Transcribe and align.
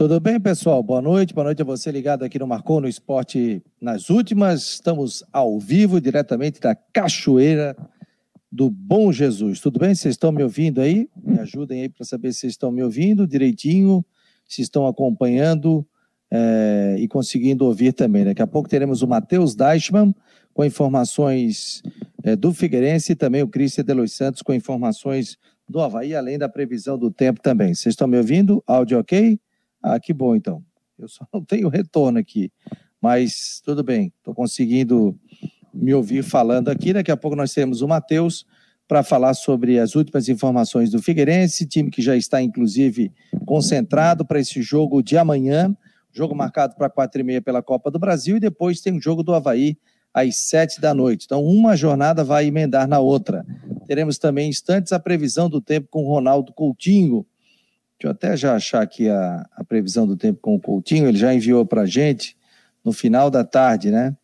Tudo 0.00 0.18
bem, 0.18 0.40
pessoal? 0.40 0.82
Boa 0.82 1.02
noite. 1.02 1.34
Boa 1.34 1.44
noite 1.44 1.60
a 1.60 1.64
você 1.64 1.92
ligado 1.92 2.24
aqui 2.24 2.38
no 2.38 2.46
Marcou 2.46 2.80
no 2.80 2.88
Esporte 2.88 3.62
nas 3.78 4.08
últimas. 4.08 4.62
Estamos 4.62 5.22
ao 5.30 5.60
vivo, 5.60 6.00
diretamente 6.00 6.58
da 6.58 6.74
Cachoeira 6.74 7.76
do 8.50 8.70
Bom 8.70 9.12
Jesus. 9.12 9.60
Tudo 9.60 9.78
bem? 9.78 9.94
Vocês 9.94 10.14
estão 10.14 10.32
me 10.32 10.42
ouvindo 10.42 10.80
aí? 10.80 11.06
Me 11.22 11.38
ajudem 11.38 11.82
aí 11.82 11.88
para 11.90 12.02
saber 12.06 12.32
se 12.32 12.46
estão 12.46 12.72
me 12.72 12.82
ouvindo 12.82 13.26
direitinho, 13.26 14.02
se 14.48 14.62
estão 14.62 14.86
acompanhando 14.86 15.86
é, 16.30 16.96
e 16.98 17.06
conseguindo 17.06 17.66
ouvir 17.66 17.92
também. 17.92 18.24
Daqui 18.24 18.40
a 18.40 18.46
pouco 18.46 18.70
teremos 18.70 19.02
o 19.02 19.06
Matheus 19.06 19.54
Deichmann 19.54 20.14
com 20.54 20.64
informações 20.64 21.82
é, 22.24 22.34
do 22.34 22.54
Figueirense 22.54 23.12
e 23.12 23.16
também 23.16 23.42
o 23.42 23.48
Cristian 23.48 23.84
de 23.84 23.92
Los 23.92 24.14
Santos 24.14 24.40
com 24.40 24.54
informações 24.54 25.36
do 25.68 25.78
Havaí, 25.78 26.14
além 26.14 26.38
da 26.38 26.48
previsão 26.48 26.96
do 26.96 27.10
tempo 27.10 27.42
também. 27.42 27.74
Vocês 27.74 27.92
estão 27.92 28.08
me 28.08 28.16
ouvindo? 28.16 28.64
Áudio 28.66 28.98
ok? 28.98 29.38
Ah, 29.82 29.98
que 29.98 30.12
bom 30.12 30.34
então. 30.34 30.62
Eu 30.98 31.08
só 31.08 31.26
não 31.32 31.44
tenho 31.44 31.68
retorno 31.68 32.18
aqui, 32.18 32.52
mas 33.00 33.60
tudo 33.64 33.82
bem, 33.82 34.12
estou 34.18 34.34
conseguindo 34.34 35.18
me 35.72 35.94
ouvir 35.94 36.22
falando 36.22 36.68
aqui. 36.68 36.92
Daqui 36.92 37.10
a 37.10 37.16
pouco 37.16 37.36
nós 37.36 37.52
temos 37.52 37.82
o 37.82 37.88
Matheus 37.88 38.44
para 38.86 39.02
falar 39.02 39.34
sobre 39.34 39.78
as 39.78 39.94
últimas 39.94 40.28
informações 40.28 40.90
do 40.90 41.00
Figueirense, 41.00 41.64
time 41.64 41.90
que 41.90 42.02
já 42.02 42.16
está 42.16 42.42
inclusive 42.42 43.12
concentrado 43.46 44.24
para 44.24 44.40
esse 44.40 44.60
jogo 44.62 45.00
de 45.00 45.16
amanhã, 45.16 45.74
jogo 46.12 46.34
marcado 46.34 46.74
para 46.74 46.90
quatro 46.90 47.20
e 47.20 47.24
meia 47.24 47.40
pela 47.40 47.62
Copa 47.62 47.88
do 47.90 48.00
Brasil 48.00 48.36
e 48.36 48.40
depois 48.40 48.80
tem 48.80 48.96
o 48.96 49.00
jogo 49.00 49.22
do 49.22 49.32
Havaí 49.32 49.78
às 50.12 50.38
sete 50.38 50.80
da 50.80 50.92
noite. 50.92 51.24
Então 51.24 51.44
uma 51.44 51.76
jornada 51.76 52.24
vai 52.24 52.46
emendar 52.46 52.88
na 52.88 52.98
outra. 52.98 53.46
Teremos 53.86 54.18
também 54.18 54.48
instantes 54.48 54.92
a 54.92 54.98
previsão 54.98 55.48
do 55.48 55.60
tempo 55.60 55.86
com 55.88 56.02
Ronaldo 56.02 56.52
Coutinho 56.52 57.24
Deixa 58.00 58.08
eu 58.08 58.10
até 58.12 58.34
já 58.34 58.54
achar 58.54 58.80
aqui 58.80 59.10
a, 59.10 59.46
a 59.54 59.62
previsão 59.62 60.06
do 60.06 60.16
tempo 60.16 60.38
com 60.40 60.54
o 60.54 60.60
Coutinho, 60.60 61.06
ele 61.06 61.18
já 61.18 61.34
enviou 61.34 61.66
para 61.66 61.82
a 61.82 61.86
gente 61.86 62.34
no 62.82 62.94
final 62.94 63.30
da 63.30 63.44
tarde, 63.44 63.90
né? 63.90 64.16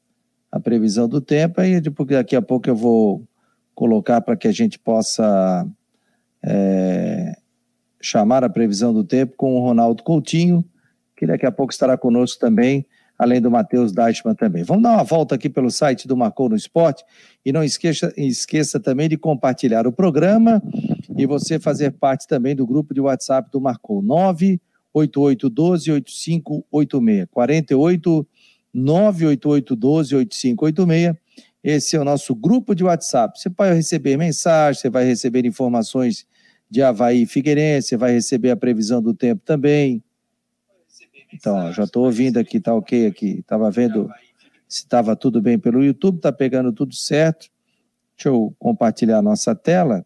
A 0.51 0.59
previsão 0.59 1.07
do 1.07 1.21
tempo, 1.21 1.61
aí 1.61 1.79
daqui 2.09 2.35
a 2.35 2.41
pouco 2.41 2.71
eu 2.71 2.75
vou 2.75 3.29
colocar 3.75 4.23
para 4.23 4.35
que 4.35 4.49
a 4.49 4.53
gente 4.53 4.79
possa 4.79 5.69
é, 6.43 7.37
chamar 8.01 8.45
a 8.45 8.49
previsão 8.49 8.95
do 8.95 9.05
tempo 9.05 9.35
com 9.37 9.55
o 9.57 9.61
Ronaldo 9.61 10.03
Coutinho, 10.03 10.65
que 11.15 11.27
daqui 11.27 11.45
a 11.45 11.53
pouco 11.53 11.71
estará 11.71 11.99
conosco 11.99 12.41
também, 12.41 12.87
além 13.19 13.41
do 13.41 13.51
Matheus 13.51 13.93
Deichmann 13.93 14.35
também. 14.35 14.63
Vamos 14.63 14.83
dar 14.83 14.93
uma 14.93 15.05
volta 15.05 15.35
aqui 15.35 15.49
pelo 15.49 15.71
site 15.71 16.07
do 16.07 16.15
Marcou 16.17 16.49
no 16.49 16.57
Esporte 16.57 17.05
e 17.45 17.53
não 17.53 17.65
esqueça, 17.65 18.13
esqueça 18.17 18.81
também 18.81 19.09
de 19.09 19.17
compartilhar 19.17 19.87
o 19.87 19.93
programa 19.93 20.63
e 21.17 21.25
você 21.27 21.59
fazer 21.59 21.93
parte 21.93 22.27
também 22.27 22.55
do 22.55 22.67
grupo 22.67 22.93
de 22.93 23.01
WhatsApp 23.01 23.49
do 23.51 23.61
Marcou 23.61 24.03
988128586 24.95 27.27
48 27.31 28.27
988128586 28.75 31.17
esse 31.67 31.97
é 31.97 32.01
o 32.01 32.05
nosso 32.05 32.33
grupo 32.33 32.77
de 32.77 32.85
WhatsApp. 32.85 33.41
Você 33.41 33.51
pode 33.51 33.75
receber 33.75 34.17
mensagem, 34.17 34.81
você 34.81 34.89
vai 34.89 35.05
receber 35.05 35.45
informações 35.45 36.25
de 36.71 36.81
Havaí 36.81 37.23
e 37.23 37.27
Figueirense, 37.27 37.89
você 37.89 37.97
vai 37.97 38.13
receber 38.13 38.53
a 38.53 38.57
previsão 38.57 39.03
do 39.03 39.13
tempo 39.13 39.43
também. 39.45 40.01
Então, 41.37 41.73
já 41.73 41.85
estou 41.85 42.05
ouvindo 42.05 42.39
aqui, 42.39 42.59
tá 42.59 42.75
ok 42.75 43.07
aqui. 43.07 43.39
Estava 43.41 43.71
vendo 43.71 44.09
se 44.69 44.81
estava 44.81 45.15
tudo 45.15 45.41
bem 45.41 45.59
pelo 45.59 45.85
YouTube, 45.85 46.17
está 46.17 46.33
pegando 46.33 46.73
tudo 46.73 46.95
certo. 46.95 47.49
Deixa 48.17 48.29
eu 48.31 48.55
compartilhar 48.59 49.19
a 49.19 49.23
nossa 49.23 49.55
tela 49.55 50.05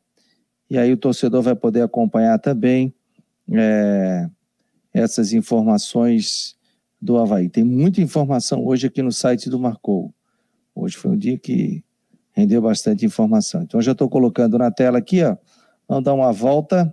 e 0.71 0.79
aí 0.79 0.93
o 0.93 0.97
torcedor 0.97 1.43
vai 1.43 1.57
poder 1.57 1.83
acompanhar 1.83 2.39
também 2.39 2.95
é, 3.53 4.29
essas 4.95 5.33
informações 5.33 6.57
do 7.01 7.19
Havaí. 7.19 7.49
Tem 7.49 7.65
muita 7.65 8.01
informação 8.01 8.65
hoje 8.65 8.87
aqui 8.87 9.03
no 9.03 9.11
site 9.11 9.51
do 9.51 9.59
Marcou. 9.59 10.15
Hoje 10.73 10.97
foi 10.97 11.11
um 11.11 11.17
dia 11.17 11.37
que 11.37 11.83
rendeu 12.33 12.63
bastante 12.63 13.05
informação. 13.05 13.63
Então 13.63 13.83
já 13.83 13.93
estou 13.93 14.09
colocando 14.09 14.57
na 14.59 14.71
tela 14.71 14.99
aqui, 14.99 15.25
ó. 15.25 15.37
Vamos 15.89 16.05
dar 16.05 16.15
uma 16.15 16.33
volta. 16.33 16.93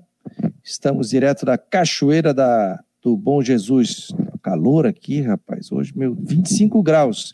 Estamos 0.64 1.10
direto 1.10 1.46
da 1.46 1.58
Cachoeira 1.58 2.34
da, 2.34 2.84
do 3.02 3.16
Bom 3.16 3.44
Jesus. 3.44 4.12
Calor 4.38 4.86
aqui, 4.86 5.22
rapaz. 5.22 5.72
Hoje, 5.72 5.94
meu, 5.96 6.16
25 6.16 6.82
graus 6.84 7.34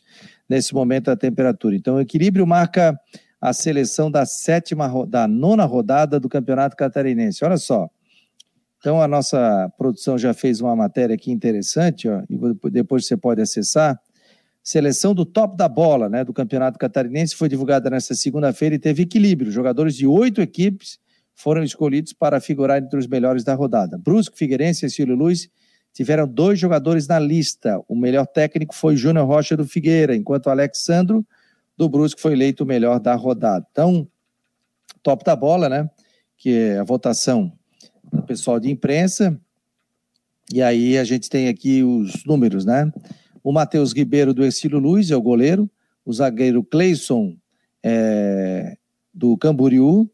nesse 0.49 0.73
momento 0.73 1.09
a 1.09 1.15
temperatura. 1.15 1.75
Então, 1.75 1.95
o 1.95 2.01
equilíbrio 2.01 2.45
marca 2.45 2.97
a 3.41 3.51
seleção 3.51 4.09
da 4.09 4.25
sétima, 4.25 4.89
da 5.05 5.27
nona 5.27 5.65
rodada 5.65 6.19
do 6.19 6.29
Campeonato 6.29 6.77
Catarinense. 6.77 7.43
Olha 7.43 7.57
só. 7.57 7.89
Então 8.83 9.01
a 9.01 9.07
nossa 9.07 9.71
produção 9.77 10.17
já 10.17 10.33
fez 10.33 10.59
uma 10.59 10.75
matéria 10.75 11.15
aqui 11.15 11.31
interessante, 11.31 12.09
ó, 12.09 12.21
e 12.29 12.69
depois 12.69 13.05
você 13.07 13.15
pode 13.15 13.41
acessar. 13.41 13.97
Seleção 14.61 15.13
do 15.13 15.25
top 15.25 15.55
da 15.55 15.69
bola, 15.69 16.09
né, 16.09 16.25
do 16.25 16.33
Campeonato 16.33 16.77
Catarinense 16.77 17.33
foi 17.33 17.47
divulgada 17.47 17.89
nesta 17.89 18.13
segunda-feira 18.13 18.75
e 18.75 18.79
teve 18.79 19.03
equilíbrio. 19.03 19.53
Jogadores 19.53 19.95
de 19.95 20.05
oito 20.05 20.41
equipes 20.41 20.99
foram 21.33 21.63
escolhidos 21.63 22.11
para 22.11 22.41
figurar 22.41 22.81
entre 22.81 22.99
os 22.99 23.07
melhores 23.07 23.45
da 23.45 23.53
rodada. 23.53 23.97
Brusco, 23.97 24.35
Figueirense 24.35 24.85
e 24.85 24.89
Cílio 24.89 25.15
Luiz 25.15 25.49
tiveram 25.93 26.27
dois 26.27 26.59
jogadores 26.59 27.07
na 27.07 27.19
lista. 27.19 27.79
O 27.87 27.95
melhor 27.95 28.25
técnico 28.25 28.73
foi 28.73 28.97
Júnior 28.97 29.27
Rocha 29.27 29.55
do 29.55 29.65
Figueira, 29.65 30.15
enquanto 30.15 30.49
Alexandro 30.49 31.25
do 31.77 31.87
Brusque 31.87 32.21
foi 32.21 32.33
eleito 32.33 32.63
o 32.63 32.67
melhor 32.67 32.99
da 32.99 33.15
rodada. 33.15 33.65
Então, 33.71 34.07
top 35.01 35.23
da 35.23 35.35
bola, 35.35 35.69
né? 35.69 35.89
Que 36.37 36.51
é 36.51 36.79
a 36.79 36.83
votação 36.83 37.51
do 38.11 38.23
pessoal 38.23 38.59
de 38.59 38.69
imprensa. 38.69 39.39
E 40.51 40.61
aí 40.61 40.97
a 40.97 41.03
gente 41.03 41.29
tem 41.29 41.47
aqui 41.47 41.83
os 41.83 42.25
números, 42.25 42.65
né? 42.65 42.91
O 43.43 43.51
Matheus 43.51 43.93
Ribeiro 43.93 44.33
do 44.33 44.43
Ercílio 44.43 44.79
Luiz 44.79 45.11
é 45.11 45.15
o 45.15 45.21
goleiro, 45.21 45.69
o 46.05 46.13
zagueiro 46.13 46.63
Cleison 46.63 47.35
é, 47.83 48.77
do 49.13 49.37
Camboriú, 49.37 50.09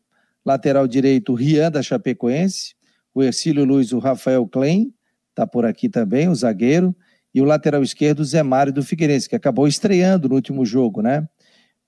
lateral 0.46 0.88
direito 0.88 1.34
Rian 1.34 1.72
da 1.72 1.82
Chapecoense, 1.82 2.76
o 3.14 3.22
Ercílio 3.22 3.66
Luiz, 3.66 3.92
o 3.92 4.00
Rafael 4.00 4.48
Klein, 4.48 4.94
tá 5.42 5.48
por 5.48 5.66
aqui 5.66 5.88
também, 5.90 6.28
o 6.28 6.36
zagueiro, 6.36 6.96
e 7.34 7.42
o 7.42 7.46
lateral 7.46 7.84
esquerdo 7.84 8.24
Zé 8.24 8.44
Mário 8.44 8.74
do 8.74 8.84
Figueirense, 8.84 9.30
que 9.30 9.36
acabou 9.36 9.68
estreando 9.68 10.28
no 10.28 10.36
último 10.36 10.66
jogo, 10.66 11.02
né? 11.02 11.28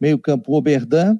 meio 0.01 0.17
campo 0.17 0.55
Oberdan, 0.55 1.19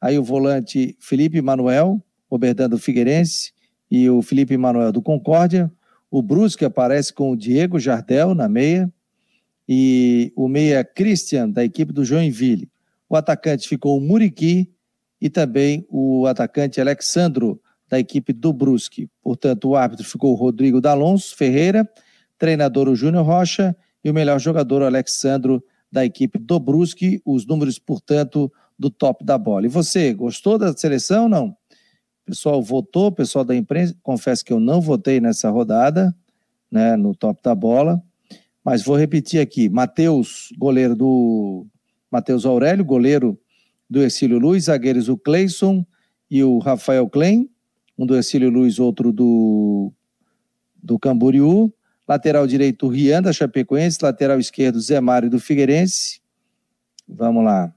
aí 0.00 0.18
o 0.18 0.24
volante 0.24 0.96
Felipe 0.98 1.42
Manuel, 1.42 2.02
Oberdan 2.30 2.70
do 2.70 2.78
Figueirense 2.78 3.52
e 3.90 4.08
o 4.08 4.22
Felipe 4.22 4.56
Manuel 4.56 4.90
do 4.90 5.02
Concórdia, 5.02 5.70
o 6.10 6.22
Brusque 6.22 6.64
aparece 6.64 7.12
com 7.12 7.30
o 7.30 7.36
Diego 7.36 7.78
Jardel 7.78 8.34
na 8.34 8.48
meia 8.48 8.90
e 9.68 10.32
o 10.34 10.48
meia 10.48 10.82
Christian 10.82 11.50
da 11.50 11.62
equipe 11.62 11.92
do 11.92 12.02
Joinville. 12.02 12.70
O 13.10 13.14
atacante 13.14 13.68
ficou 13.68 13.98
o 13.98 14.00
Muriqui 14.00 14.72
e 15.20 15.28
também 15.28 15.86
o 15.90 16.26
atacante 16.26 16.80
Alexandro 16.80 17.60
da 17.94 18.00
equipe 18.00 18.32
do 18.32 18.52
Brusque. 18.52 19.08
Portanto, 19.22 19.68
o 19.68 19.76
árbitro 19.76 20.04
ficou 20.04 20.32
o 20.32 20.34
Rodrigo 20.34 20.80
D'Alonso 20.80 21.36
Ferreira, 21.36 21.88
treinador 22.36 22.88
o 22.88 22.96
Júnior 22.96 23.24
Rocha 23.24 23.76
e 24.02 24.10
o 24.10 24.14
melhor 24.14 24.40
jogador 24.40 24.82
o 24.82 24.84
Alexandro 24.84 25.62
da 25.92 26.04
equipe 26.04 26.36
do 26.36 26.58
Brusque, 26.58 27.22
os 27.24 27.46
números, 27.46 27.78
portanto, 27.78 28.52
do 28.76 28.90
top 28.90 29.24
da 29.24 29.38
bola. 29.38 29.66
E 29.66 29.68
você, 29.68 30.12
gostou 30.12 30.58
da 30.58 30.76
seleção 30.76 31.28
não? 31.28 31.50
O 31.50 32.26
pessoal 32.26 32.60
votou, 32.60 33.12
pessoal 33.12 33.44
da 33.44 33.54
imprensa, 33.54 33.96
confesso 34.02 34.44
que 34.44 34.52
eu 34.52 34.58
não 34.58 34.80
votei 34.80 35.20
nessa 35.20 35.48
rodada, 35.48 36.12
né, 36.68 36.96
no 36.96 37.14
top 37.14 37.40
da 37.44 37.54
bola, 37.54 38.02
mas 38.64 38.82
vou 38.82 38.96
repetir 38.96 39.40
aqui, 39.40 39.68
Matheus, 39.68 40.48
goleiro 40.58 40.96
do 40.96 41.64
Matheus 42.10 42.44
Aurélio, 42.44 42.84
goleiro 42.84 43.38
do 43.88 44.02
Ercílio 44.02 44.40
Luiz, 44.40 44.64
zagueiros 44.64 45.08
o 45.08 45.16
Cleison 45.16 45.86
e 46.28 46.42
o 46.42 46.58
Rafael 46.58 47.08
Klein, 47.08 47.48
um 47.96 48.06
do 48.06 48.16
Ercílio 48.16 48.50
Luiz, 48.50 48.78
outro 48.78 49.12
do, 49.12 49.92
do 50.82 50.98
Camboriú, 50.98 51.72
Lateral 52.06 52.46
direito, 52.46 52.86
Rian 52.86 53.22
da 53.22 53.32
Chapecoense. 53.32 53.98
Lateral 54.02 54.38
esquerdo, 54.38 54.80
Zé 54.80 55.00
Mário 55.00 55.30
do 55.30 55.40
Figueirense. 55.40 56.20
Vamos 57.08 57.44
lá. 57.44 57.72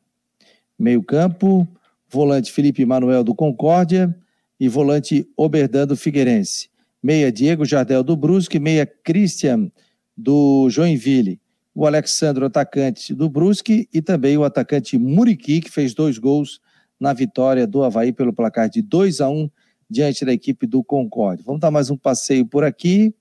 Meio 0.77 1.01
campo, 1.01 1.67
volante 2.09 2.51
Felipe 2.51 2.85
Manuel 2.85 3.23
do 3.23 3.33
Concórdia 3.33 4.15
e 4.59 4.67
volante 4.67 5.27
Oberdan 5.35 5.87
do 5.87 5.95
Figueirense. 5.95 6.69
Meia 7.01 7.31
Diego 7.31 7.63
Jardel 7.63 8.03
do 8.03 8.17
Brusque, 8.17 8.59
meia 8.59 8.85
Christian 8.85 9.71
do 10.15 10.69
Joinville. 10.69 11.39
O 11.73 11.85
Alexandre, 11.85 12.43
atacante 12.43 13.13
do 13.13 13.29
Brusque, 13.29 13.87
e 13.93 14.01
também 14.01 14.35
o 14.35 14.43
atacante 14.43 14.97
Muriqui, 14.97 15.61
que 15.61 15.69
fez 15.69 15.93
dois 15.93 16.17
gols 16.17 16.59
na 16.99 17.13
vitória 17.13 17.67
do 17.67 17.83
Havaí 17.83 18.11
pelo 18.11 18.33
placar 18.33 18.67
de 18.67 18.81
2 18.81 19.21
a 19.21 19.29
1 19.29 19.49
diante 19.89 20.25
da 20.25 20.33
equipe 20.33 20.67
do 20.67 20.83
Concórdia. 20.83 21.43
Vamos 21.45 21.61
dar 21.61 21.71
mais 21.71 21.89
um 21.89 21.97
passeio 21.97 22.45
por 22.45 22.63
aqui. 22.63 23.13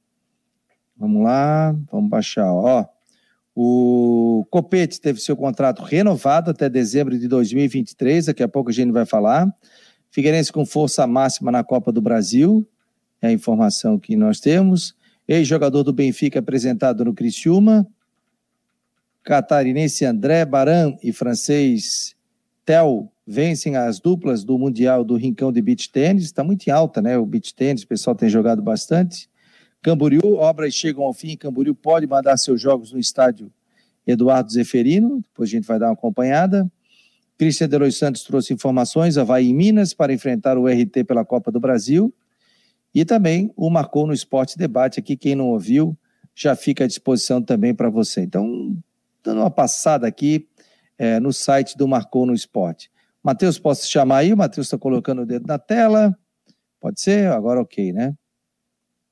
Vamos 0.97 1.23
lá, 1.23 1.77
vamos 1.91 2.09
baixar. 2.09 2.53
Ó, 2.53 2.85
o 3.55 4.47
Copete 4.51 5.01
teve 5.01 5.21
seu 5.21 5.37
contrato 5.37 5.83
renovado 5.83 6.51
até 6.51 6.69
dezembro 6.69 7.19
de 7.19 7.29
2023, 7.29 8.27
daqui 8.27 8.43
a 8.43 8.49
pouco 8.49 8.71
a 8.71 8.73
gente 8.73 8.93
vai 8.93 9.07
falar. 9.07 9.47
Figueirense 10.11 10.53
com 10.53 10.65
força 10.65 11.07
máxima 11.07 11.51
na 11.51 11.63
Copa 11.63 11.93
do 11.93 12.01
Brasil, 12.01 12.67
é 13.21 13.29
a 13.29 13.33
informação 13.33 13.99
que 13.99 14.17
nós 14.17 14.41
temos. 14.41 14.95
ex-jogador 15.29 15.83
do 15.83 15.93
Benfica 15.93 16.39
apresentado 16.39 17.05
no 17.05 17.13
Criciúma, 17.13 17.87
catarinense 19.23 20.05
André 20.05 20.45
Baran 20.45 20.97
e 21.03 21.13
francês 21.13 22.15
Tel 22.65 23.11
vencem 23.27 23.77
as 23.77 23.99
duplas 23.99 24.45
do 24.45 24.57
Mundial 24.57 25.03
do 25.03 25.17
Rincão 25.17 25.51
de 25.51 25.61
Beach 25.61 25.91
Tênis. 25.91 26.25
Está 26.25 26.45
muito 26.45 26.67
em 26.67 26.71
alta, 26.71 27.03
né? 27.03 27.19
O 27.19 27.27
beach 27.27 27.55
tênis, 27.55 27.83
o 27.83 27.89
pessoal 27.89 28.15
tem 28.15 28.29
jogado 28.29 28.63
bastante. 28.63 29.29
Camboriú, 29.83 30.37
obras 30.37 30.75
chegam 30.75 31.05
ao 31.05 31.13
fim. 31.13 31.37
Camboriú 31.37 31.75
pode 31.75 32.07
mandar 32.07 32.37
seus 32.37 32.61
jogos 32.61 32.93
no 32.93 32.99
estádio 32.99 33.51
Eduardo 34.07 34.53
Zeferino. 34.53 35.21
Depois 35.21 35.51
a 35.51 35.53
gente 35.53 35.67
vai 35.67 35.79
dar 35.79 35.87
uma 35.87 35.95
acompanhada. 35.95 36.71
Cristian 37.37 37.69
Delois 37.69 37.97
Santos 37.97 38.23
trouxe 38.23 38.55
informações. 38.55 39.19
Havaí 39.19 39.51
em 39.51 39.55
Minas 39.55 39.93
para 39.93 40.13
enfrentar 40.13 40.57
o 40.57 40.67
RT 40.67 41.05
pela 41.07 41.25
Copa 41.25 41.51
do 41.51 41.61
Brasil. 41.61 42.15
E 42.95 43.05
também 43.05 43.53
o 43.57 43.69
Marcou 43.69 44.07
no 44.07 44.13
Esporte 44.13 44.57
Debate 44.57 45.01
aqui. 45.01 45.17
Quem 45.17 45.35
não 45.35 45.49
ouviu, 45.49 45.97
já 46.35 46.57
fica 46.57 46.85
à 46.85 46.87
disposição 46.87 47.43
também 47.43 47.75
para 47.75 47.91
você. 47.91 48.23
Então, 48.23 48.77
dando 49.23 49.41
uma 49.41 49.51
passada 49.51 50.07
aqui 50.07 50.49
é, 50.97 51.21
no 51.21 51.33
site 51.33 51.77
do 51.77 51.87
Marcou 51.87 52.25
no 52.25 52.33
Esporte. 52.33 52.91
Matheus, 53.27 53.59
posso 53.59 53.91
chamar 53.91 54.19
aí? 54.19 54.33
O 54.33 54.37
Matheus 54.37 54.69
está 54.69 54.79
colocando 54.79 55.23
o 55.23 55.27
dedo 55.27 55.49
na 55.49 55.59
tela. 55.59 56.17
Pode 56.81 57.01
ser? 57.01 57.27
Agora 57.33 57.61
ok, 57.61 57.93
né? 57.93 58.15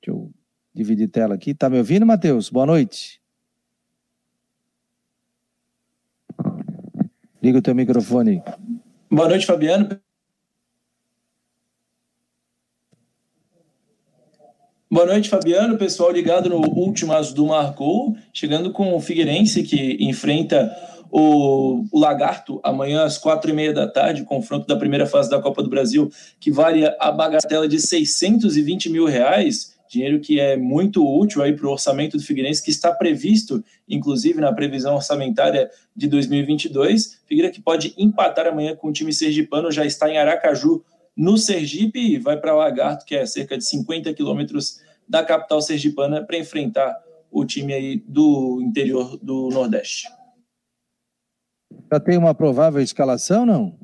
Deixa 0.01 0.17
eu 0.17 0.31
dividir 0.73 1.09
tela 1.09 1.35
aqui. 1.35 1.53
Tá 1.53 1.69
me 1.69 1.77
ouvindo, 1.77 2.05
Matheus? 2.05 2.49
Boa 2.49 2.65
noite. 2.65 3.21
Liga 7.43 7.57
o 7.57 7.61
teu 7.61 7.75
microfone. 7.75 8.41
Boa 9.11 9.27
noite, 9.27 9.45
Fabiano. 9.45 9.99
Boa 14.89 15.07
noite, 15.07 15.27
Fabiano. 15.27 15.77
Pessoal 15.77 16.09
ligado 16.09 16.47
no 16.47 16.61
Últimas 16.61 17.33
do 17.33 17.47
Marcou, 17.47 18.15
chegando 18.31 18.71
com 18.71 18.95
o 18.95 19.01
Figueirense, 19.01 19.61
que 19.61 19.97
enfrenta 19.99 20.73
o, 21.11 21.85
o 21.91 21.99
Lagarto 21.99 22.59
amanhã 22.63 23.03
às 23.03 23.17
quatro 23.17 23.49
e 23.49 23.53
meia 23.53 23.73
da 23.73 23.87
tarde, 23.87 24.23
confronto 24.23 24.67
da 24.67 24.75
primeira 24.75 25.05
fase 25.05 25.29
da 25.29 25.41
Copa 25.41 25.63
do 25.63 25.69
Brasil, 25.69 26.09
que 26.39 26.51
vale 26.51 26.85
a 26.99 27.11
bagatela 27.11 27.67
de 27.67 27.79
620 27.79 28.89
mil 28.89 29.05
reais, 29.05 29.75
dinheiro 29.89 30.19
que 30.19 30.39
é 30.39 30.57
muito 30.57 31.05
útil 31.05 31.41
aí 31.41 31.53
para 31.53 31.67
o 31.67 31.71
orçamento 31.71 32.17
do 32.17 32.23
Figueirense, 32.23 32.63
que 32.63 32.71
está 32.71 32.91
previsto, 32.91 33.63
inclusive, 33.87 34.41
na 34.41 34.51
previsão 34.51 34.95
orçamentária 34.95 35.69
de 35.95 36.07
2022. 36.07 37.21
Figueira 37.25 37.51
que 37.51 37.61
pode 37.61 37.93
empatar 37.97 38.47
amanhã 38.47 38.75
com 38.75 38.89
o 38.89 38.93
time 38.93 39.13
sergipano, 39.13 39.71
já 39.71 39.85
está 39.85 40.09
em 40.09 40.17
Aracaju, 40.17 40.83
no 41.15 41.37
Sergipe, 41.37 41.99
e 41.99 42.17
vai 42.17 42.37
para 42.37 42.53
Lagarto, 42.53 43.05
que 43.05 43.15
é 43.15 43.25
cerca 43.25 43.57
de 43.57 43.63
50 43.63 44.13
quilômetros 44.13 44.81
da 45.07 45.23
capital 45.23 45.61
sergipana, 45.61 46.23
para 46.23 46.37
enfrentar 46.37 46.93
o 47.31 47.45
time 47.45 47.73
aí 47.73 48.03
do 48.07 48.61
interior 48.61 49.17
do 49.21 49.49
Nordeste. 49.49 50.07
Já 51.91 51.99
tem 51.99 52.17
uma 52.17 52.33
provável 52.33 52.81
escalação, 52.81 53.45
não? 53.45 53.77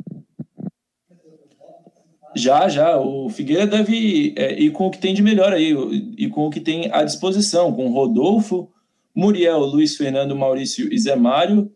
Já, 2.36 2.68
já. 2.70 2.98
O 2.98 3.30
Figueira 3.30 3.68
deve 3.68 4.34
é, 4.38 4.60
ir 4.60 4.72
com 4.72 4.88
o 4.88 4.92
que 4.92 5.00
tem 5.00 5.14
de 5.14 5.22
melhor 5.22 5.54
aí, 5.54 5.72
e 6.18 6.28
com 6.30 6.48
o 6.48 6.50
que 6.50 6.60
tem 6.60 6.92
à 6.92 7.04
disposição, 7.04 7.74
com 7.74 7.92
Rodolfo, 7.92 8.70
Muriel, 9.14 9.60
Luiz 9.60 9.98
Fernando, 9.98 10.36
Maurício 10.36 10.92
e 10.92 10.98
Zé 10.98 11.16
Mário, 11.16 11.72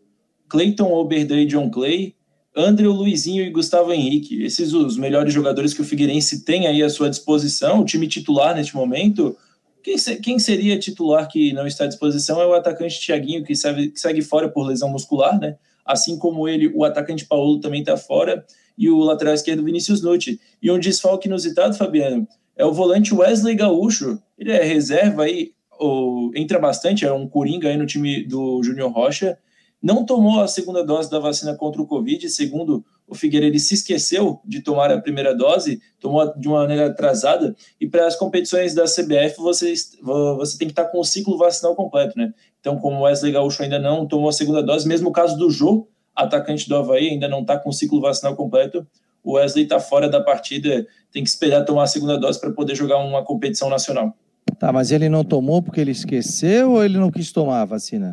Cleiton 0.48 0.92
Oberday 0.92 1.42
e 1.42 1.46
John 1.46 1.70
Clay, 1.70 2.14
André, 2.56 2.88
Luizinho 2.88 3.44
e 3.44 3.50
Gustavo 3.50 3.92
Henrique. 3.92 4.42
Esses 4.42 4.72
os 4.72 4.96
melhores 4.96 5.32
jogadores 5.32 5.74
que 5.74 5.82
o 5.82 5.84
Figueirense 5.84 6.44
tem 6.44 6.66
aí 6.66 6.82
à 6.82 6.88
sua 6.88 7.10
disposição, 7.10 7.80
o 7.80 7.84
time 7.84 8.08
titular 8.08 8.54
neste 8.54 8.74
momento. 8.74 9.36
Quem, 9.82 9.96
quem 10.22 10.38
seria 10.38 10.78
titular 10.78 11.28
que 11.28 11.52
não 11.52 11.66
está 11.66 11.84
à 11.84 11.86
disposição 11.86 12.40
é 12.40 12.46
o 12.46 12.54
atacante 12.54 12.98
Thiaguinho, 12.98 13.44
que 13.44 13.54
segue, 13.54 13.88
que 13.90 14.00
segue 14.00 14.22
fora 14.22 14.48
por 14.48 14.66
lesão 14.66 14.88
muscular, 14.88 15.38
né? 15.38 15.56
Assim 15.86 16.18
como 16.18 16.48
ele, 16.48 16.72
o 16.74 16.84
atacante 16.84 17.24
Paulo 17.24 17.60
também 17.60 17.80
está 17.80 17.96
fora 17.96 18.44
e 18.76 18.90
o 18.90 18.98
lateral 18.98 19.34
esquerdo 19.34 19.64
Vinícius 19.64 20.02
Nutti. 20.02 20.40
E 20.60 20.70
um 20.70 20.78
desfalque 20.78 21.28
inusitado, 21.28 21.76
Fabiano, 21.76 22.26
é 22.56 22.64
o 22.64 22.72
volante 22.72 23.14
Wesley 23.14 23.54
Gaúcho. 23.54 24.20
Ele 24.38 24.52
é 24.52 24.62
reserva 24.62 25.24
aí, 25.24 25.52
ou, 25.78 26.30
entra 26.34 26.58
bastante, 26.58 27.04
é 27.04 27.12
um 27.12 27.28
coringa 27.28 27.68
aí 27.68 27.76
no 27.76 27.86
time 27.86 28.24
do 28.24 28.62
Júnior 28.62 28.90
Rocha. 28.90 29.38
Não 29.82 30.04
tomou 30.04 30.40
a 30.40 30.48
segunda 30.48 30.82
dose 30.82 31.10
da 31.10 31.18
vacina 31.18 31.54
contra 31.54 31.80
o 31.80 31.86
Covid, 31.86 32.28
segundo 32.28 32.84
o 33.06 33.14
Figueiredo 33.14 33.52
ele 33.52 33.60
se 33.60 33.74
esqueceu 33.74 34.40
de 34.44 34.60
tomar 34.60 34.90
a 34.90 35.00
primeira 35.00 35.34
dose, 35.34 35.80
tomou 36.00 36.36
de 36.36 36.48
uma 36.48 36.62
maneira 36.62 36.86
atrasada, 36.86 37.54
e 37.80 37.86
para 37.86 38.06
as 38.06 38.16
competições 38.16 38.74
da 38.74 38.84
CBF 38.84 39.36
você, 39.38 39.72
você 40.02 40.58
tem 40.58 40.66
que 40.66 40.72
estar 40.72 40.86
com 40.86 40.98
o 40.98 41.04
ciclo 41.04 41.38
vacinal 41.38 41.76
completo, 41.76 42.18
né? 42.18 42.32
Então, 42.66 42.78
como 42.78 42.96
o 42.96 43.02
Wesley 43.02 43.30
Gaúcho 43.30 43.62
ainda 43.62 43.78
não 43.78 44.04
tomou 44.04 44.28
a 44.28 44.32
segunda 44.32 44.60
dose, 44.60 44.88
mesmo 44.88 45.10
o 45.10 45.12
caso 45.12 45.38
do 45.38 45.48
Jô, 45.48 45.86
atacante 46.16 46.68
do 46.68 46.74
Havaí, 46.74 47.10
ainda 47.10 47.28
não 47.28 47.42
está 47.42 47.56
com 47.56 47.70
o 47.70 47.72
ciclo 47.72 48.00
vacinal 48.00 48.34
completo, 48.34 48.84
o 49.22 49.34
Wesley 49.34 49.62
está 49.62 49.78
fora 49.78 50.08
da 50.08 50.20
partida, 50.20 50.84
tem 51.12 51.22
que 51.22 51.28
esperar 51.28 51.64
tomar 51.64 51.84
a 51.84 51.86
segunda 51.86 52.18
dose 52.18 52.40
para 52.40 52.50
poder 52.50 52.74
jogar 52.74 52.96
uma 52.96 53.22
competição 53.22 53.70
nacional. 53.70 54.12
Tá, 54.58 54.72
mas 54.72 54.90
ele 54.90 55.08
não 55.08 55.22
tomou 55.22 55.62
porque 55.62 55.80
ele 55.80 55.92
esqueceu 55.92 56.72
ou 56.72 56.84
ele 56.84 56.98
não 56.98 57.08
quis 57.08 57.30
tomar 57.30 57.60
a 57.60 57.64
vacina? 57.64 58.12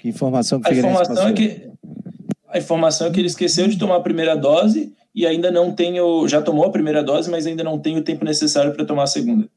Que 0.00 0.08
informação 0.08 0.60
que 0.60 0.68
a 0.68 0.76
informação 0.76 1.28
é 1.28 1.32
que 1.32 1.70
a 2.48 2.58
informação 2.58 3.06
é 3.06 3.10
que 3.12 3.20
ele 3.20 3.28
esqueceu 3.28 3.68
de 3.68 3.78
tomar 3.78 3.96
a 3.96 4.00
primeira 4.00 4.34
dose 4.34 4.92
e 5.14 5.24
ainda 5.24 5.48
não 5.48 5.70
tem 5.70 6.00
o, 6.00 6.26
já 6.26 6.42
tomou 6.42 6.64
a 6.64 6.72
primeira 6.72 7.04
dose, 7.04 7.30
mas 7.30 7.46
ainda 7.46 7.62
não 7.62 7.78
tem 7.78 7.96
o 7.96 8.02
tempo 8.02 8.24
necessário 8.24 8.72
para 8.72 8.84
tomar 8.84 9.04
a 9.04 9.06
segunda. 9.06 9.48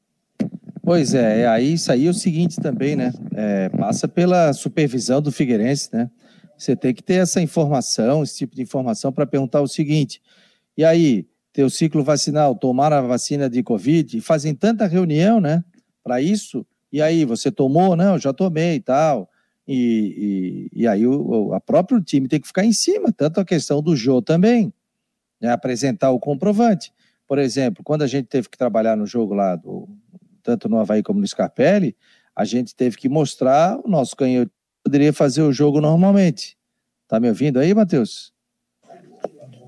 Pois 0.86 1.14
é, 1.14 1.42
é, 1.42 1.48
aí 1.48 1.74
isso 1.74 1.90
aí 1.94 2.08
é 2.08 2.10
o 2.10 2.14
seguinte 2.14 2.60
também, 2.60 2.94
né? 2.94 3.14
É, 3.34 3.70
passa 3.70 4.06
pela 4.06 4.52
supervisão 4.52 5.22
do 5.22 5.32
Figueirense, 5.32 5.90
né? 5.94 6.12
Você 6.58 6.76
tem 6.76 6.94
que 6.94 7.02
ter 7.02 7.16
essa 7.16 7.42
informação, 7.42 8.22
esse 8.22 8.40
tipo 8.40 8.54
de 8.54 8.62
informação 8.62 9.10
para 9.10 9.26
perguntar 9.26 9.62
o 9.62 9.68
seguinte: 9.68 10.22
e 10.78 10.84
aí, 10.84 11.26
teu 11.54 11.70
ciclo 11.70 12.04
vacinal, 12.04 12.54
tomar 12.54 12.92
a 12.92 13.02
vacina 13.02 13.50
de 13.50 13.64
Covid, 13.64 14.20
fazem 14.20 14.54
tanta 14.54 14.86
reunião, 14.86 15.40
né? 15.40 15.64
Para 16.04 16.22
isso, 16.22 16.66
e 16.92 17.02
aí, 17.02 17.24
você 17.24 17.50
tomou? 17.50 17.96
Não, 17.96 18.20
já 18.20 18.34
tomei 18.34 18.76
e 18.76 18.80
tal. 18.82 19.30
E, 19.66 20.70
e, 20.74 20.82
e 20.82 20.88
aí 20.88 21.08
o, 21.08 21.54
a 21.54 21.62
próprio 21.62 22.02
time 22.02 22.28
tem 22.28 22.42
que 22.42 22.48
ficar 22.48 22.66
em 22.66 22.74
cima, 22.74 23.10
tanto 23.14 23.40
a 23.40 23.46
questão 23.46 23.82
do 23.82 23.96
Jô 23.96 24.22
também, 24.22 24.74
né, 25.40 25.50
apresentar 25.50 26.12
o 26.12 26.20
comprovante. 26.20 26.92
Por 27.26 27.40
exemplo, 27.40 27.82
quando 27.86 28.02
a 28.02 28.08
gente 28.08 28.26
teve 28.26 28.50
que 28.50 28.58
trabalhar 28.58 28.98
no 28.98 29.08
jogo 29.08 29.34
lá, 29.34 29.56
do, 29.56 29.88
tanto 30.44 30.70
no 30.70 30.78
Havaí 30.78 31.02
como 31.02 31.20
no 31.20 31.28
Scarpelli, 31.28 31.96
a 32.36 32.46
gente 32.46 32.76
teve 32.76 32.98
que 32.98 33.08
mostrar 33.08 33.80
o 33.84 33.90
nosso 33.90 34.16
canhoto 34.16 34.52
poderia 34.84 35.14
fazer 35.14 35.42
o 35.42 35.54
jogo 35.54 35.80
normalmente. 35.80 36.58
Tá 37.08 37.20
me 37.20 37.30
ouvindo 37.30 37.60
aí, 37.60 37.74
Matheus? 37.74 38.34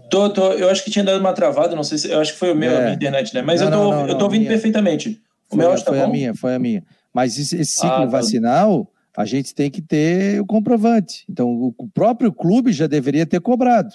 Tô, 0.10 0.30
tô, 0.30 0.52
eu 0.52 0.70
acho 0.70 0.84
que 0.84 0.92
tinha 0.92 1.04
dado 1.04 1.20
uma 1.20 1.34
travada, 1.34 1.76
não 1.76 1.84
sei 1.84 1.98
se. 1.98 2.12
Eu 2.12 2.20
acho 2.20 2.34
que 2.34 2.40
foi 2.40 2.52
o 2.52 2.56
meu, 2.56 2.72
é. 2.72 2.78
a 2.78 2.82
minha 2.82 2.94
internet, 2.94 3.34
né? 3.34 3.42
Mas 3.42 3.62
não, 3.62 3.68
eu, 3.68 3.72
tô, 3.72 3.78
não, 3.78 3.92
não, 3.92 4.08
eu 4.08 4.18
tô 4.18 4.26
ouvindo 4.26 4.42
minha... 4.42 4.52
perfeitamente. 4.52 5.22
O 5.50 5.56
foi, 5.56 5.58
meu 5.60 5.72
acho 5.72 5.84
tá 5.84 5.92
foi 5.92 6.00
bom? 6.00 6.06
a 6.06 6.10
minha, 6.10 6.36
foi 6.36 6.56
a 6.56 6.60
minha. 6.60 6.84
Mas 7.14 7.40
esse, 7.40 7.56
esse 7.56 7.72
ciclo 7.74 7.90
ah, 7.90 8.00
tá. 8.02 8.06
vacinal, 8.06 8.92
a 9.16 9.26
gente 9.26 9.56
tem 9.56 9.72
que 9.72 9.82
ter 9.82 10.40
o 10.42 10.46
comprovante. 10.46 11.26
Então, 11.30 11.74
o 11.78 11.90
próprio 11.90 12.32
clube 12.32 12.72
já 12.72 12.88
deveria 12.88 13.26
ter 13.26 13.40
cobrado. 13.40 13.94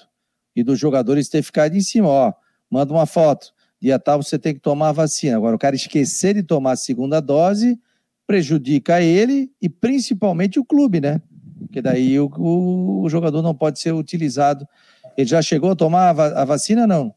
E 0.57 0.65
dos 0.65 0.79
jogadores 0.79 1.29
ter 1.29 1.43
ficado 1.43 1.77
em 1.77 1.81
cima, 1.81 2.09
ó, 2.09 2.33
manda 2.69 2.93
uma 2.93 3.07
foto. 3.07 3.53
Dia 3.81 3.99
tal 3.99 4.23
você 4.23 4.39
tem 4.39 4.53
que 4.55 4.61
tomar 4.61 4.89
a 4.89 4.93
vacina. 4.93 5.37
Agora, 5.37 5.57
o 5.57 5.59
cara 5.59 5.75
esquecer 5.75 6.35
de 6.35 6.43
tomar 6.43 6.73
a 6.73 6.77
segunda 6.77 7.21
dose 7.21 7.79
prejudica 8.27 9.01
ele 9.01 9.51
e 9.61 9.69
principalmente 9.69 10.61
o 10.61 10.65
clube, 10.65 11.01
né? 11.01 11.21
Porque 11.59 11.81
daí 11.81 12.19
o, 12.19 12.31
o, 12.39 13.03
o 13.03 13.09
jogador 13.09 13.43
não 13.43 13.55
pode 13.55 13.81
ser 13.81 13.93
utilizado. 13.93 14.67
Ele 15.17 15.29
já 15.29 15.41
chegou 15.43 15.71
a 15.71 15.77
tomar 15.77 16.19
a, 16.19 16.43
a 16.43 16.45
vacina, 16.45 16.87
não? 16.87 17.15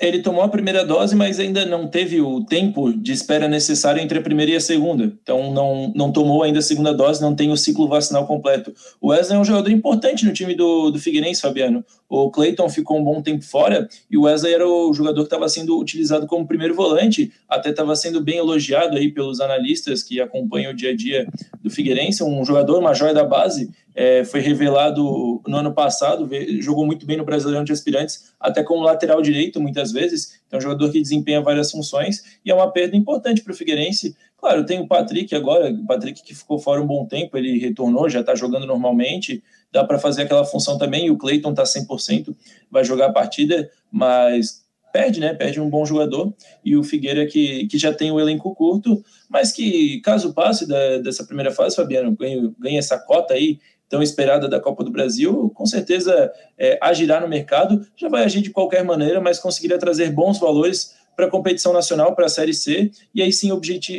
Ele 0.00 0.20
tomou 0.20 0.42
a 0.42 0.48
primeira 0.48 0.84
dose, 0.84 1.14
mas 1.14 1.38
ainda 1.38 1.64
não 1.64 1.86
teve 1.86 2.20
o 2.20 2.44
tempo 2.44 2.92
de 2.92 3.12
espera 3.12 3.46
necessário 3.46 4.02
entre 4.02 4.18
a 4.18 4.22
primeira 4.22 4.52
e 4.52 4.56
a 4.56 4.60
segunda. 4.60 5.04
Então, 5.22 5.52
não, 5.52 5.92
não 5.94 6.12
tomou 6.12 6.42
ainda 6.42 6.58
a 6.58 6.62
segunda 6.62 6.92
dose, 6.92 7.22
não 7.22 7.34
tem 7.34 7.50
o 7.50 7.56
ciclo 7.56 7.88
vacinal 7.88 8.26
completo. 8.26 8.74
O 9.00 9.08
Wesley 9.08 9.36
é 9.36 9.40
um 9.40 9.44
jogador 9.44 9.70
importante 9.70 10.24
no 10.24 10.32
time 10.32 10.54
do, 10.54 10.90
do 10.90 10.98
Figueirense, 10.98 11.40
Fabiano. 11.40 11.84
O 12.08 12.30
Clayton 12.30 12.68
ficou 12.68 12.98
um 12.98 13.04
bom 13.04 13.22
tempo 13.22 13.44
fora 13.44 13.88
e 14.10 14.16
o 14.16 14.22
Wesley 14.22 14.54
era 14.54 14.68
o 14.68 14.92
jogador 14.92 15.20
que 15.22 15.26
estava 15.26 15.48
sendo 15.48 15.78
utilizado 15.78 16.26
como 16.26 16.46
primeiro 16.46 16.74
volante, 16.74 17.32
até 17.48 17.70
estava 17.70 17.94
sendo 17.96 18.20
bem 18.20 18.38
elogiado 18.38 18.96
aí 18.96 19.10
pelos 19.10 19.40
analistas 19.40 20.02
que 20.02 20.20
acompanham 20.20 20.72
o 20.72 20.76
dia 20.76 20.90
a 20.90 20.96
dia 20.96 21.26
do 21.62 21.70
Figueirense, 21.70 22.22
um 22.22 22.44
jogador, 22.44 22.78
uma 22.78 22.94
joia 22.94 23.14
da 23.14 23.24
base, 23.24 23.70
é, 23.94 24.24
foi 24.24 24.40
revelado 24.40 25.40
no 25.46 25.56
ano 25.56 25.72
passado, 25.72 26.28
jogou 26.60 26.84
muito 26.84 27.06
bem 27.06 27.16
no 27.16 27.24
Brasileirão 27.24 27.64
de 27.64 27.72
Aspirantes, 27.72 28.34
até 28.40 28.62
como 28.62 28.82
lateral 28.82 29.22
direito, 29.22 29.60
muitas 29.60 29.92
vezes. 29.92 30.40
Então, 30.46 30.56
é 30.56 30.58
um 30.58 30.62
jogador 30.62 30.90
que 30.90 31.00
desempenha 31.00 31.40
várias 31.40 31.70
funções 31.70 32.38
e 32.44 32.50
é 32.50 32.54
uma 32.54 32.70
perda 32.70 32.96
importante 32.96 33.42
para 33.42 33.52
o 33.52 33.56
Figueirense. 33.56 34.16
Claro, 34.36 34.66
tem 34.66 34.80
o 34.80 34.88
Patrick 34.88 35.34
agora, 35.34 35.70
o 35.70 35.86
Patrick 35.86 36.22
que 36.22 36.34
ficou 36.34 36.58
fora 36.58 36.82
um 36.82 36.86
bom 36.86 37.06
tempo, 37.06 37.38
ele 37.38 37.58
retornou, 37.58 38.08
já 38.10 38.20
está 38.20 38.34
jogando 38.34 38.66
normalmente, 38.66 39.42
dá 39.72 39.84
para 39.84 39.98
fazer 39.98 40.22
aquela 40.22 40.44
função 40.44 40.76
também. 40.76 41.06
E 41.06 41.10
o 41.10 41.16
Cleiton 41.16 41.50
está 41.50 41.62
100%, 41.62 42.34
vai 42.70 42.84
jogar 42.84 43.06
a 43.06 43.12
partida, 43.12 43.70
mas 43.90 44.64
perde, 44.94 45.18
né? 45.18 45.34
Perde 45.34 45.60
um 45.60 45.68
bom 45.68 45.84
jogador 45.84 46.32
e 46.64 46.76
o 46.76 46.84
Figueira 46.84 47.26
que, 47.26 47.66
que 47.66 47.76
já 47.76 47.92
tem 47.92 48.12
o 48.12 48.20
elenco 48.20 48.54
curto, 48.54 49.04
mas 49.28 49.50
que 49.50 50.00
caso 50.02 50.32
passe 50.32 50.68
da, 50.68 50.98
dessa 50.98 51.24
primeira 51.24 51.50
fase, 51.50 51.74
Fabiano, 51.74 52.16
ganha, 52.16 52.54
ganha 52.60 52.78
essa 52.78 52.96
cota 52.96 53.34
aí 53.34 53.58
tão 53.88 54.02
esperada 54.02 54.48
da 54.48 54.60
Copa 54.60 54.82
do 54.82 54.90
Brasil, 54.90 55.50
com 55.54 55.66
certeza 55.66 56.32
é, 56.58 56.78
agirá 56.80 57.20
no 57.20 57.28
mercado, 57.28 57.86
já 57.96 58.08
vai 58.08 58.24
agir 58.24 58.40
de 58.40 58.50
qualquer 58.50 58.84
maneira, 58.84 59.20
mas 59.20 59.38
conseguirá 59.38 59.78
trazer 59.78 60.10
bons 60.10 60.38
valores 60.38 60.94
para 61.16 61.26
a 61.26 61.30
competição 61.30 61.72
nacional, 61.72 62.14
para 62.14 62.26
a 62.26 62.28
Série 62.28 62.54
C, 62.54 62.90
e 63.14 63.22
aí 63.22 63.32
sim 63.32 63.50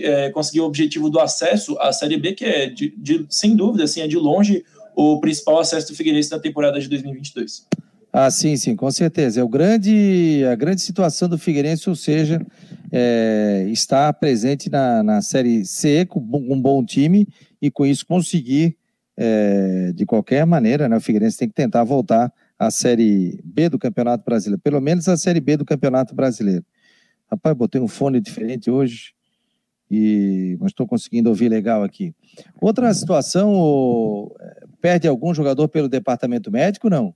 é, 0.03 0.29
conseguir 0.31 0.61
o 0.61 0.65
objetivo 0.65 1.09
do 1.09 1.19
acesso 1.19 1.77
à 1.79 1.93
Série 1.93 2.17
B, 2.17 2.33
que 2.33 2.45
é, 2.45 2.67
de, 2.67 2.93
de, 2.97 3.25
sem 3.29 3.55
dúvida, 3.55 3.85
assim, 3.85 4.01
é 4.01 4.07
de 4.07 4.17
longe 4.17 4.65
o 4.95 5.19
principal 5.19 5.59
acesso 5.59 5.89
do 5.89 5.95
Figueirense 5.95 6.31
na 6.31 6.39
temporada 6.39 6.79
de 6.79 6.87
2022. 6.89 7.67
Ah, 8.11 8.31
sim, 8.31 8.55
sim, 8.55 8.77
com 8.77 8.89
certeza. 8.91 9.41
É 9.41 9.43
o 9.43 9.49
grande, 9.49 10.41
a 10.49 10.55
grande 10.55 10.81
situação 10.81 11.27
do 11.27 11.37
Figueirense, 11.37 11.89
ou 11.89 11.95
seja, 11.95 12.41
é, 12.91 13.67
está 13.69 14.11
presente 14.13 14.69
na, 14.69 15.03
na 15.03 15.21
Série 15.21 15.65
C 15.65 16.05
com 16.05 16.21
um 16.21 16.61
bom 16.61 16.83
time 16.85 17.27
e 17.61 17.69
com 17.69 17.85
isso 17.85 18.05
conseguir, 18.05 18.77
é, 19.17 19.91
de 19.93 20.05
qualquer 20.05 20.45
maneira, 20.45 20.89
né, 20.89 20.97
o 20.97 21.01
Figueirense 21.01 21.37
tem 21.37 21.47
que 21.47 21.55
tentar 21.55 21.83
voltar 21.83 22.31
à 22.57 22.69
Série 22.71 23.39
B 23.43 23.69
do 23.69 23.79
Campeonato 23.79 24.23
Brasileiro, 24.23 24.61
pelo 24.61 24.81
menos 24.81 25.07
a 25.07 25.17
Série 25.17 25.39
B 25.39 25.57
do 25.57 25.65
Campeonato 25.65 26.15
Brasileiro. 26.15 26.65
Rapaz, 27.29 27.55
botei 27.55 27.81
um 27.81 27.87
fone 27.87 28.19
diferente 28.19 28.69
hoje, 28.69 29.13
e 29.89 30.57
mas 30.59 30.71
estou 30.71 30.87
conseguindo 30.87 31.29
ouvir 31.29 31.49
legal 31.49 31.83
aqui. 31.83 32.13
Outra 32.61 32.93
situação, 32.93 33.53
o, 33.53 34.35
perde 34.81 35.07
algum 35.07 35.33
jogador 35.33 35.67
pelo 35.67 35.89
departamento 35.89 36.51
médico, 36.51 36.89
não? 36.89 37.13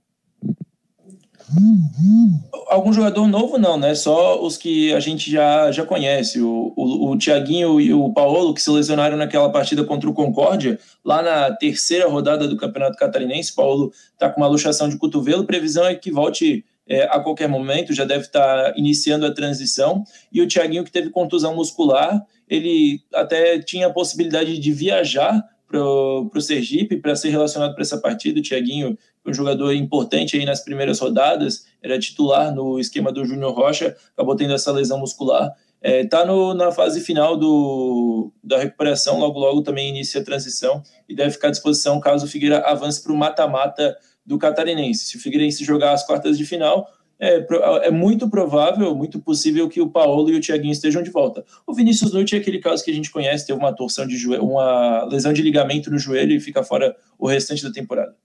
Algum 2.68 2.92
jogador 2.92 3.26
novo 3.26 3.58
não, 3.58 3.76
né? 3.76 3.94
Só 3.94 4.40
os 4.40 4.56
que 4.56 4.92
a 4.92 5.00
gente 5.00 5.30
já, 5.30 5.72
já 5.72 5.84
conhece. 5.84 6.40
O, 6.40 6.72
o, 6.76 7.10
o 7.10 7.18
Thiaguinho 7.18 7.80
e 7.80 7.92
o 7.92 8.12
Paulo, 8.12 8.54
que 8.54 8.62
se 8.62 8.70
lesionaram 8.70 9.16
naquela 9.16 9.50
partida 9.50 9.82
contra 9.84 10.08
o 10.08 10.14
Concórdia, 10.14 10.78
lá 11.04 11.20
na 11.22 11.52
terceira 11.52 12.08
rodada 12.08 12.46
do 12.46 12.56
Campeonato 12.56 12.96
Catarinense. 12.96 13.54
Paulo 13.54 13.92
está 14.12 14.30
com 14.30 14.40
uma 14.40 14.46
luxação 14.46 14.88
de 14.88 14.96
cotovelo. 14.96 15.44
Previsão 15.44 15.84
é 15.84 15.94
que 15.94 16.12
volte 16.12 16.64
é, 16.88 17.04
a 17.04 17.20
qualquer 17.20 17.48
momento, 17.48 17.94
já 17.94 18.04
deve 18.04 18.24
estar 18.24 18.76
iniciando 18.76 19.26
a 19.26 19.32
transição. 19.32 20.04
E 20.32 20.42
o 20.42 20.48
Thiaguinho, 20.48 20.84
que 20.84 20.92
teve 20.92 21.10
contusão 21.10 21.54
muscular, 21.54 22.24
ele 22.48 23.00
até 23.14 23.60
tinha 23.60 23.86
a 23.86 23.92
possibilidade 23.92 24.58
de 24.58 24.72
viajar 24.72 25.44
para 25.70 25.80
o 25.80 26.40
Sergipe 26.40 26.96
para 26.96 27.14
ser 27.14 27.30
relacionado 27.30 27.74
para 27.74 27.82
essa 27.82 27.98
partida. 27.98 28.40
O 28.40 28.42
Thiaguinho, 28.42 28.98
um 29.24 29.32
jogador 29.32 29.72
importante 29.72 30.36
aí 30.36 30.44
nas 30.44 30.60
primeiras 30.64 30.98
rodadas, 30.98 31.66
era 31.80 31.98
titular 31.98 32.52
no 32.52 32.80
esquema 32.80 33.12
do 33.12 33.24
Júnior 33.24 33.54
Rocha, 33.54 33.96
acabou 34.12 34.34
tendo 34.34 34.52
essa 34.52 34.72
lesão 34.72 34.98
muscular. 34.98 35.54
Está 35.80 36.18
é, 36.22 36.24
tá 36.24 36.54
na 36.54 36.72
fase 36.72 37.00
final 37.00 37.36
do, 37.36 38.32
da 38.42 38.58
recuperação, 38.58 39.18
logo 39.20 39.38
logo 39.38 39.62
também 39.62 39.88
inicia 39.88 40.20
a 40.20 40.24
transição 40.24 40.82
e 41.08 41.14
deve 41.14 41.30
ficar 41.30 41.48
à 41.48 41.50
disposição 41.52 42.00
caso 42.00 42.26
o 42.26 42.28
Figueira 42.28 42.58
avance 42.58 43.02
para 43.02 43.12
o 43.12 43.16
mata-mata 43.16 43.96
do 44.26 44.36
Catarinense. 44.38 45.06
Se 45.06 45.16
o 45.16 45.20
Figueirense 45.20 45.64
jogar 45.64 45.92
as 45.92 46.04
quartas 46.04 46.36
de 46.36 46.44
final, 46.44 46.86
é, 47.20 47.46
é, 47.86 47.90
muito 47.90 48.30
provável, 48.30 48.94
muito 48.94 49.20
possível 49.20 49.68
que 49.68 49.80
o 49.80 49.90
Paulo 49.90 50.30
e 50.30 50.36
o 50.36 50.40
Thiaguinho 50.40 50.72
estejam 50.72 51.02
de 51.02 51.10
volta. 51.10 51.44
O 51.66 51.74
Vinícius 51.74 52.14
Nutti 52.14 52.34
é 52.34 52.38
aquele 52.38 52.58
caso 52.58 52.82
que 52.82 52.90
a 52.90 52.94
gente 52.94 53.10
conhece, 53.10 53.46
teve 53.46 53.58
uma 53.58 53.74
torção 53.74 54.06
de 54.06 54.16
joelho, 54.16 54.42
uma 54.42 55.04
lesão 55.04 55.30
de 55.30 55.42
ligamento 55.42 55.90
no 55.90 55.98
joelho 55.98 56.32
e 56.32 56.40
fica 56.40 56.64
fora 56.64 56.96
o 57.18 57.28
restante 57.28 57.62
da 57.62 57.70
temporada. 57.70 58.16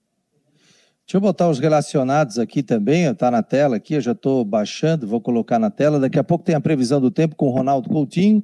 Deixa 1.06 1.18
eu 1.18 1.20
botar 1.20 1.48
os 1.48 1.58
relacionados 1.58 2.38
aqui 2.38 2.62
também, 2.62 3.04
está 3.04 3.30
na 3.30 3.42
tela 3.42 3.76
aqui, 3.76 3.94
eu 3.94 4.00
já 4.00 4.12
estou 4.12 4.44
baixando, 4.44 5.06
vou 5.06 5.20
colocar 5.20 5.58
na 5.58 5.70
tela. 5.70 6.00
Daqui 6.00 6.18
a 6.18 6.24
pouco 6.24 6.42
tem 6.42 6.54
a 6.54 6.60
previsão 6.60 7.00
do 7.00 7.10
tempo 7.10 7.36
com 7.36 7.48
o 7.48 7.50
Ronaldo 7.50 7.90
Coutinho, 7.90 8.42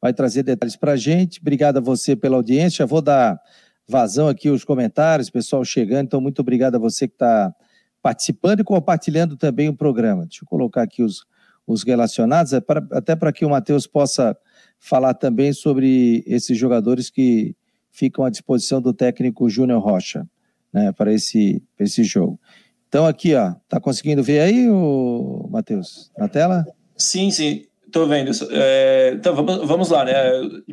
vai 0.00 0.12
trazer 0.12 0.42
detalhes 0.42 0.76
para 0.76 0.92
a 0.92 0.96
gente. 0.96 1.40
Obrigado 1.40 1.76
a 1.78 1.80
você 1.80 2.16
pela 2.16 2.36
audiência, 2.36 2.78
já 2.78 2.86
vou 2.86 3.00
dar 3.00 3.40
vazão 3.88 4.28
aqui 4.28 4.50
os 4.50 4.64
comentários, 4.64 5.30
pessoal 5.30 5.64
chegando. 5.64 6.06
Então, 6.06 6.20
muito 6.20 6.40
obrigado 6.40 6.74
a 6.74 6.78
você 6.78 7.06
que 7.06 7.14
está 7.14 7.54
participando 8.02 8.60
e 8.60 8.64
compartilhando 8.64 9.36
também 9.36 9.68
o 9.68 9.76
programa. 9.76 10.26
Deixa 10.26 10.44
eu 10.44 10.48
colocar 10.48 10.82
aqui 10.82 11.02
os, 11.02 11.24
os 11.66 11.84
relacionados, 11.84 12.52
é 12.52 12.60
até 12.90 13.14
para 13.14 13.32
que 13.32 13.44
o 13.44 13.50
Matheus 13.50 13.86
possa 13.86 14.36
falar 14.78 15.14
também 15.14 15.52
sobre 15.52 16.24
esses 16.26 16.58
jogadores 16.58 17.08
que 17.08 17.54
ficam 17.90 18.24
à 18.24 18.30
disposição 18.30 18.80
do 18.80 18.92
técnico 18.92 19.48
Júnior 19.48 19.80
Rocha, 19.80 20.26
né, 20.72 20.90
para 20.92 21.12
esse, 21.12 21.62
esse 21.78 22.02
jogo. 22.02 22.40
Então, 22.88 23.06
aqui, 23.06 23.34
ó, 23.34 23.54
tá 23.68 23.80
conseguindo 23.80 24.22
ver 24.22 24.40
aí, 24.40 24.68
o 24.68 25.48
Matheus, 25.50 26.10
na 26.18 26.28
tela? 26.28 26.66
Sim, 26.96 27.30
sim, 27.30 27.64
estou 27.92 28.06
vendo. 28.06 28.32
É, 28.50 29.12
então, 29.14 29.34
vamos, 29.34 29.68
vamos 29.68 29.90
lá, 29.90 30.04
né? 30.04 30.14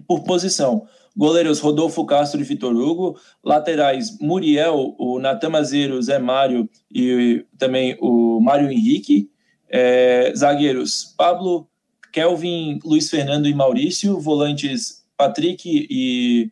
Por 0.07 0.23
posição. 0.23 0.87
Goleiros 1.15 1.59
Rodolfo 1.59 2.05
Castro 2.05 2.39
e 2.39 2.43
Vitor 2.43 2.73
Hugo. 2.73 3.19
Laterais 3.43 4.17
Muriel, 4.19 4.95
o 4.97 5.19
Natan 5.19 5.49
Mazeiro, 5.49 6.01
Zé 6.01 6.17
Mário 6.17 6.69
e 6.89 7.45
também 7.57 7.97
o 7.99 8.39
Mário 8.39 8.71
Henrique. 8.71 9.29
É, 9.69 10.33
zagueiros 10.35 11.13
Pablo, 11.17 11.67
Kelvin, 12.11 12.79
Luiz 12.83 13.09
Fernando 13.09 13.47
e 13.47 13.53
Maurício. 13.53 14.19
Volantes 14.19 15.05
Patrick 15.17 15.87
e 15.89 16.49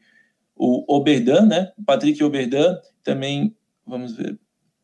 o 0.55 0.83
Oberdan, 0.93 1.45
né? 1.45 1.71
Patrick 1.85 2.21
Oberdan. 2.23 2.77
Também, 3.03 3.55
vamos 3.85 4.13
ver. 4.13 4.37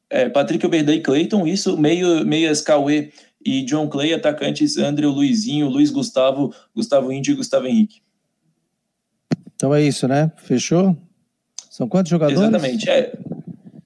É, 0.09 0.29
Patrick 0.29 0.65
Oberdan 0.65 0.95
e 0.95 1.01
Cleiton. 1.01 1.45
Isso, 1.45 1.77
meio, 1.77 2.25
meias 2.25 2.61
Cauê 2.61 3.11
e 3.45 3.63
John 3.63 3.87
Clay. 3.87 4.13
Atacantes 4.13 4.77
André, 4.77 5.07
Luizinho, 5.07 5.69
Luiz 5.69 5.89
Gustavo, 5.89 6.53
Gustavo 6.75 7.11
Índio 7.11 7.33
e 7.33 7.35
Gustavo 7.35 7.67
Henrique. 7.67 8.01
Então 9.55 9.73
é 9.73 9.81
isso, 9.81 10.07
né? 10.07 10.31
Fechou? 10.37 10.97
São 11.69 11.87
quantos 11.87 12.09
jogadores? 12.09 12.39
Exatamente. 12.39 12.89
É, 12.89 13.17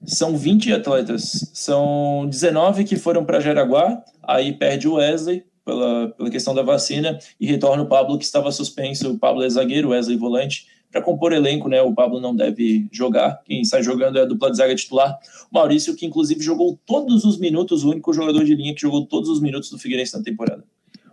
são 0.04 0.36
20 0.36 0.72
atletas. 0.72 1.50
São 1.52 2.26
19 2.28 2.84
que 2.84 2.96
foram 2.96 3.24
para 3.24 3.40
Jaraguá, 3.40 4.02
aí 4.22 4.52
perde 4.52 4.88
o 4.88 4.94
Wesley 4.94 5.44
pela, 5.64 6.08
pela 6.08 6.30
questão 6.30 6.54
da 6.54 6.62
vacina 6.62 7.18
e 7.38 7.46
retorna 7.46 7.82
o 7.82 7.86
Pablo, 7.86 8.18
que 8.18 8.24
estava 8.24 8.50
suspenso. 8.50 9.10
O 9.10 9.18
Pablo 9.18 9.42
é 9.42 9.50
zagueiro, 9.50 9.90
Wesley 9.90 10.16
volante. 10.16 10.66
Para 10.90 11.02
compor 11.02 11.32
elenco, 11.32 11.68
né? 11.68 11.82
O 11.82 11.94
Pablo 11.94 12.20
não 12.20 12.34
deve 12.34 12.88
jogar. 12.90 13.42
Quem 13.44 13.64
sai 13.64 13.82
jogando 13.82 14.18
é 14.18 14.22
a 14.22 14.24
dupla 14.24 14.50
de 14.50 14.56
zaga 14.56 14.74
titular. 14.74 15.18
O 15.50 15.54
Maurício, 15.54 15.94
que 15.94 16.06
inclusive 16.06 16.42
jogou 16.42 16.78
todos 16.86 17.24
os 17.24 17.38
minutos, 17.38 17.84
o 17.84 17.90
único 17.90 18.12
jogador 18.12 18.44
de 18.44 18.54
linha 18.54 18.74
que 18.74 18.80
jogou 18.80 19.04
todos 19.06 19.28
os 19.28 19.40
minutos 19.40 19.70
do 19.70 19.78
Figueirense 19.78 20.16
na 20.16 20.22
temporada. 20.22 20.64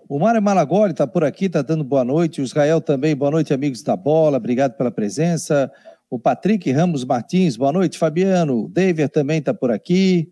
O 0.08 0.20
Mário 0.20 0.41
Malagoli 0.41 0.91
está 0.91 1.08
por 1.08 1.24
aqui, 1.24 1.46
está 1.46 1.62
dando 1.62 1.84
boa 1.84 2.03
noite. 2.03 2.39
O 2.39 2.44
Israel 2.44 2.79
também, 2.79 3.15
boa 3.15 3.32
noite, 3.32 3.53
amigos 3.53 3.82
da 3.82 3.96
bola, 3.96 4.38
obrigado 4.38 4.74
pela 4.74 4.91
presença. 4.91 5.72
O 6.10 6.20
Patrick 6.20 6.72
Ramos 6.72 7.03
Martins, 7.03 7.58
boa 7.58 7.72
noite, 7.72 7.98
Fabiano. 7.98 8.65
O 8.65 8.70
David 8.70 9.10
também 9.10 9.39
está 9.39 9.53
por 9.53 9.72
aqui. 9.72 10.32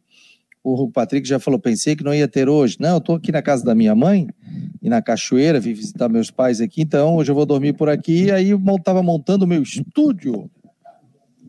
O 0.64 0.90
Patrick 0.90 1.28
já 1.28 1.40
falou, 1.40 1.60
pensei 1.60 1.96
que 1.96 2.04
não 2.04 2.14
ia 2.14 2.28
ter 2.28 2.48
hoje. 2.48 2.78
Não, 2.80 2.94
eu 2.94 2.98
estou 3.00 3.16
aqui 3.16 3.32
na 3.32 3.42
casa 3.42 3.66
da 3.66 3.76
minha 3.76 3.94
mãe, 3.94 4.28
e 4.82 4.90
na 4.90 5.02
Cachoeira, 5.02 5.60
vim 5.60 5.74
visitar 5.74 6.08
meus 6.08 6.32
pais 6.32 6.62
aqui, 6.62 6.82
então 6.82 7.16
hoje 7.16 7.32
eu 7.32 7.36
vou 7.36 7.46
dormir 7.46 7.74
por 7.74 7.90
aqui. 7.90 8.32
Aí 8.32 8.52
eu 8.52 8.62
estava 8.78 9.04
montando 9.04 9.44
o 9.44 9.48
meu 9.48 9.62
estúdio 9.62 10.50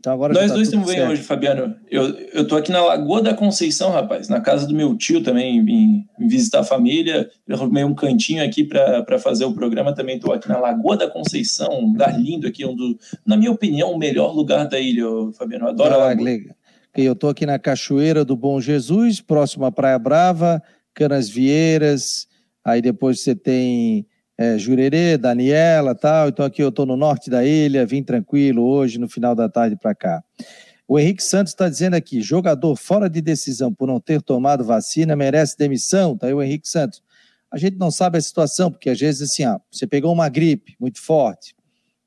então 0.05 0.13
agora 0.13 0.35
Nós 0.35 0.49
tá 0.49 0.53
dois 0.53 0.67
estamos 0.67 0.85
bem 0.85 1.01
hoje, 1.01 1.23
Fabiano. 1.23 1.75
Eu, 1.89 2.15
eu 2.31 2.47
tô 2.47 2.55
aqui 2.55 2.71
na 2.71 2.79
Lagoa 2.79 3.23
da 3.23 3.33
Conceição, 3.33 3.89
rapaz, 3.89 4.29
na 4.29 4.39
casa 4.39 4.67
do 4.67 4.75
meu 4.75 4.95
tio 4.95 5.23
também, 5.23 5.65
vim, 5.65 6.05
visitar 6.19 6.59
a 6.59 6.63
família. 6.63 7.27
Eu 7.47 7.55
arrumei 7.55 7.83
um 7.83 7.95
cantinho 7.95 8.43
aqui 8.43 8.63
para 8.63 9.17
fazer 9.17 9.45
o 9.45 9.53
programa. 9.55 9.95
Também 9.95 10.17
estou 10.17 10.31
aqui 10.31 10.47
na 10.47 10.59
Lagoa 10.59 10.95
da 10.95 11.09
Conceição, 11.09 11.71
um 11.71 11.87
lugar 11.87 12.21
lindo 12.21 12.45
aqui, 12.45 12.63
um 12.63 12.75
do, 12.75 12.95
na 13.25 13.35
minha 13.35 13.51
opinião, 13.51 13.93
o 13.93 13.97
melhor 13.97 14.31
lugar 14.31 14.67
da 14.67 14.79
ilha, 14.79 15.05
Fabiano. 15.35 15.65
Eu 15.65 15.69
adoro 15.69 15.95
ah, 15.95 15.95
a 15.95 16.05
Lagoa. 16.09 16.55
Eu 17.03 17.11
estou 17.11 17.29
aqui 17.29 17.45
na 17.45 17.59
Cachoeira 17.59 18.23
do 18.23 18.37
Bom 18.37 18.61
Jesus, 18.61 19.19
próximo 19.19 19.65
à 19.65 19.71
Praia 19.71 19.99
Brava, 19.99 20.63
Canas 20.93 21.27
Vieiras. 21.27 22.25
Aí 22.63 22.81
depois 22.81 23.19
você 23.19 23.35
tem 23.35 24.07
é, 24.37 24.57
Jurerê, 24.57 25.17
Daniela 25.17 25.93
tal. 25.93 26.29
Então 26.29 26.45
aqui 26.45 26.63
eu 26.63 26.69
estou 26.69 26.85
no 26.85 26.95
norte 26.95 27.29
da 27.29 27.43
ilha, 27.43 27.85
vim 27.85 28.01
tranquilo 28.01 28.63
hoje, 28.63 28.97
no 28.97 29.09
final 29.09 29.35
da 29.35 29.49
tarde 29.49 29.75
para 29.75 29.93
cá. 29.93 30.23
O 30.87 30.97
Henrique 30.97 31.21
Santos 31.21 31.51
está 31.51 31.67
dizendo 31.67 31.95
aqui: 31.95 32.21
jogador 32.21 32.77
fora 32.77 33.09
de 33.09 33.21
decisão 33.21 33.73
por 33.73 33.87
não 33.87 33.99
ter 33.99 34.21
tomado 34.21 34.63
vacina 34.63 35.17
merece 35.17 35.57
demissão. 35.57 36.17
Tá 36.17 36.27
aí 36.27 36.33
o 36.33 36.41
Henrique 36.41 36.69
Santos. 36.69 37.03
A 37.51 37.57
gente 37.57 37.77
não 37.77 37.91
sabe 37.91 38.17
a 38.17 38.21
situação, 38.21 38.71
porque 38.71 38.89
às 38.89 38.99
vezes 38.99 39.29
assim, 39.29 39.45
ó, 39.45 39.59
você 39.69 39.85
pegou 39.85 40.13
uma 40.13 40.29
gripe 40.29 40.77
muito 40.79 41.01
forte, 41.01 41.55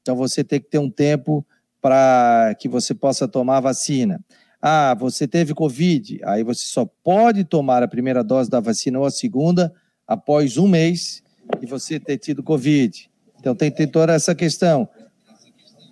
então 0.01 0.17
você 0.17 0.43
tem 0.43 0.59
que 0.59 0.71
ter 0.71 0.79
um 0.79 0.91
tempo 0.91 1.47
para 1.81 2.55
que 2.59 2.69
você 2.71 2.95
possa 2.95 3.29
tomar 3.29 3.59
a 3.59 3.61
vacina. 3.61 4.19
Ah, 4.61 4.95
você 4.99 5.27
teve 5.29 5.55
Covid, 5.55 6.21
aí 6.25 6.43
você 6.43 6.67
só 6.67 6.85
pode 7.05 7.45
tomar 7.45 7.83
a 7.83 7.89
primeira 7.89 8.25
dose 8.25 8.51
da 8.51 8.59
vacina 8.61 8.99
ou 8.99 9.05
a 9.05 9.11
segunda 9.11 9.73
após 10.07 10.57
um 10.57 10.67
mês 10.67 11.23
e 11.63 11.67
você 11.67 12.01
ter 12.01 12.19
tido 12.19 12.43
Covid. 12.43 13.09
Então 13.39 13.55
tem, 13.55 13.71
tem 13.71 13.87
toda 13.87 14.13
essa 14.13 14.35
questão. 14.35 14.89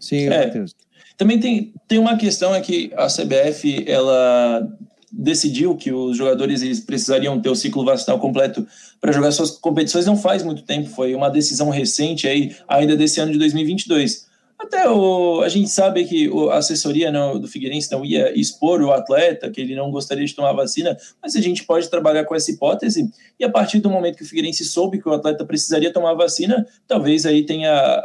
Sim, 0.00 0.26
é, 0.26 0.46
Matheus. 0.46 0.74
Também 1.16 1.38
tem, 1.38 1.72
tem 1.86 1.98
uma 1.98 2.16
questão 2.16 2.54
é 2.54 2.60
que 2.60 2.92
a 2.96 3.06
CBF, 3.06 3.84
ela 3.86 4.68
decidiu 5.10 5.76
que 5.76 5.92
os 5.92 6.16
jogadores 6.16 6.60
eles 6.60 6.80
precisariam 6.80 7.40
ter 7.40 7.48
o 7.48 7.54
ciclo 7.54 7.84
vacinal 7.84 8.18
completo 8.18 8.66
para 9.00 9.12
jogar 9.12 9.30
suas 9.32 9.52
competições 9.52 10.04
não 10.04 10.16
faz 10.16 10.42
muito 10.42 10.62
tempo, 10.62 10.88
foi 10.88 11.14
uma 11.14 11.30
decisão 11.30 11.70
recente 11.70 12.28
aí, 12.28 12.54
ainda 12.68 12.96
desse 12.96 13.20
ano 13.20 13.32
de 13.32 13.38
2022. 13.38 14.25
Até 14.58 14.88
o, 14.88 15.42
a 15.42 15.48
gente 15.48 15.68
sabe 15.68 16.04
que 16.04 16.30
a 16.50 16.56
assessoria 16.56 17.12
não, 17.12 17.38
do 17.38 17.46
Figueirense 17.46 17.92
não 17.92 18.04
ia 18.04 18.36
expor 18.38 18.80
o 18.80 18.90
atleta, 18.90 19.50
que 19.50 19.60
ele 19.60 19.76
não 19.76 19.90
gostaria 19.90 20.24
de 20.24 20.34
tomar 20.34 20.52
vacina, 20.52 20.96
mas 21.22 21.36
a 21.36 21.40
gente 21.40 21.64
pode 21.64 21.88
trabalhar 21.90 22.24
com 22.24 22.34
essa 22.34 22.50
hipótese. 22.50 23.10
E 23.38 23.44
a 23.44 23.50
partir 23.50 23.80
do 23.80 23.90
momento 23.90 24.16
que 24.16 24.22
o 24.22 24.26
Figueirense 24.26 24.64
soube 24.64 25.00
que 25.00 25.08
o 25.08 25.12
atleta 25.12 25.44
precisaria 25.44 25.92
tomar 25.92 26.14
vacina, 26.14 26.66
talvez 26.88 27.26
aí 27.26 27.44
tenha 27.44 28.02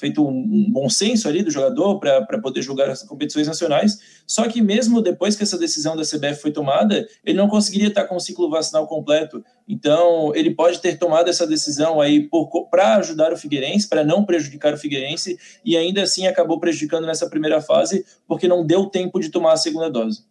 feito 0.00 0.26
um, 0.26 0.30
um, 0.30 0.72
bom 0.72 0.88
senso 0.88 1.28
ali 1.28 1.42
do 1.42 1.50
jogador 1.50 2.00
para 2.00 2.40
poder 2.40 2.62
jogar 2.62 2.88
as 2.88 3.02
competições 3.02 3.46
nacionais. 3.46 4.00
Só 4.26 4.48
que 4.48 4.62
mesmo 4.62 5.02
depois 5.02 5.36
que 5.36 5.42
essa 5.42 5.58
decisão 5.58 5.94
da 5.94 6.02
CBF 6.02 6.40
foi 6.40 6.50
tomada, 6.50 7.06
ele 7.24 7.36
não 7.36 7.48
conseguiria 7.48 7.88
estar 7.88 8.04
com 8.04 8.16
o 8.16 8.20
ciclo 8.20 8.48
vacinal 8.48 8.86
completo. 8.88 9.44
Então, 9.68 10.34
ele 10.34 10.54
pode 10.54 10.80
ter 10.80 10.98
tomado 10.98 11.28
essa 11.28 11.46
decisão 11.46 12.00
aí 12.00 12.28
para 12.70 12.96
ajudar 12.96 13.32
o 13.32 13.36
Figueirense, 13.36 13.88
para 13.88 14.02
não 14.02 14.24
prejudicar 14.24 14.72
o 14.72 14.78
Figueirense, 14.78 15.38
e 15.64 15.76
ainda 15.76 16.02
assim 16.02 16.26
acabou 16.26 16.58
prejudicando 16.58 17.06
nessa 17.06 17.28
primeira 17.28 17.60
fase, 17.60 18.04
porque 18.26 18.48
não 18.48 18.64
deu 18.64 18.86
tempo 18.86 19.20
de 19.20 19.28
tomar 19.28 19.52
a 19.52 19.56
segunda 19.56 19.90
dose. 19.90 20.24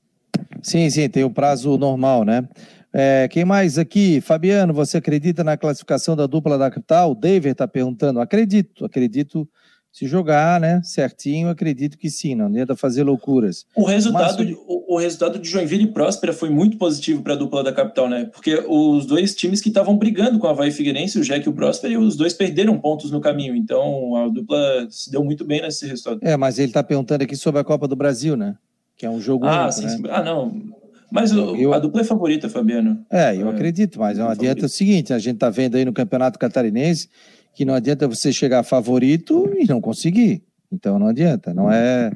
Sim, 0.62 0.90
sim, 0.90 1.08
tem 1.08 1.24
o 1.24 1.30
prazo 1.30 1.78
normal, 1.78 2.26
né? 2.26 2.44
É, 2.94 3.28
quem 3.28 3.46
mais 3.46 3.78
aqui? 3.78 4.20
Fabiano, 4.20 4.74
você 4.74 4.98
acredita 4.98 5.44
na 5.44 5.58
classificação 5.58 6.16
da 6.16 6.26
dupla 6.26 6.58
da 6.58 6.72
capital? 6.72 7.12
O 7.12 7.16
David 7.16 7.52
está 7.52 7.68
perguntando. 7.68 8.20
Acredito, 8.20 8.86
acredito. 8.86 9.48
Se 9.92 10.06
jogar, 10.06 10.62
né, 10.62 10.82
certinho, 10.84 11.50
acredito 11.50 11.98
que 11.98 12.12
sim, 12.12 12.36
não 12.36 12.46
adianta 12.46 12.76
fazer 12.76 13.04
loucuras. 13.04 13.66
O 13.76 13.84
resultado, 13.84 14.44
Mas... 14.44 14.56
o, 14.68 14.94
o, 14.96 14.98
resultado 15.00 15.40
de 15.40 15.50
Joinville 15.50 15.86
e 15.86 15.92
Próspera 15.92 16.32
foi 16.32 16.52
muito 16.52 16.78
positivo 16.78 17.24
para 17.24 17.34
a 17.34 17.36
dupla 17.36 17.64
da 17.64 17.74
capital, 17.74 18.08
né? 18.08 18.26
Porque 18.26 18.64
os 18.68 19.08
dois 19.08 19.36
times 19.36 19.62
que 19.62 19.70
estavam 19.70 19.98
brigando 19.98 20.38
com 20.38 20.46
a 20.46 20.52
Havaí 20.52 20.70
Figueirense, 20.70 21.18
o 21.18 21.24
Jack 21.24 21.44
e 21.48 21.50
o 21.50 21.54
Próspera, 21.54 21.92
e 21.92 21.98
os 21.98 22.16
dois 22.16 22.34
perderam 22.34 22.80
pontos 22.80 23.10
no 23.10 23.20
caminho. 23.20 23.56
Então 23.56 24.16
a 24.16 24.28
dupla 24.28 24.88
se 24.92 25.12
deu 25.12 25.24
muito 25.24 25.44
bem 25.44 25.64
nesse 25.64 25.88
resultado. 25.88 26.20
É, 26.22 26.38
mas 26.38 26.60
ele 26.60 26.68
está 26.68 26.84
perguntando 26.84 27.24
aqui 27.24 27.36
sobre 27.36 27.60
a 27.60 27.64
Copa 27.64 27.88
do 27.88 27.96
Brasil, 27.96 28.38
né? 28.38 28.56
Que 28.96 29.08
é 29.08 29.10
um 29.10 29.20
jogo 29.20 29.48
ah, 29.48 29.64
único, 29.64 29.72
sim, 29.72 29.86
né? 29.86 29.90
sim. 29.90 30.04
Ah, 30.08 30.22
não. 30.22 30.79
Mas 31.12 31.32
eu, 31.32 31.74
a 31.74 31.80
dupla 31.80 32.02
é 32.02 32.04
favorita, 32.04 32.48
Fabiano. 32.50 33.04
É, 33.10 33.36
eu 33.36 33.48
é, 33.48 33.52
acredito, 33.52 34.00
mas 34.00 34.18
não 34.18 34.30
adianta 34.30 34.66
o 34.66 34.70
seguinte: 34.70 35.14
a 35.14 35.20
gente 35.20 35.36
está 35.36 35.50
vendo 35.50 35.76
aí 35.76 35.86
no 35.86 35.94
Campeonato 35.94 36.38
Catarinense 36.38 37.10
que 37.54 37.66
não 37.66 37.74
adianta 37.74 38.08
você 38.08 38.32
chegar 38.32 38.64
favorito 38.64 39.52
e 39.58 39.66
não 39.66 39.82
conseguir. 39.82 40.44
Então 40.72 41.00
não 41.00 41.08
adianta. 41.08 41.54
Não 41.54 41.72
é, 41.72 42.12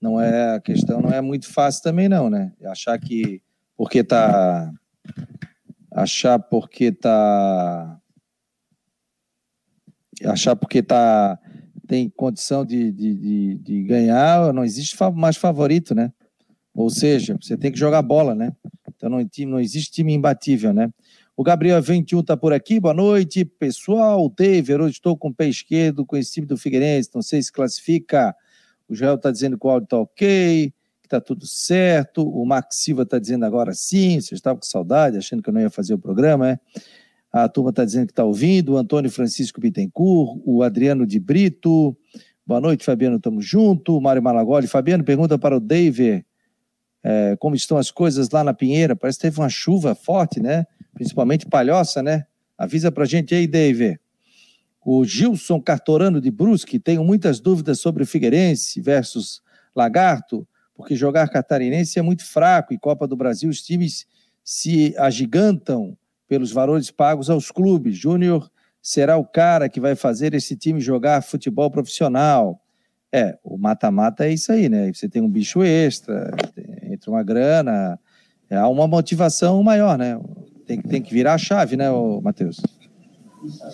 não 0.00 0.20
é 0.20 0.56
a 0.56 0.60
questão 0.60 1.00
não 1.00 1.10
é 1.10 1.20
muito 1.20 1.50
fácil 1.50 1.82
também 1.82 2.08
não, 2.08 2.28
né? 2.28 2.52
Achar 2.64 2.98
que 2.98 3.40
porque 3.76 4.02
tá 4.02 4.70
achar 5.92 6.38
porque 6.38 6.92
tá 6.92 7.98
achar 10.24 10.56
porque 10.56 10.82
tá 10.82 11.38
tem 11.86 12.08
condição 12.08 12.64
de, 12.64 12.90
de, 12.90 13.14
de, 13.14 13.54
de 13.58 13.82
ganhar, 13.84 14.52
não 14.52 14.64
existe 14.64 14.96
mais 15.14 15.36
favorito, 15.36 15.94
né? 15.94 16.12
Ou 16.74 16.90
seja, 16.90 17.36
você 17.40 17.56
tem 17.56 17.70
que 17.70 17.78
jogar 17.78 18.02
bola, 18.02 18.34
né? 18.34 18.52
Então 18.96 19.08
não, 19.08 19.24
não 19.46 19.60
existe 19.60 19.92
time 19.92 20.12
imbatível, 20.12 20.72
né? 20.72 20.90
O 21.36 21.42
Gabriel 21.42 21.80
21 21.80 22.20
está 22.20 22.36
por 22.36 22.52
aqui. 22.52 22.80
Boa 22.80 22.94
noite, 22.94 23.44
pessoal. 23.44 24.28
David, 24.28 24.80
hoje 24.80 24.94
estou 24.94 25.16
com 25.16 25.28
o 25.28 25.34
pé 25.34 25.48
esquerdo 25.48 26.04
com 26.04 26.16
esse 26.16 26.32
time 26.32 26.46
do 26.46 26.56
Figueirense. 26.56 27.10
Não 27.14 27.22
sei 27.22 27.42
se 27.42 27.52
classifica. 27.52 28.34
O 28.88 28.94
Joel 28.94 29.14
está 29.14 29.30
dizendo 29.30 29.58
que 29.58 29.66
o 29.66 29.70
áudio 29.70 29.84
está 29.84 29.98
ok, 29.98 30.72
que 31.00 31.06
está 31.06 31.20
tudo 31.20 31.46
certo. 31.46 32.28
O 32.28 32.44
Max 32.44 32.76
Silva 32.76 33.02
está 33.02 33.18
dizendo 33.18 33.44
agora 33.44 33.72
sim. 33.72 34.20
Você 34.20 34.34
estava 34.34 34.58
com 34.58 34.64
saudade, 34.64 35.16
achando 35.16 35.42
que 35.42 35.48
eu 35.48 35.54
não 35.54 35.60
ia 35.60 35.70
fazer 35.70 35.94
o 35.94 35.98
programa, 35.98 36.50
é? 36.50 36.58
A 37.32 37.48
turma 37.48 37.70
está 37.70 37.84
dizendo 37.84 38.06
que 38.06 38.12
está 38.12 38.24
ouvindo. 38.24 38.74
O 38.74 38.76
Antônio 38.76 39.10
Francisco 39.10 39.60
Bittencourt, 39.60 40.40
o 40.44 40.62
Adriano 40.62 41.04
de 41.04 41.18
Brito. 41.18 41.96
Boa 42.46 42.60
noite, 42.60 42.84
Fabiano. 42.84 43.16
Estamos 43.16 43.44
junto. 43.44 43.96
O 43.96 44.00
Mário 44.00 44.22
Malagoli. 44.22 44.68
Fabiano 44.68 45.02
pergunta 45.02 45.36
para 45.36 45.56
o 45.56 45.60
David 45.60 46.24
é, 47.04 47.36
como 47.36 47.54
estão 47.54 47.76
as 47.76 47.90
coisas 47.90 48.30
lá 48.30 48.42
na 48.42 48.54
Pinheira. 48.54 48.96
Parece 48.96 49.18
que 49.18 49.22
teve 49.22 49.38
uma 49.38 49.50
chuva 49.50 49.94
forte, 49.94 50.40
né? 50.40 50.66
Principalmente 50.94 51.46
palhoça, 51.46 52.02
né? 52.02 52.24
Avisa 52.56 52.90
pra 52.90 53.04
gente 53.04 53.34
aí, 53.34 53.46
Dave. 53.46 53.98
O 54.84 55.04
Gilson 55.04 55.60
Cartorano 55.60 56.20
de 56.20 56.30
Brusque, 56.30 56.78
tenho 56.78 57.04
muitas 57.04 57.40
dúvidas 57.40 57.78
sobre 57.80 58.02
o 58.02 58.06
Figueirense 58.06 58.80
versus 58.80 59.42
Lagarto, 59.76 60.46
porque 60.74 60.96
jogar 60.96 61.28
catarinense 61.28 61.98
é 61.98 62.02
muito 62.02 62.24
fraco 62.24 62.72
e 62.72 62.78
Copa 62.78 63.06
do 63.06 63.16
Brasil 63.16 63.50
os 63.50 63.62
times 63.62 64.06
se 64.42 64.94
agigantam 64.98 65.96
pelos 66.28 66.52
valores 66.52 66.90
pagos 66.90 67.30
aos 67.30 67.50
clubes. 67.50 67.96
Júnior 67.96 68.50
será 68.82 69.16
o 69.16 69.24
cara 69.24 69.68
que 69.68 69.80
vai 69.80 69.94
fazer 69.94 70.34
esse 70.34 70.56
time 70.56 70.80
jogar 70.80 71.22
futebol 71.22 71.70
profissional. 71.70 72.60
É, 73.12 73.38
o 73.42 73.56
mata-mata 73.56 74.26
é 74.26 74.32
isso 74.32 74.52
aí, 74.52 74.68
né? 74.68 74.92
Você 74.92 75.08
tem 75.08 75.22
um 75.22 75.30
bicho 75.30 75.62
extra, 75.62 76.30
entra 76.94 77.10
uma 77.10 77.22
grana, 77.22 77.98
é, 78.48 78.56
há 78.56 78.68
uma 78.68 78.86
motivação 78.86 79.62
maior, 79.62 79.98
né? 79.98 80.18
Tem, 80.66 80.80
tem 80.80 81.02
que 81.02 81.12
virar 81.12 81.34
a 81.34 81.38
chave, 81.38 81.76
né, 81.76 81.86
Matheus? 82.22 82.60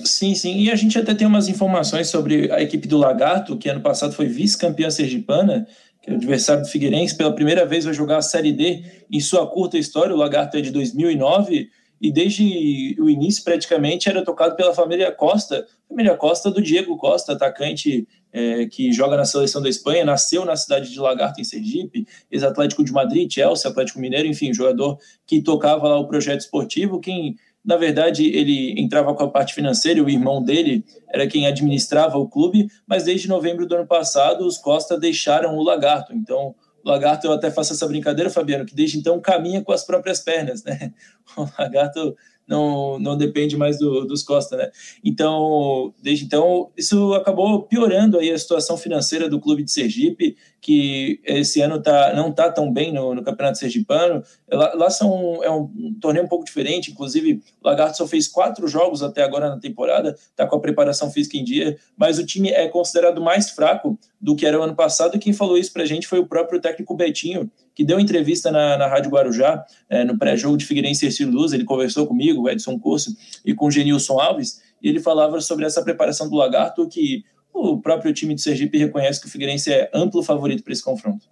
Sim, 0.04 0.34
sim. 0.34 0.58
E 0.58 0.70
a 0.70 0.74
gente 0.74 0.98
até 0.98 1.14
tem 1.14 1.26
umas 1.26 1.48
informações 1.48 2.08
sobre 2.08 2.50
a 2.52 2.60
equipe 2.60 2.88
do 2.88 2.98
Lagarto, 2.98 3.56
que 3.56 3.68
ano 3.68 3.80
passado 3.80 4.12
foi 4.12 4.26
vice-campeã 4.26 4.90
sergipana, 4.90 5.66
que 6.02 6.10
é 6.10 6.12
o 6.12 6.16
adversário 6.16 6.62
do 6.62 6.68
Figueirense, 6.68 7.16
pela 7.16 7.32
primeira 7.32 7.64
vez 7.64 7.84
vai 7.84 7.94
jogar 7.94 8.18
a 8.18 8.22
Série 8.22 8.52
D 8.52 8.82
em 9.10 9.20
sua 9.20 9.46
curta 9.46 9.78
história. 9.78 10.14
O 10.14 10.18
Lagarto 10.18 10.56
é 10.56 10.60
de 10.60 10.70
2009 10.70 11.70
e 12.00 12.10
desde 12.10 12.96
o 12.98 13.10
início 13.10 13.44
praticamente 13.44 14.08
era 14.08 14.24
tocado 14.24 14.56
pela 14.56 14.74
família 14.74 15.12
Costa, 15.12 15.66
família 15.88 16.16
Costa 16.16 16.50
do 16.50 16.62
Diego 16.62 16.96
Costa, 16.96 17.32
atacante 17.32 18.08
é, 18.32 18.66
que 18.66 18.90
joga 18.92 19.16
na 19.16 19.24
seleção 19.24 19.60
da 19.60 19.68
Espanha, 19.68 20.04
nasceu 20.04 20.44
na 20.44 20.56
cidade 20.56 20.90
de 20.90 20.98
Lagarto, 20.98 21.40
em 21.40 21.44
Sergipe, 21.44 22.06
ex-Atlético 22.30 22.82
de 22.82 22.92
Madrid, 22.92 23.30
Chelsea, 23.30 23.70
Atlético 23.70 24.00
Mineiro, 24.00 24.26
enfim, 24.26 24.54
jogador 24.54 24.98
que 25.26 25.42
tocava 25.42 25.88
lá 25.88 25.98
o 25.98 26.08
projeto 26.08 26.40
esportivo, 26.40 27.00
quem, 27.00 27.36
na 27.62 27.76
verdade, 27.76 28.24
ele 28.24 28.80
entrava 28.80 29.14
com 29.14 29.24
a 29.24 29.30
parte 29.30 29.52
financeira, 29.52 30.02
o 30.02 30.08
irmão 30.08 30.42
dele 30.42 30.84
era 31.08 31.26
quem 31.26 31.46
administrava 31.46 32.16
o 32.16 32.28
clube, 32.28 32.68
mas 32.86 33.04
desde 33.04 33.28
novembro 33.28 33.66
do 33.66 33.74
ano 33.74 33.86
passado, 33.86 34.46
os 34.46 34.56
Costa 34.56 34.98
deixaram 34.98 35.56
o 35.56 35.62
Lagarto, 35.62 36.14
então... 36.14 36.54
Lagarto, 36.84 37.26
eu 37.26 37.32
até 37.32 37.50
faço 37.50 37.72
essa 37.72 37.86
brincadeira, 37.86 38.30
Fabiano, 38.30 38.64
que 38.64 38.74
desde 38.74 38.98
então 38.98 39.20
caminha 39.20 39.62
com 39.62 39.72
as 39.72 39.84
próprias 39.84 40.20
pernas, 40.20 40.64
né? 40.64 40.92
O 41.36 41.46
lagarto 41.58 42.16
não, 42.50 42.98
não 42.98 43.16
depende 43.16 43.56
mais 43.56 43.78
do, 43.78 44.04
dos 44.04 44.24
Costa, 44.24 44.56
né? 44.56 44.70
Então, 45.04 45.94
desde 46.02 46.24
então, 46.24 46.72
isso 46.76 47.14
acabou 47.14 47.62
piorando 47.62 48.18
aí 48.18 48.32
a 48.32 48.38
situação 48.38 48.76
financeira 48.76 49.28
do 49.28 49.38
clube 49.38 49.62
de 49.62 49.70
Sergipe, 49.70 50.36
que 50.60 51.20
esse 51.24 51.60
ano 51.60 51.80
tá, 51.80 52.12
não 52.14 52.28
está 52.28 52.50
tão 52.50 52.70
bem 52.70 52.92
no, 52.92 53.14
no 53.14 53.22
Campeonato 53.22 53.58
Sergipano. 53.58 54.22
Lá, 54.50 54.74
lá, 54.74 54.90
são, 54.90 55.42
é 55.42 55.50
um, 55.50 55.94
torneio 56.00 56.26
um 56.26 56.28
pouco 56.28 56.44
diferente, 56.44 56.90
inclusive 56.90 57.40
o 57.62 57.66
Lagarto 57.66 57.96
só 57.96 58.06
fez 58.06 58.28
quatro 58.28 58.68
jogos 58.68 59.02
até 59.02 59.22
agora 59.22 59.48
na 59.48 59.58
temporada, 59.58 60.10
está 60.10 60.46
com 60.46 60.56
a 60.56 60.60
preparação 60.60 61.10
física 61.10 61.38
em 61.38 61.44
dia, 61.44 61.78
mas 61.96 62.18
o 62.18 62.26
time 62.26 62.50
é 62.50 62.68
considerado 62.68 63.20
mais 63.22 63.50
fraco 63.50 63.98
do 64.20 64.36
que 64.36 64.44
era 64.44 64.58
o 64.58 64.62
ano 64.62 64.74
passado, 64.74 65.16
e 65.16 65.18
quem 65.18 65.32
falou 65.32 65.56
isso 65.56 65.72
para 65.72 65.82
a 65.82 65.86
gente 65.86 66.06
foi 66.06 66.18
o 66.18 66.26
próprio 66.26 66.60
técnico 66.60 66.94
Betinho, 66.94 67.50
que 67.74 67.82
deu 67.82 67.98
entrevista 67.98 68.50
na, 68.50 68.76
na 68.76 68.86
Rádio 68.86 69.10
Guarujá, 69.10 69.64
é, 69.88 70.04
no 70.04 70.18
pré-jogo 70.18 70.58
de 70.58 70.66
Figueirense 70.66 71.06
e 71.06 71.24
Luz, 71.24 71.52
ele 71.52 71.64
conversou 71.64 72.06
comigo, 72.06 72.48
Edson 72.48 72.78
Curso, 72.78 73.16
e 73.44 73.54
com 73.54 73.66
o 73.66 73.70
Genilson 73.70 74.20
Alves, 74.20 74.60
e 74.82 74.88
ele 74.88 75.00
falava 75.00 75.40
sobre 75.40 75.64
essa 75.64 75.82
preparação 75.82 76.28
do 76.28 76.36
Lagarto, 76.36 76.86
que 76.86 77.24
o 77.52 77.80
próprio 77.80 78.12
time 78.12 78.34
de 78.34 78.42
Sergipe 78.42 78.78
reconhece 78.78 79.20
que 79.20 79.26
o 79.26 79.30
Figueirense 79.30 79.72
é 79.72 79.90
amplo 79.92 80.22
favorito 80.22 80.62
para 80.62 80.72
esse 80.72 80.82
confronto. 80.82 81.26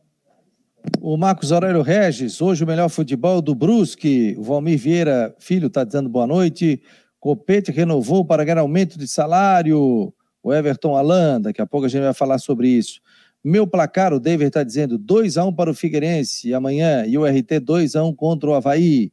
O 1.00 1.16
Marcos 1.16 1.52
Aurélio 1.52 1.82
Regis, 1.82 2.40
hoje 2.40 2.64
o 2.64 2.66
melhor 2.66 2.88
futebol 2.88 3.40
do 3.40 3.54
Brusque. 3.54 4.34
O 4.38 4.42
Valmir 4.42 4.78
Vieira, 4.78 5.34
filho, 5.38 5.66
está 5.66 5.84
dizendo 5.84 6.08
boa 6.08 6.26
noite. 6.26 6.82
Copete 7.20 7.70
renovou 7.70 8.24
para 8.24 8.44
ganhar 8.44 8.60
aumento 8.60 8.98
de 8.98 9.06
salário. 9.06 10.12
O 10.42 10.54
Everton 10.54 10.96
Alan, 10.96 11.40
daqui 11.40 11.60
a 11.60 11.66
pouco 11.66 11.86
a 11.86 11.88
gente 11.88 12.02
vai 12.02 12.14
falar 12.14 12.38
sobre 12.38 12.68
isso. 12.68 13.00
Meu 13.42 13.66
placar, 13.66 14.12
o 14.12 14.20
David 14.20 14.48
está 14.48 14.62
dizendo 14.62 14.98
2x1 14.98 15.54
para 15.54 15.70
o 15.70 15.74
Figueirense 15.74 16.52
amanhã 16.54 17.04
e 17.06 17.16
o 17.16 17.24
RT 17.24 17.60
2x1 17.60 18.14
contra 18.16 18.50
o 18.50 18.54
Havaí. 18.54 19.12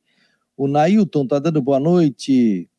O 0.57 0.67
Nailton 0.67 1.23
está 1.23 1.39
dando 1.39 1.61
boa 1.61 1.79
noite. 1.79 2.69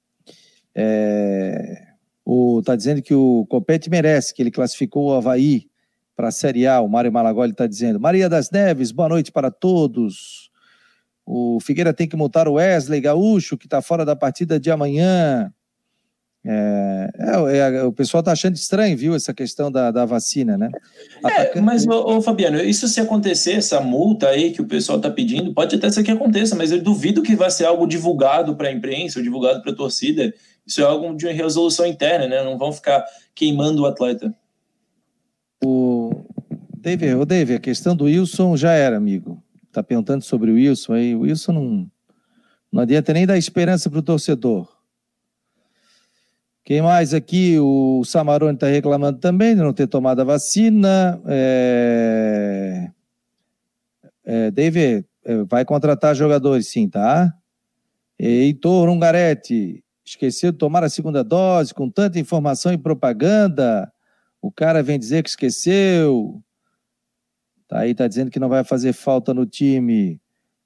É... 0.74 1.86
O, 2.28 2.60
tá 2.60 2.74
dizendo 2.74 3.00
que 3.00 3.14
o 3.14 3.46
Copete 3.48 3.88
merece, 3.88 4.34
que 4.34 4.42
ele 4.42 4.50
classificou 4.50 5.10
o 5.10 5.14
Havaí 5.14 5.68
para 6.16 6.26
a 6.26 6.32
Série 6.32 6.66
A. 6.66 6.80
O 6.80 6.88
Mário 6.88 7.12
Malagoli 7.12 7.52
está 7.52 7.68
dizendo. 7.68 8.00
Maria 8.00 8.28
das 8.28 8.50
Neves, 8.50 8.90
boa 8.90 9.08
noite 9.08 9.30
para 9.30 9.48
todos. 9.48 10.50
O 11.24 11.60
Figueira 11.60 11.94
tem 11.94 12.08
que 12.08 12.16
multar 12.16 12.48
o 12.48 12.54
Wesley 12.54 13.00
Gaúcho, 13.00 13.56
que 13.56 13.66
está 13.66 13.80
fora 13.80 14.04
da 14.04 14.16
partida 14.16 14.58
de 14.58 14.72
amanhã. 14.72 15.52
É, 16.44 17.10
é, 17.18 17.58
é, 17.58 17.82
o 17.84 17.92
pessoal 17.92 18.20
está 18.20 18.32
achando 18.32 18.54
estranho, 18.54 18.96
viu, 18.96 19.14
essa 19.14 19.34
questão 19.34 19.70
da, 19.70 19.92
da 19.92 20.04
vacina, 20.04 20.56
né? 20.56 20.70
É, 21.24 21.60
mas, 21.60 21.86
ô, 21.86 22.16
ô, 22.16 22.22
Fabiano, 22.22 22.60
isso 22.60 22.86
se 22.86 23.00
acontecer, 23.00 23.52
essa 23.52 23.80
multa 23.80 24.28
aí 24.28 24.52
que 24.52 24.62
o 24.62 24.66
pessoal 24.66 24.98
está 24.98 25.10
pedindo, 25.10 25.52
pode 25.52 25.74
até 25.74 25.90
ser 25.90 26.04
que 26.04 26.10
aconteça, 26.10 26.54
mas 26.54 26.70
eu 26.70 26.80
duvido 26.80 27.22
que 27.22 27.34
vai 27.34 27.50
ser 27.50 27.66
algo 27.66 27.86
divulgado 27.86 28.54
para 28.56 28.68
a 28.68 28.72
imprensa 28.72 29.18
ou 29.18 29.24
divulgado 29.24 29.60
para 29.62 29.72
a 29.72 29.76
torcida. 29.76 30.32
Isso 30.66 30.80
é 30.80 30.84
algo 30.84 31.14
de 31.14 31.30
resolução 31.30 31.86
interna, 31.86 32.26
né? 32.26 32.42
Não 32.42 32.58
vão 32.58 32.72
ficar 32.72 33.04
queimando 33.34 33.82
o 33.82 33.86
atleta. 33.86 34.34
O 35.64 36.24
David, 36.76 37.14
o 37.14 37.24
David, 37.24 37.56
a 37.56 37.60
questão 37.60 37.94
do 37.94 38.04
Wilson 38.04 38.56
já 38.56 38.72
era, 38.72 38.96
amigo. 38.96 39.42
Tá 39.72 39.82
perguntando 39.82 40.24
sobre 40.24 40.50
o 40.50 40.54
Wilson 40.54 40.94
aí. 40.94 41.14
O 41.14 41.20
Wilson 41.20 41.52
não, 41.52 41.90
não 42.72 42.82
adianta 42.82 43.12
nem 43.12 43.26
dar 43.26 43.38
esperança 43.38 43.88
para 43.88 43.98
o 43.98 44.02
torcedor. 44.02 44.68
Quem 46.64 46.82
mais 46.82 47.14
aqui? 47.14 47.58
O 47.60 48.02
Samarone 48.04 48.54
está 48.54 48.66
reclamando 48.66 49.20
também 49.20 49.54
de 49.54 49.62
não 49.62 49.72
ter 49.72 49.86
tomado 49.86 50.20
a 50.20 50.24
vacina. 50.24 51.20
É... 51.26 52.90
É, 54.24 54.50
David, 54.50 55.06
é, 55.24 55.44
vai 55.44 55.64
contratar 55.64 56.16
jogadores 56.16 56.68
sim, 56.68 56.88
tá? 56.88 57.32
Heitor 58.18 58.88
Ungaretti, 58.88 59.84
esqueceu 60.06 60.52
de 60.52 60.58
tomar 60.58 60.84
a 60.84 60.88
segunda 60.88 61.24
dose 61.24 61.74
com 61.74 61.90
tanta 61.90 62.18
informação 62.18 62.72
e 62.72 62.78
propaganda. 62.78 63.92
O 64.40 64.50
cara 64.52 64.82
vem 64.82 64.98
dizer 64.98 65.22
que 65.22 65.28
esqueceu. 65.28 66.40
Tá 67.66 67.80
aí, 67.80 67.94
tá 67.94 68.06
dizendo 68.06 68.30
que 68.30 68.38
não 68.38 68.48
vai 68.48 68.62
fazer 68.62 68.92
falta 68.92 69.34
no 69.34 69.44
time. 69.44 70.20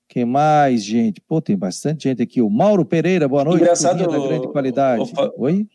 Quem 0.07 0.25
mais, 0.25 0.85
gente? 0.85 1.21
Pô, 1.21 1.41
tem 1.41 1.57
bastante 1.57 2.05
gente 2.05 2.23
aqui. 2.23 2.43
O 2.43 2.51
Mauro 2.51 2.85
Pereira, 2.85 3.27
boa 3.27 3.45
noite. 3.45 3.63
Engraçado. 3.63 4.07
Da 4.07 4.19
grande 4.19 4.49
qualidade. 4.49 5.13
O, 5.37 5.45
Oi? 5.45 5.67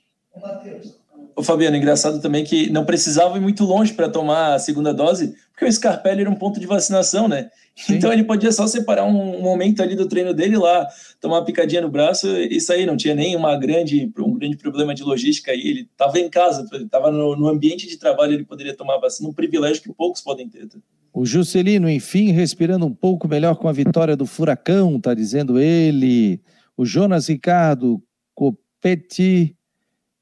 Ô, 1.35 1.43
Fabiano, 1.43 1.75
engraçado 1.75 2.21
também 2.21 2.45
que 2.45 2.69
não 2.69 2.85
precisava 2.85 3.37
ir 3.37 3.41
muito 3.41 3.65
longe 3.65 3.93
para 3.93 4.07
tomar 4.07 4.53
a 4.53 4.59
segunda 4.59 4.93
dose, 4.93 5.35
porque 5.51 5.65
o 5.65 5.71
Scarpelli 5.71 6.21
era 6.21 6.29
um 6.29 6.35
ponto 6.35 6.61
de 6.61 6.65
vacinação, 6.65 7.27
né? 7.27 7.49
Sim. 7.75 7.95
Então 7.95 8.13
ele 8.13 8.23
podia 8.23 8.53
só 8.53 8.65
separar 8.67 9.03
um, 9.03 9.41
momento 9.41 9.83
ali 9.83 9.95
do 9.95 10.07
treino 10.07 10.33
dele 10.33 10.55
lá, 10.57 10.87
tomar 11.19 11.39
uma 11.39 11.45
picadinha 11.45 11.81
no 11.81 11.89
braço 11.89 12.25
e 12.27 12.59
sair. 12.61 12.85
Não 12.85 12.95
tinha 12.95 13.13
nem 13.13 13.35
uma 13.35 13.57
grande, 13.57 14.09
um 14.17 14.33
grande 14.33 14.55
problema 14.55 14.95
de 14.95 15.03
logística 15.03 15.51
aí. 15.51 15.59
Ele 15.59 15.89
estava 15.91 16.17
em 16.17 16.29
casa, 16.29 16.65
estava 16.73 17.11
no, 17.11 17.35
no, 17.35 17.49
ambiente 17.49 17.85
de 17.85 17.97
trabalho, 17.97 18.33
ele 18.33 18.45
poderia 18.45 18.75
tomar 18.75 18.97
vacina, 18.99 19.27
um 19.27 19.33
privilégio 19.33 19.83
que 19.83 19.91
poucos 19.91 20.21
podem 20.21 20.47
ter. 20.47 20.67
Tá? 20.67 20.79
O 21.13 21.25
Juscelino, 21.25 21.89
enfim, 21.89 22.31
respirando 22.31 22.85
um 22.85 22.93
pouco 22.93 23.27
melhor 23.27 23.55
com 23.55 23.67
a 23.67 23.73
vitória 23.73 24.15
do 24.15 24.25
Furacão, 24.25 24.99
tá 25.01 25.13
dizendo 25.13 25.59
ele. 25.59 26.39
O 26.77 26.85
Jonas 26.85 27.27
Ricardo 27.27 28.01
Copetti 28.33 29.54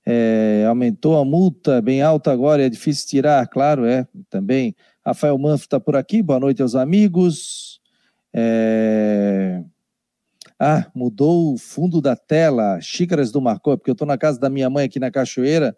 é, 0.05 0.65
aumentou 0.67 1.17
a 1.17 1.23
multa 1.23 1.81
bem 1.81 2.01
alta 2.01 2.31
agora, 2.31 2.65
é 2.65 2.69
difícil 2.69 3.07
tirar, 3.07 3.47
claro, 3.47 3.85
é 3.85 4.05
também. 4.29 4.75
Rafael 5.05 5.37
Manfro 5.37 5.65
está 5.65 5.79
por 5.79 5.95
aqui, 5.95 6.21
boa 6.21 6.39
noite 6.39 6.61
aos 6.61 6.75
amigos. 6.75 7.79
É... 8.33 9.63
Ah, 10.59 10.89
mudou 10.95 11.53
o 11.53 11.57
fundo 11.57 12.01
da 12.01 12.15
tela, 12.15 12.79
xícaras 12.81 13.31
do 13.31 13.41
Marcou, 13.41 13.77
porque 13.77 13.89
eu 13.89 13.93
estou 13.93 14.07
na 14.07 14.17
casa 14.17 14.39
da 14.39 14.49
minha 14.49 14.69
mãe 14.69 14.85
aqui 14.85 14.99
na 14.99 15.11
Cachoeira, 15.11 15.75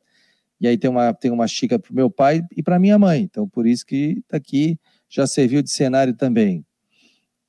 e 0.60 0.68
aí 0.68 0.78
tem 0.78 0.90
uma, 0.90 1.14
tem 1.14 1.32
uma 1.32 1.48
xícara 1.48 1.80
para 1.80 1.92
o 1.92 1.96
meu 1.96 2.10
pai 2.10 2.42
e 2.56 2.64
para 2.64 2.80
minha 2.80 2.98
mãe, 2.98 3.22
então 3.22 3.48
por 3.48 3.66
isso 3.68 3.86
que 3.86 4.20
está 4.20 4.38
aqui, 4.38 4.80
já 5.10 5.26
serviu 5.28 5.62
de 5.62 5.72
cenário 5.72 6.14
também. 6.14 6.64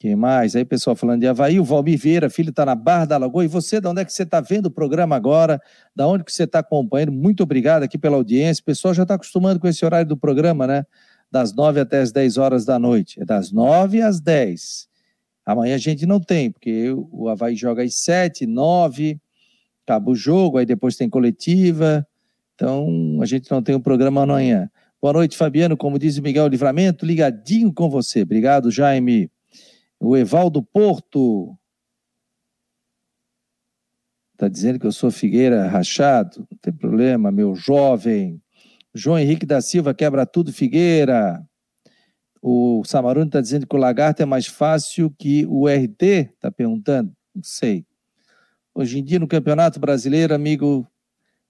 Quem 0.06 0.14
mais? 0.14 0.54
Aí, 0.54 0.64
pessoal 0.64 0.94
falando 0.94 1.22
de 1.22 1.26
Havaí, 1.26 1.58
o 1.58 1.64
Valmir 1.64 1.98
Vieira, 1.98 2.30
filho, 2.30 2.50
está 2.50 2.64
na 2.64 2.76
Barra 2.76 3.06
da 3.06 3.18
Lagoa. 3.18 3.44
E 3.44 3.48
você, 3.48 3.80
de 3.80 3.88
onde 3.88 4.02
é 4.02 4.04
que 4.04 4.12
você 4.12 4.22
está 4.22 4.40
vendo 4.40 4.66
o 4.66 4.70
programa 4.70 5.16
agora? 5.16 5.60
Da 5.96 6.06
onde 6.06 6.22
que 6.22 6.32
você 6.32 6.44
está 6.44 6.60
acompanhando? 6.60 7.10
Muito 7.10 7.42
obrigado 7.42 7.82
aqui 7.82 7.98
pela 7.98 8.14
audiência. 8.14 8.62
O 8.62 8.64
pessoal 8.64 8.94
já 8.94 9.02
está 9.02 9.16
acostumando 9.16 9.58
com 9.58 9.66
esse 9.66 9.84
horário 9.84 10.08
do 10.08 10.16
programa, 10.16 10.64
né? 10.64 10.86
Das 11.28 11.52
nove 11.52 11.80
até 11.80 11.98
as 11.98 12.12
dez 12.12 12.36
horas 12.36 12.64
da 12.64 12.78
noite. 12.78 13.20
É 13.20 13.24
das 13.24 13.50
nove 13.50 14.00
às 14.00 14.20
dez. 14.20 14.86
Amanhã 15.44 15.74
a 15.74 15.78
gente 15.78 16.06
não 16.06 16.20
tem, 16.20 16.52
porque 16.52 16.94
o 17.10 17.28
Havaí 17.28 17.56
joga 17.56 17.82
às 17.82 17.96
sete, 17.96 18.46
nove, 18.46 19.20
acaba 19.84 20.08
o 20.08 20.14
jogo, 20.14 20.58
aí 20.58 20.64
depois 20.64 20.94
tem 20.94 21.10
coletiva. 21.10 22.06
Então, 22.54 23.18
a 23.20 23.26
gente 23.26 23.50
não 23.50 23.60
tem 23.60 23.74
o 23.74 23.78
um 23.78 23.82
programa 23.82 24.22
amanhã. 24.22 24.70
Boa 25.02 25.14
noite, 25.14 25.36
Fabiano. 25.36 25.76
Como 25.76 25.98
diz 25.98 26.16
o 26.16 26.22
Miguel 26.22 26.46
Livramento, 26.46 27.04
ligadinho 27.04 27.72
com 27.72 27.90
você. 27.90 28.22
Obrigado, 28.22 28.70
Jaime. 28.70 29.28
O 29.98 30.16
Evaldo 30.16 30.62
Porto 30.62 31.56
está 34.32 34.48
dizendo 34.48 34.78
que 34.78 34.86
eu 34.86 34.92
sou 34.92 35.10
Figueira 35.10 35.66
rachado, 35.66 36.46
não 36.50 36.58
tem 36.60 36.72
problema, 36.72 37.32
meu 37.32 37.54
jovem. 37.54 38.40
João 38.94 39.18
Henrique 39.18 39.46
da 39.46 39.60
Silva 39.60 39.94
quebra 39.94 40.26
tudo, 40.26 40.52
Figueira. 40.52 41.42
O 42.40 42.82
Samarone 42.84 43.26
está 43.26 43.40
dizendo 43.40 43.66
que 43.66 43.74
o 43.74 43.78
lagarto 43.78 44.22
é 44.22 44.26
mais 44.26 44.46
fácil 44.46 45.10
que 45.18 45.46
o 45.46 45.66
RT, 45.66 46.02
está 46.02 46.50
perguntando. 46.50 47.12
Não 47.34 47.42
sei. 47.42 47.84
Hoje 48.74 48.98
em 48.98 49.04
dia, 49.04 49.18
no 49.18 49.26
Campeonato 49.26 49.80
Brasileiro, 49.80 50.34
amigo, 50.34 50.86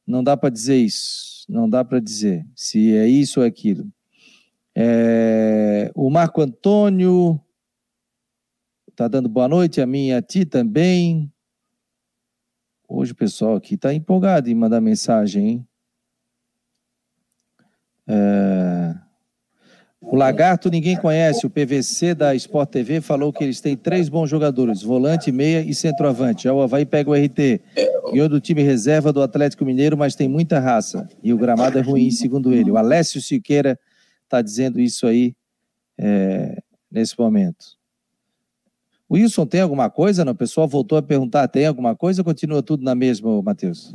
não 0.06 0.22
dá 0.22 0.36
para 0.36 0.48
dizer 0.48 0.76
isso. 0.76 1.44
Não 1.48 1.68
dá 1.68 1.84
para 1.84 2.00
dizer 2.00 2.46
se 2.54 2.96
é 2.96 3.06
isso 3.06 3.40
ou 3.40 3.46
aquilo. 3.46 3.86
É... 4.74 5.90
O 5.94 6.08
Marco 6.08 6.40
Antônio 6.40 7.40
Tá 8.96 9.06
dando 9.08 9.28
boa 9.28 9.46
noite 9.46 9.82
a 9.82 9.86
mim 9.86 10.08
e 10.08 10.14
a 10.14 10.22
ti 10.22 10.46
também. 10.46 11.30
Hoje 12.88 13.12
o 13.12 13.14
pessoal 13.14 13.54
aqui 13.54 13.74
está 13.74 13.92
empolgado 13.92 14.48
em 14.48 14.54
mandar 14.54 14.80
mensagem, 14.80 15.48
hein? 15.48 15.68
É... 18.08 18.94
O 20.00 20.16
Lagarto 20.16 20.70
ninguém 20.70 20.96
conhece. 20.96 21.44
O 21.44 21.50
PVC 21.50 22.14
da 22.14 22.34
Sport 22.34 22.70
TV 22.70 23.02
falou 23.02 23.34
que 23.34 23.44
eles 23.44 23.60
têm 23.60 23.76
três 23.76 24.08
bons 24.08 24.30
jogadores: 24.30 24.80
volante, 24.82 25.30
meia 25.30 25.60
e 25.60 25.74
centroavante. 25.74 26.44
Já 26.44 26.54
o 26.54 26.62
Havaí 26.62 26.86
pega 26.86 27.10
o 27.10 27.14
RT. 27.14 27.60
Ganhou 28.12 28.30
do 28.30 28.40
time 28.40 28.62
reserva 28.62 29.12
do 29.12 29.20
Atlético 29.20 29.66
Mineiro, 29.66 29.94
mas 29.94 30.14
tem 30.14 30.26
muita 30.26 30.58
raça. 30.58 31.06
E 31.22 31.34
o 31.34 31.38
gramado 31.38 31.78
é 31.78 31.82
ruim, 31.82 32.10
segundo 32.10 32.54
ele. 32.54 32.70
O 32.70 32.78
Alessio 32.78 33.20
Siqueira 33.20 33.78
está 34.24 34.40
dizendo 34.40 34.80
isso 34.80 35.06
aí 35.06 35.36
é, 35.98 36.62
nesse 36.90 37.18
momento. 37.18 37.76
Wilson 39.10 39.46
tem 39.46 39.60
alguma 39.60 39.88
coisa? 39.88 40.24
Não? 40.24 40.32
O 40.32 40.36
pessoal 40.36 40.66
voltou 40.66 40.98
a 40.98 41.02
perguntar, 41.02 41.46
tem 41.48 41.66
alguma 41.66 41.94
coisa 41.94 42.20
ou 42.20 42.24
continua 42.24 42.62
tudo 42.62 42.82
na 42.82 42.94
mesma, 42.94 43.40
Matheus? 43.42 43.92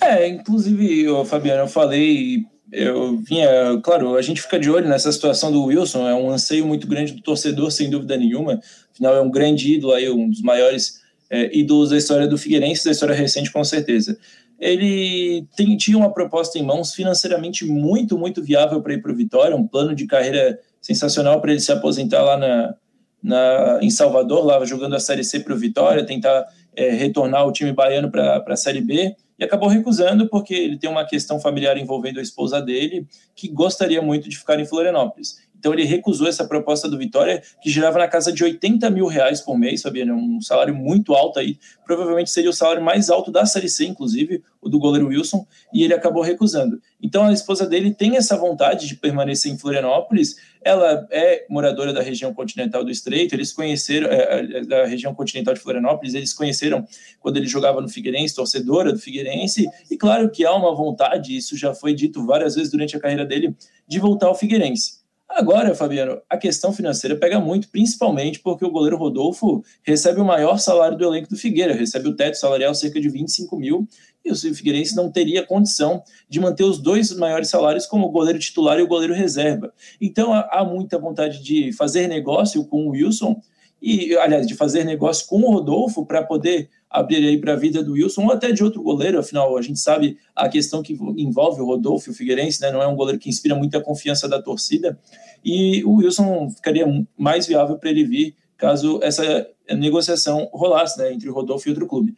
É, 0.00 0.28
inclusive, 0.28 1.06
Fabiano, 1.24 1.62
eu 1.62 1.68
falei, 1.68 2.44
eu 2.72 3.16
vinha, 3.18 3.48
claro, 3.82 4.16
a 4.16 4.22
gente 4.22 4.42
fica 4.42 4.58
de 4.58 4.70
olho 4.70 4.88
nessa 4.88 5.10
situação 5.10 5.50
do 5.50 5.64
Wilson, 5.64 6.08
é 6.08 6.14
um 6.14 6.30
anseio 6.30 6.66
muito 6.66 6.86
grande 6.86 7.12
do 7.12 7.22
torcedor, 7.22 7.70
sem 7.70 7.88
dúvida 7.88 8.16
nenhuma. 8.16 8.60
Afinal, 8.92 9.16
é 9.16 9.20
um 9.20 9.30
grande 9.30 9.74
ídolo 9.74 9.94
aí, 9.94 10.10
um 10.10 10.28
dos 10.28 10.42
maiores 10.42 11.00
é, 11.30 11.56
ídolos 11.56 11.90
da 11.90 11.96
história 11.96 12.26
do 12.26 12.36
Figueirense, 12.36 12.84
da 12.84 12.90
história 12.90 13.14
recente, 13.14 13.50
com 13.50 13.64
certeza. 13.64 14.18
Ele 14.58 15.46
tem, 15.56 15.76
tinha 15.76 15.96
uma 15.96 16.12
proposta 16.12 16.58
em 16.58 16.62
mãos 16.62 16.92
financeiramente 16.92 17.64
muito, 17.64 18.18
muito 18.18 18.42
viável 18.42 18.82
para 18.82 18.94
ir 18.94 19.00
para 19.00 19.12
o 19.12 19.16
Vitória, 19.16 19.56
um 19.56 19.66
plano 19.66 19.94
de 19.94 20.06
carreira 20.06 20.58
sensacional 20.82 21.40
para 21.40 21.52
ele 21.52 21.60
se 21.60 21.70
aposentar 21.70 22.22
lá 22.22 22.36
na, 22.36 22.74
na, 23.22 23.78
em 23.82 23.90
Salvador, 23.90 24.44
lá 24.44 24.64
jogando 24.64 24.94
a 24.94 25.00
Série 25.00 25.24
C 25.24 25.40
para 25.40 25.54
o 25.54 25.58
Vitória, 25.58 26.04
tentar 26.04 26.46
é, 26.74 26.90
retornar 26.90 27.46
o 27.46 27.52
time 27.52 27.72
baiano 27.72 28.10
para 28.10 28.42
a 28.46 28.56
Série 28.56 28.80
B, 28.80 29.14
e 29.38 29.44
acabou 29.44 29.68
recusando 29.68 30.28
porque 30.28 30.54
ele 30.54 30.78
tem 30.78 30.90
uma 30.90 31.04
questão 31.04 31.38
familiar 31.40 31.76
envolvendo 31.78 32.18
a 32.18 32.22
esposa 32.22 32.60
dele, 32.60 33.06
que 33.36 33.48
gostaria 33.48 34.02
muito 34.02 34.28
de 34.28 34.36
ficar 34.36 34.58
em 34.58 34.64
Florianópolis. 34.64 35.36
Então 35.58 35.72
ele 35.72 35.84
recusou 35.84 36.28
essa 36.28 36.46
proposta 36.46 36.88
do 36.88 36.96
Vitória, 36.96 37.42
que 37.60 37.70
girava 37.70 37.98
na 37.98 38.08
casa 38.08 38.32
de 38.32 38.42
80 38.44 38.88
mil 38.90 39.06
reais 39.06 39.40
por 39.40 39.58
mês, 39.58 39.80
sabia? 39.80 40.04
Né? 40.04 40.12
Um 40.12 40.40
salário 40.40 40.74
muito 40.74 41.14
alto 41.14 41.38
aí. 41.38 41.58
Provavelmente 41.84 42.30
seria 42.30 42.50
o 42.50 42.52
salário 42.52 42.82
mais 42.82 43.10
alto 43.10 43.30
da 43.30 43.44
Série 43.44 43.68
C, 43.68 43.86
inclusive, 43.86 44.42
o 44.60 44.68
do 44.68 44.78
goleiro 44.78 45.08
Wilson, 45.08 45.46
e 45.72 45.82
ele 45.82 45.94
acabou 45.94 46.22
recusando. 46.22 46.80
Então 47.02 47.24
a 47.24 47.32
esposa 47.32 47.66
dele 47.66 47.92
tem 47.92 48.16
essa 48.16 48.36
vontade 48.36 48.86
de 48.86 48.96
permanecer 48.96 49.52
em 49.52 49.58
Florianópolis. 49.58 50.36
Ela 50.62 51.06
é 51.10 51.46
moradora 51.48 51.92
da 51.92 52.02
região 52.02 52.34
continental 52.34 52.84
do 52.84 52.90
Estreito, 52.90 53.34
eles 53.34 53.52
conheceram, 53.52 54.08
é, 54.08 54.58
é 54.58 54.64
da 54.64 54.84
região 54.86 55.14
continental 55.14 55.54
de 55.54 55.60
Florianópolis, 55.60 56.14
eles 56.14 56.32
conheceram 56.32 56.86
quando 57.20 57.36
ele 57.36 57.46
jogava 57.46 57.80
no 57.80 57.88
Figueirense, 57.88 58.34
torcedora 58.34 58.92
do 58.92 58.98
Figueirense, 58.98 59.66
e 59.90 59.96
claro 59.96 60.28
que 60.30 60.44
há 60.44 60.52
uma 60.52 60.74
vontade, 60.74 61.36
isso 61.36 61.56
já 61.56 61.72
foi 61.72 61.94
dito 61.94 62.26
várias 62.26 62.56
vezes 62.56 62.70
durante 62.70 62.96
a 62.96 63.00
carreira 63.00 63.24
dele, 63.24 63.54
de 63.86 63.98
voltar 64.00 64.26
ao 64.26 64.34
Figueirense. 64.34 64.97
Agora, 65.28 65.74
Fabiano, 65.74 66.20
a 66.28 66.38
questão 66.38 66.72
financeira 66.72 67.14
pega 67.14 67.38
muito, 67.38 67.68
principalmente 67.68 68.40
porque 68.40 68.64
o 68.64 68.70
goleiro 68.70 68.96
Rodolfo 68.96 69.62
recebe 69.82 70.20
o 70.20 70.24
maior 70.24 70.58
salário 70.58 70.96
do 70.96 71.04
elenco 71.04 71.28
do 71.28 71.36
Figueira, 71.36 71.74
recebe 71.74 72.08
o 72.08 72.16
teto 72.16 72.36
salarial 72.36 72.74
cerca 72.74 72.98
de 72.98 73.10
25 73.10 73.56
mil, 73.56 73.86
e 74.24 74.32
o 74.32 74.36
Figueirense 74.36 74.96
não 74.96 75.12
teria 75.12 75.46
condição 75.46 76.02
de 76.28 76.40
manter 76.40 76.64
os 76.64 76.78
dois 76.78 77.14
maiores 77.14 77.48
salários 77.48 77.84
como 77.84 78.06
o 78.06 78.10
goleiro 78.10 78.38
titular 78.38 78.78
e 78.78 78.82
o 78.82 78.88
goleiro 78.88 79.14
reserva. 79.14 79.72
Então 80.00 80.32
há 80.32 80.64
muita 80.64 80.98
vontade 80.98 81.42
de 81.42 81.72
fazer 81.72 82.08
negócio 82.08 82.64
com 82.64 82.86
o 82.86 82.90
Wilson, 82.90 83.40
e, 83.80 84.16
aliás, 84.16 84.46
de 84.46 84.54
fazer 84.54 84.84
negócio 84.84 85.26
com 85.28 85.40
o 85.40 85.52
Rodolfo 85.52 86.04
para 86.04 86.22
poder 86.22 86.68
abrir 86.90 87.16
aí 87.16 87.38
para 87.38 87.52
a 87.52 87.56
vida 87.56 87.82
do 87.82 87.92
Wilson 87.92 88.24
ou 88.24 88.32
até 88.32 88.50
de 88.50 88.64
outro 88.64 88.82
goleiro, 88.82 89.18
afinal, 89.18 89.56
a 89.56 89.62
gente 89.62 89.78
sabe 89.78 90.16
a 90.34 90.48
questão 90.48 90.82
que 90.82 90.94
envolve 91.16 91.60
o 91.60 91.66
Rodolfo 91.66 92.08
e 92.08 92.12
o 92.12 92.14
Figueirense, 92.14 92.60
né? 92.60 92.70
Não 92.70 92.82
é 92.82 92.86
um 92.86 92.96
goleiro 92.96 93.18
que 93.18 93.28
inspira 93.28 93.54
muita 93.54 93.80
confiança 93.80 94.28
da 94.28 94.40
torcida, 94.40 94.98
e 95.44 95.84
o 95.84 95.96
Wilson 95.96 96.50
ficaria 96.50 96.86
mais 97.16 97.46
viável 97.46 97.78
para 97.78 97.90
ele 97.90 98.04
vir 98.04 98.34
caso 98.56 98.98
essa 99.02 99.46
negociação 99.70 100.48
rolasse, 100.52 100.98
né, 100.98 101.12
entre 101.12 101.28
o 101.28 101.32
Rodolfo 101.32 101.68
e 101.68 101.70
outro 101.70 101.86
clube. 101.86 102.14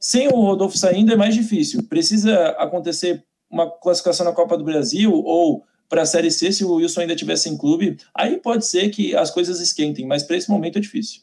Sem 0.00 0.28
o 0.28 0.40
Rodolfo 0.40 0.76
saindo 0.76 1.12
é 1.12 1.16
mais 1.16 1.34
difícil. 1.34 1.82
Precisa 1.84 2.48
acontecer 2.58 3.24
uma 3.50 3.70
classificação 3.70 4.26
na 4.26 4.32
Copa 4.32 4.58
do 4.58 4.64
Brasil 4.64 5.12
ou 5.12 5.64
para 5.88 6.02
a 6.02 6.06
Série 6.06 6.30
C 6.30 6.50
se 6.50 6.64
o 6.64 6.74
Wilson 6.74 7.02
ainda 7.02 7.14
tivesse 7.14 7.48
em 7.48 7.56
clube, 7.56 7.96
aí 8.12 8.38
pode 8.38 8.66
ser 8.66 8.88
que 8.90 9.14
as 9.14 9.30
coisas 9.30 9.60
esquentem, 9.60 10.04
mas 10.04 10.22
para 10.24 10.36
esse 10.36 10.50
momento 10.50 10.78
é 10.78 10.80
difícil. 10.80 11.22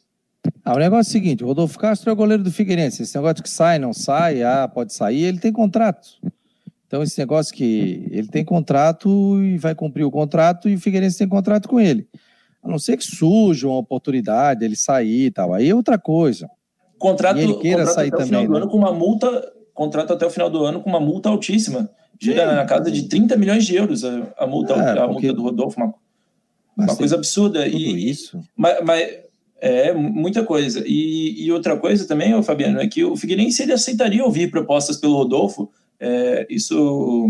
Ah, 0.64 0.74
o 0.74 0.78
negócio 0.78 1.08
é 1.08 1.10
o 1.10 1.12
seguinte, 1.12 1.44
o 1.44 1.46
Rodolfo 1.46 1.78
Castro 1.78 2.10
é 2.10 2.12
o 2.12 2.16
goleiro 2.16 2.42
do 2.42 2.50
Figueirense. 2.50 3.02
Esse 3.02 3.14
negócio 3.16 3.42
que 3.42 3.50
sai, 3.50 3.78
não 3.78 3.92
sai, 3.92 4.42
ah, 4.42 4.66
pode 4.66 4.92
sair, 4.92 5.24
ele 5.24 5.38
tem 5.38 5.52
contrato. 5.52 6.18
Então, 6.86 7.02
esse 7.02 7.18
negócio 7.18 7.54
que 7.54 8.08
ele 8.10 8.28
tem 8.28 8.44
contrato 8.44 9.42
e 9.42 9.58
vai 9.58 9.74
cumprir 9.74 10.04
o 10.04 10.10
contrato 10.10 10.68
e 10.68 10.74
o 10.74 10.80
Figueirense 10.80 11.18
tem 11.18 11.28
contrato 11.28 11.68
com 11.68 11.80
ele. 11.80 12.06
A 12.62 12.68
não 12.68 12.78
ser 12.78 12.96
que 12.96 13.04
surja 13.04 13.68
uma 13.68 13.78
oportunidade, 13.78 14.64
ele 14.64 14.76
sair 14.76 15.26
e 15.26 15.30
tal. 15.30 15.52
Aí 15.52 15.68
é 15.68 15.74
outra 15.74 15.98
coisa. 15.98 16.48
Contrato, 16.98 17.38
e 17.38 17.42
ele 17.42 17.54
queira 17.54 17.78
contrato 17.78 17.94
sair 17.94 18.08
até 18.08 18.24
também. 18.24 18.24
O 18.24 18.28
final 18.28 18.46
do 18.46 18.52
né? 18.52 18.58
ano 18.58 18.70
com 18.70 18.78
uma 18.78 18.92
multa, 18.92 19.52
contrato 19.74 20.12
até 20.12 20.24
o 20.24 20.30
final 20.30 20.48
do 20.48 20.64
ano 20.64 20.80
com 20.80 20.88
uma 20.88 21.00
multa 21.00 21.28
altíssima. 21.28 21.90
Chega 22.22 22.46
na 22.46 22.64
casa 22.64 22.90
de 22.90 23.08
30 23.08 23.36
milhões 23.36 23.66
de 23.66 23.74
euros 23.74 24.04
a, 24.04 24.32
a 24.38 24.46
multa, 24.46 24.74
é, 24.74 24.98
a 24.98 25.06
multa 25.08 25.32
do 25.32 25.42
Rodolfo, 25.42 25.78
uma, 25.78 25.94
uma 26.76 26.96
coisa 26.96 27.16
absurda. 27.16 27.66
E, 27.66 28.08
isso. 28.08 28.40
Mas, 28.56 28.82
mas 28.84 29.10
é 29.60 29.92
muita 29.92 30.44
coisa. 30.44 30.82
E, 30.86 31.44
e, 31.44 31.52
outra 31.52 31.76
coisa 31.76 32.06
também, 32.06 32.40
Fabiano, 32.42 32.80
é 32.80 32.86
que 32.86 33.04
o 33.04 33.16
Figueirense 33.16 33.62
ele 33.62 33.72
aceitaria 33.72 34.24
ouvir 34.24 34.50
propostas 34.50 34.96
pelo 34.96 35.16
Rodolfo. 35.16 35.70
É, 35.98 36.46
isso 36.50 37.28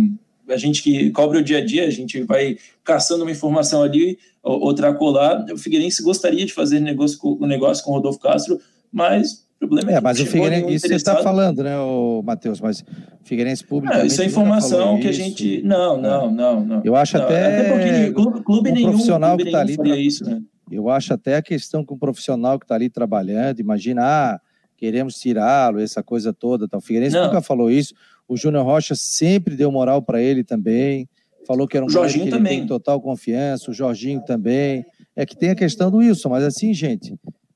a 0.49 0.57
gente 0.57 0.83
que 0.83 1.11
cobre 1.11 1.39
o 1.39 1.45
dia 1.45 1.59
a 1.59 1.65
dia, 1.65 1.87
a 1.87 1.91
gente 1.91 2.23
vai 2.23 2.57
caçando 2.83 3.25
uma 3.25 3.31
informação 3.31 3.83
ali, 3.83 4.19
outra 4.43 4.93
colar. 4.93 5.45
O 5.53 5.59
Figueirense 5.59 6.03
gostaria 6.03 6.45
de 6.45 6.53
fazer 6.53 6.81
negócio 6.81 7.19
com, 7.19 7.39
um 7.41 7.47
negócio 7.47 7.85
com 7.85 7.93
o 7.93 7.95
Rodolfo 7.95 8.19
Castro, 8.19 8.61
mas 8.93 9.45
o 9.63 9.67
problema 9.67 9.93
é, 9.93 9.95
é 9.95 10.01
mas 10.01 10.21
o 10.21 10.27
Figueirense, 10.27 10.75
isso 10.75 10.89
você 10.89 10.95
está 10.95 11.23
falando, 11.23 11.63
né, 11.63 11.79
o 11.79 12.23
Matheus, 12.23 12.61
mas 12.61 12.81
o 12.81 12.85
Figueirense 13.25 13.65
público. 13.65 13.97
isso 14.05 14.21
é 14.21 14.27
informação 14.27 14.99
que 15.01 15.09
a 15.09 15.13
gente. 15.13 15.63
Não, 15.63 16.01
não, 16.01 16.31
não, 16.31 16.65
não. 16.65 16.83
Eu 16.85 16.95
acho 16.95 17.17
não, 17.17 17.25
até. 17.25 17.61
Até 17.61 17.73
porque 17.73 18.13
clube, 18.13 18.43
clube 18.43 18.71
um 18.71 18.75
nenhum, 18.75 18.91
profissional 18.91 19.37
clube 19.37 19.45
que 19.45 19.49
está 19.49 19.61
ali. 19.61 19.77
Faria 19.77 19.97
isso, 19.97 20.25
né? 20.25 20.43
Eu 20.75 20.89
acho 20.89 21.15
até 21.15 21.37
a 21.37 21.43
questão 21.43 21.85
com 21.85 21.95
o 21.95 21.99
profissional 21.99 22.59
que 22.59 22.65
está 22.65 22.75
ali 22.75 22.91
trabalhando, 22.91 23.61
imagina, 23.61 24.03
ah, 24.03 24.41
queremos 24.77 25.19
tirá-lo, 25.19 25.81
essa 25.81 26.03
coisa 26.03 26.33
toda. 26.33 26.69
Tá. 26.69 26.79
O 26.79 26.81
Figueirense 26.81 27.15
não. 27.15 27.27
nunca 27.27 27.41
falou 27.41 27.71
isso. 27.71 27.95
O 28.27 28.37
Júnior 28.37 28.65
Rocha 28.65 28.95
sempre 28.95 29.57
deu 29.57 29.71
moral 29.71 30.03
para 30.03 30.21
ele 30.21 30.43
também. 30.43 31.09
Falou 31.47 31.69
que 31.69 31.77
era 31.77 31.85
um 31.85 31.89
Jorginho 31.89 32.25
que 32.25 32.31
também. 32.31 32.61
tem 32.61 32.67
total 32.67 33.01
confiança, 33.01 33.71
o 33.71 33.75
Jorginho 33.75 34.23
também. 34.25 34.85
É 35.15 35.25
que 35.25 35.37
tem 35.37 35.51
a 35.51 35.55
questão 35.55 35.91
do 35.91 35.99
Wilson, 35.99 36.29
mas 36.31 36.43
assim, 36.43 36.75
gente, 36.75 37.15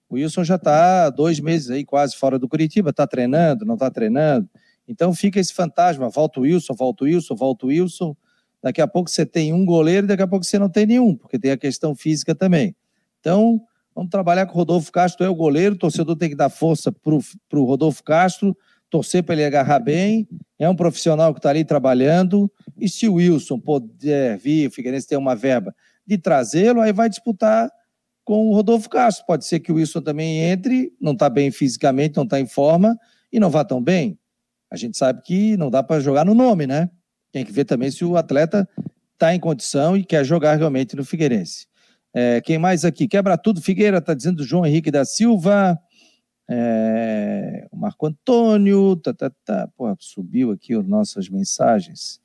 o 0.09 0.15
Wilson 0.15 0.45
já 0.45 0.55
está 0.55 1.11
dois 1.11 1.41
meses 1.41 1.71
aí 1.71 1.85
quase 1.85 2.15
fora 2.17 2.39
do 2.39 2.49
Curitiba, 2.49 2.91
está 2.91 3.07
treinando, 3.07 3.65
não 3.65 3.75
está 3.75 3.91
treinando. 3.91 4.49
Então 4.87 5.13
fica 5.13 5.41
esse 5.41 5.53
fantasma, 5.53 6.09
volta 6.09 6.41
o 6.41 6.45
Wilson, 6.45 6.75
volta 6.75 7.05
o 7.05 7.07
Wilson, 7.07 7.35
volta 7.35 7.67
o 7.67 7.69
Wilson. 7.69 8.17
Daqui 8.63 8.81
a 8.81 8.87
pouco 8.87 9.11
você 9.11 9.27
tem 9.27 9.53
um 9.53 9.65
goleiro, 9.65 10.07
daqui 10.07 10.23
a 10.23 10.27
pouco 10.27 10.45
você 10.45 10.59
não 10.59 10.69
tem 10.69 10.87
nenhum, 10.87 11.15
porque 11.15 11.39
tem 11.39 11.51
a 11.51 11.57
questão 11.57 11.95
física 11.95 12.35
também. 12.35 12.75
Então, 13.21 13.61
vamos 13.95 14.11
trabalhar 14.11 14.47
com 14.47 14.53
o 14.53 14.57
Rodolfo 14.57 14.91
Castro, 14.93 15.25
é 15.25 15.29
o 15.29 15.35
goleiro, 15.35 15.75
o 15.75 15.79
torcedor 15.79 16.17
tem 16.17 16.29
que 16.29 16.37
dar 16.37 16.49
força 16.49 16.93
para 16.93 17.59
o 17.59 17.65
Rodolfo 17.65 18.03
Castro, 18.03 18.57
torcer 18.91 19.23
para 19.23 19.35
ele 19.35 19.45
agarrar 19.45 19.81
bem, 19.81 20.27
é 20.59 20.69
um 20.69 20.75
profissional 20.77 21.33
que 21.35 21.39
está 21.39 21.51
ali 21.51 21.65
trabalhando, 21.65 22.51
e 22.79 22.89
se 22.89 23.09
o 23.09 23.15
Wilson 23.15 23.59
puder 23.61 24.39
vir, 24.39 24.69
o 24.69 24.71
Figueirense 24.71 25.07
tem 25.07 25.19
uma 25.19 25.37
verba 25.37 25.75
de 26.07 26.17
trazê-lo, 26.17 26.81
aí 26.81 26.93
vai 26.93 27.09
disputar 27.09 27.71
com 28.25 28.49
o 28.49 28.55
Rodolfo 28.55 28.89
Castro. 28.89 29.25
Pode 29.27 29.45
ser 29.45 29.61
que 29.61 29.71
o 29.71 29.77
Wilson 29.77 30.01
também 30.01 30.39
entre, 30.41 30.93
não 31.01 31.13
está 31.13 31.29
bem 31.29 31.51
fisicamente, 31.51 32.17
não 32.17 32.25
está 32.25 32.41
em 32.41 32.47
forma, 32.47 32.99
e 33.31 33.39
não 33.39 33.51
vá 33.51 33.65
tão 33.65 33.83
bem. 33.83 34.19
A 34.71 34.77
gente 34.77 34.97
sabe 34.99 35.23
que 35.23 35.57
não 35.57 35.71
dá 35.71 35.83
para 35.83 36.01
jogar 36.01 36.25
no 36.25 36.35
nome, 36.35 36.67
né? 36.67 36.91
Tem 37.31 37.45
que 37.45 37.53
ver 37.53 37.65
também 37.65 37.91
se 37.91 38.05
o 38.05 38.17
atleta 38.17 38.69
está 39.13 39.35
em 39.35 39.41
condição 39.41 39.97
e 39.97 40.05
quer 40.05 40.25
jogar 40.25 40.57
realmente 40.57 40.97
no 40.97 41.05
Figueirense. 41.05 41.68
É, 42.15 42.41
quem 42.41 42.59
mais 42.59 42.85
aqui? 42.85 43.07
Quebra 43.07 43.37
tudo, 43.37 43.61
Figueira, 43.61 43.99
está 43.99 44.15
dizendo 44.15 44.45
João 44.45 44.67
Henrique 44.67 44.91
da 44.91 45.05
Silva. 45.05 45.79
É, 46.51 47.69
o 47.71 47.77
Marco 47.77 48.07
Antônio, 48.07 48.97
tá, 48.97 49.13
tá, 49.13 49.31
tá. 49.45 49.69
Pô, 49.77 49.95
subiu 49.99 50.51
aqui 50.51 50.75
as 50.75 50.87
nossas 50.87 51.29
mensagens. 51.29 52.21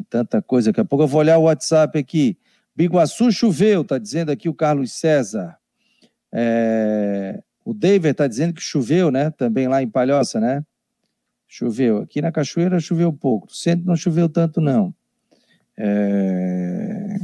É 0.00 0.04
tanta 0.08 0.40
coisa. 0.40 0.70
Daqui 0.70 0.80
a 0.80 0.84
pouco 0.84 1.02
eu 1.04 1.08
vou 1.08 1.20
olhar 1.20 1.38
o 1.38 1.42
WhatsApp 1.42 1.98
aqui. 1.98 2.38
Biguaçu 2.76 3.30
choveu, 3.30 3.82
está 3.82 3.98
dizendo 3.98 4.30
aqui 4.30 4.48
o 4.48 4.54
Carlos 4.54 4.92
César. 4.92 5.56
É, 6.32 7.42
o 7.64 7.72
David 7.72 8.10
está 8.10 8.26
dizendo 8.26 8.54
que 8.54 8.60
choveu, 8.60 9.10
né? 9.10 9.30
Também 9.30 9.66
lá 9.68 9.82
em 9.82 9.88
Palhoça, 9.88 10.40
né? 10.40 10.64
Choveu. 11.48 11.98
Aqui 11.98 12.20
na 12.20 12.32
Cachoeira 12.32 12.80
choveu 12.80 13.12
pouco. 13.12 13.46
No 13.46 13.54
centro 13.54 13.86
não 13.86 13.96
choveu 13.96 14.28
tanto, 14.28 14.60
não. 14.60 14.94
É... 15.76 17.16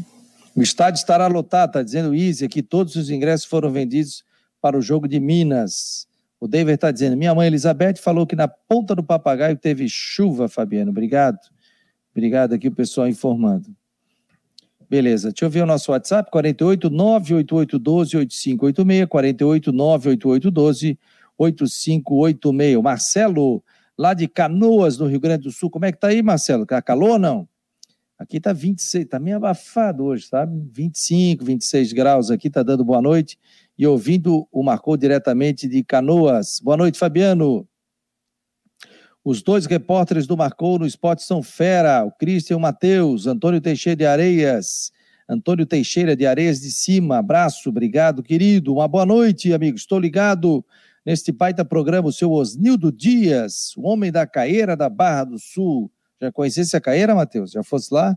O 0.61 0.63
estádio 0.63 0.99
estará 0.99 1.27
lotado, 1.27 1.71
está 1.71 1.83
dizendo 1.83 2.11
o 2.11 2.15
Easy 2.15 2.45
aqui. 2.45 2.61
Todos 2.63 2.95
os 2.95 3.09
ingressos 3.09 3.47
foram 3.47 3.73
vendidos 3.73 4.23
para 4.61 4.77
o 4.77 4.83
jogo 4.83 5.09
de 5.09 5.19
Minas. 5.19 6.07
O 6.39 6.47
David 6.47 6.75
está 6.75 6.91
dizendo: 6.91 7.17
minha 7.17 7.35
mãe 7.35 7.47
Elizabeth 7.47 7.95
falou 7.97 8.27
que 8.27 8.37
na 8.37 8.47
ponta 8.47 8.95
do 8.95 9.03
papagaio 9.03 9.57
teve 9.57 9.89
chuva, 9.89 10.51
Fabiano. 10.51 10.91
Obrigado. 10.91 11.39
Obrigado 12.15 12.53
aqui 12.53 12.69
o 12.69 12.73
pessoal 12.73 13.09
informando. 13.09 13.75
Beleza, 14.87 15.31
deixa 15.31 15.47
eu 15.47 15.49
ver 15.49 15.63
o 15.63 15.67
nosso 15.67 15.93
WhatsApp, 15.93 16.31
48 16.31 16.91
98812 16.91 18.17
8586, 18.19 19.09
48 19.09 19.73
98812 19.73 20.99
8586. 21.39 22.83
Marcelo, 22.83 23.65
lá 23.97 24.13
de 24.13 24.29
Canoas, 24.29 24.99
no 24.99 25.07
Rio 25.07 25.21
Grande 25.21 25.45
do 25.45 25.53
Sul. 25.53 25.71
Como 25.71 25.87
é 25.87 25.93
que 25.93 25.99
tá 25.99 26.09
aí, 26.09 26.23
Marcelo? 26.23 26.67
Tá 26.67 26.83
calor 26.83 27.13
ou 27.13 27.19
não? 27.19 27.49
Aqui 28.21 28.39
tá 28.39 28.53
26, 28.53 29.07
tá 29.07 29.19
meio 29.19 29.39
abafado 29.39 30.05
hoje, 30.05 30.27
sabe? 30.27 30.55
25, 30.71 31.43
26 31.43 31.95
graus 31.95 32.31
aqui, 32.31 32.51
tá 32.51 32.63
dando 32.63 32.85
boa 32.85 33.01
noite. 33.01 33.39
E 33.79 33.87
ouvindo 33.87 34.47
o 34.53 34.63
Marcou 34.63 34.95
diretamente 34.95 35.67
de 35.67 35.83
Canoas. 35.83 36.61
Boa 36.63 36.77
noite, 36.77 36.99
Fabiano. 36.99 37.67
Os 39.25 39.41
dois 39.41 39.65
repórteres 39.65 40.27
do 40.27 40.37
Marcou 40.37 40.79
no 40.79 40.85
esporte 40.85 41.23
são 41.23 41.43
fera, 41.43 42.05
o 42.05 42.13
Cristian 42.13 42.57
e 42.57 42.59
o 42.59 42.61
Matheus, 42.61 43.27
Antônio 43.27 43.59
Teixeira 43.59 43.97
de 43.97 44.05
Areias, 44.05 44.93
Antônio 45.27 45.65
Teixeira 45.65 46.15
de 46.15 46.27
Areias 46.27 46.61
de 46.61 46.71
Cima, 46.71 47.17
abraço, 47.17 47.71
obrigado, 47.71 48.23
querido, 48.23 48.75
uma 48.75 48.89
boa 48.89 49.07
noite, 49.07 49.53
amigo, 49.55 49.77
estou 49.79 49.99
ligado 49.99 50.63
neste 51.07 51.33
baita 51.33 51.65
programa, 51.65 52.09
o 52.09 52.13
seu 52.13 52.33
Osnildo 52.33 52.93
Dias, 52.93 53.75
o 53.77 53.83
homem 53.83 54.13
da 54.13 54.27
Caeira 54.27 54.77
da 54.77 54.91
Barra 54.91 55.25
do 55.25 55.39
Sul, 55.39 55.91
já 56.21 56.31
conhecesse 56.33 56.77
a 56.77 56.81
Caeira, 56.81 57.15
Matheus? 57.15 57.53
Já 57.53 57.63
fosse 57.63 57.93
lá? 57.93 58.17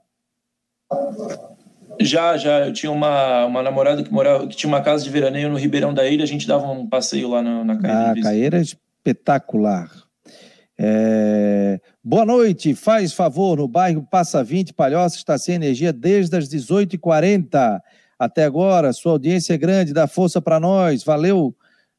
Já, 1.99 2.37
já. 2.37 2.67
Eu 2.67 2.73
tinha 2.73 2.91
uma, 2.91 3.45
uma 3.45 3.63
namorada 3.63 4.03
que 4.03 4.11
morava, 4.11 4.47
que 4.47 4.55
tinha 4.55 4.67
uma 4.67 4.81
casa 4.81 5.03
de 5.03 5.09
veraneio 5.09 5.49
no 5.49 5.57
Ribeirão 5.57 5.93
da 5.93 6.05
Ilha, 6.07 6.23
a 6.23 6.27
gente 6.27 6.47
dava 6.47 6.69
um 6.69 6.87
passeio 6.87 7.29
lá 7.29 7.41
na, 7.41 7.63
na 7.63 7.77
Caeira. 7.77 8.19
Ah, 8.19 8.23
Caeira 8.23 8.57
é 8.57 8.61
espetacular. 8.61 9.89
É... 10.77 11.79
Boa 12.03 12.25
noite, 12.25 12.73
faz 12.73 13.13
favor, 13.13 13.57
no 13.57 13.67
bairro 13.67 14.05
Passa 14.09 14.43
20, 14.43 14.73
Palhoça 14.73 15.17
está 15.17 15.37
sem 15.37 15.55
energia 15.55 15.93
desde 15.93 16.35
as 16.35 16.49
18h40 16.49 17.79
até 18.17 18.43
agora. 18.43 18.91
Sua 18.91 19.13
audiência 19.13 19.53
é 19.53 19.57
grande, 19.57 19.93
dá 19.93 20.07
força 20.07 20.41
para 20.41 20.59
nós. 20.59 21.03
Valeu, 21.03 21.55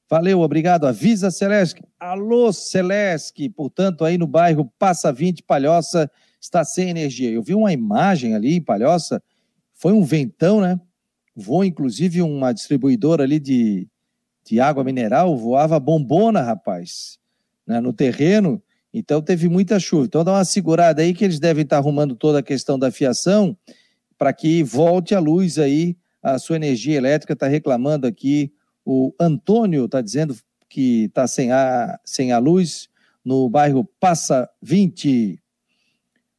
valeu, 0.09 0.41
obrigado. 0.41 0.87
Avisa 0.87 1.31
Celeste. 1.31 1.83
Alô, 1.99 2.53
Celeste, 2.53 3.49
portanto, 3.49 4.05
aí 4.05 4.19
no 4.19 4.27
bairro 4.27 4.71
Passa 4.79 5.13
20, 5.13 5.43
Palhoça 5.43 6.11
está 6.41 6.65
sem 6.65 6.91
energia. 6.91 7.31
Eu 7.31 7.43
vi 7.43 7.55
uma 7.55 7.73
imagem 7.73 8.35
ali 8.35 8.57
em 8.57 8.63
Palhoça, 8.63 9.23
foi 9.75 9.93
um 9.93 10.05
ventão, 10.05 10.61
né? 10.61 10.79
Voou 11.35 11.65
inclusive 11.65 12.23
uma 12.23 12.53
distribuidora 12.53 13.25
ali 13.25 13.41
de, 13.41 13.89
de 14.45 14.61
água 14.61 14.85
mineral, 14.85 15.37
voava 15.37 15.81
bombona, 15.81 16.43
rapaz 16.43 17.19
né, 17.67 17.81
no 17.81 17.93
terreno, 17.93 18.63
então 18.93 19.21
teve 19.21 19.49
muita 19.49 19.81
chuva. 19.81 20.05
Então 20.05 20.23
dá 20.23 20.33
uma 20.33 20.45
segurada 20.45 21.03
aí 21.03 21.13
que 21.13 21.25
eles 21.25 21.41
devem 21.41 21.65
estar 21.65 21.79
arrumando 21.79 22.15
toda 22.15 22.39
a 22.39 22.43
questão 22.43 22.79
da 22.79 22.91
fiação 22.91 23.57
para 24.17 24.33
que 24.33 24.63
volte 24.63 25.15
a 25.15 25.19
luz 25.19 25.59
aí 25.59 25.97
a 26.23 26.39
sua 26.39 26.57
energia 26.57 26.97
elétrica. 26.97 27.33
Está 27.33 27.49
reclamando 27.49 28.07
aqui 28.07 28.53
o 28.85 29.15
Antônio, 29.19 29.87
está 29.87 30.01
dizendo 30.01 30.37
que 30.69 31.05
está 31.05 31.27
sem 31.27 31.53
a, 31.53 31.99
sem 32.05 32.33
a 32.33 32.39
luz 32.39 32.89
no 33.25 33.49
bairro 33.49 33.85
Passa 33.99 34.49
20. 34.61 35.41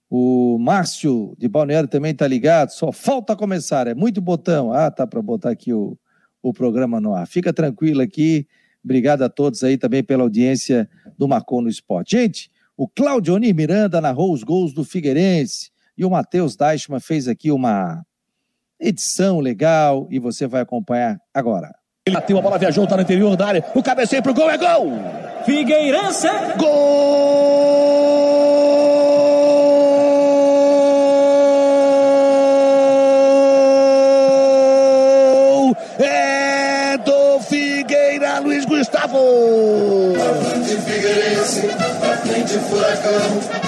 O 0.10 0.58
Márcio 0.60 1.36
de 1.38 1.48
Balneário 1.48 1.90
também 1.90 2.12
está 2.12 2.28
ligado. 2.28 2.70
Só 2.70 2.92
falta 2.92 3.36
começar, 3.36 3.88
é 3.88 3.96
muito 3.96 4.22
botão. 4.22 4.72
Ah, 4.72 4.92
tá 4.92 5.08
para 5.08 5.22
botar 5.22 5.50
aqui 5.50 5.74
o, 5.74 5.98
o 6.42 6.54
programa 6.54 7.02
no 7.02 7.14
ar. 7.14 7.28
Fica 7.28 7.52
tranquilo 7.52 8.02
aqui. 8.02 8.48
Obrigado 8.84 9.24
a 9.24 9.30
todos 9.30 9.64
aí 9.64 9.78
também 9.78 10.04
pela 10.04 10.24
audiência 10.24 10.88
do 11.18 11.28
Marcou 11.28 11.62
no 11.62 11.70
Esporte. 11.70 12.16
Gente, 12.18 12.52
o 12.78 12.88
Claudioni 12.88 13.52
Miranda 13.52 14.00
narrou 14.00 14.32
os 14.32 14.44
gols 14.44 14.74
do 14.74 14.84
Figueirense 14.84 15.72
e 15.98 16.06
o 16.06 16.10
Matheus 16.10 16.56
Deichmann 16.56 17.00
fez 17.00 17.28
aqui 17.28 17.52
uma 17.52 18.06
edição 18.80 19.40
legal 19.40 20.08
e 20.12 20.20
você 20.20 20.46
vai 20.46 20.62
acompanhar 20.62 21.20
agora. 21.34 21.74
Ele 22.08 22.14
bateu, 22.14 22.38
a 22.38 22.42
bola 22.42 22.60
viajou, 22.60 22.86
tá 22.86 22.96
no 22.96 23.02
interior 23.02 23.36
da 23.36 23.48
área. 23.48 23.66
O 23.74 23.82
cabeceio 23.82 24.22
pro 24.22 24.32
gol 24.32 24.48
é 24.48 24.60
gol! 24.60 24.92
Figueirense! 25.44 26.28
Gol! 26.56 27.75
Frente 42.56 42.70
furacão. 42.70 43.66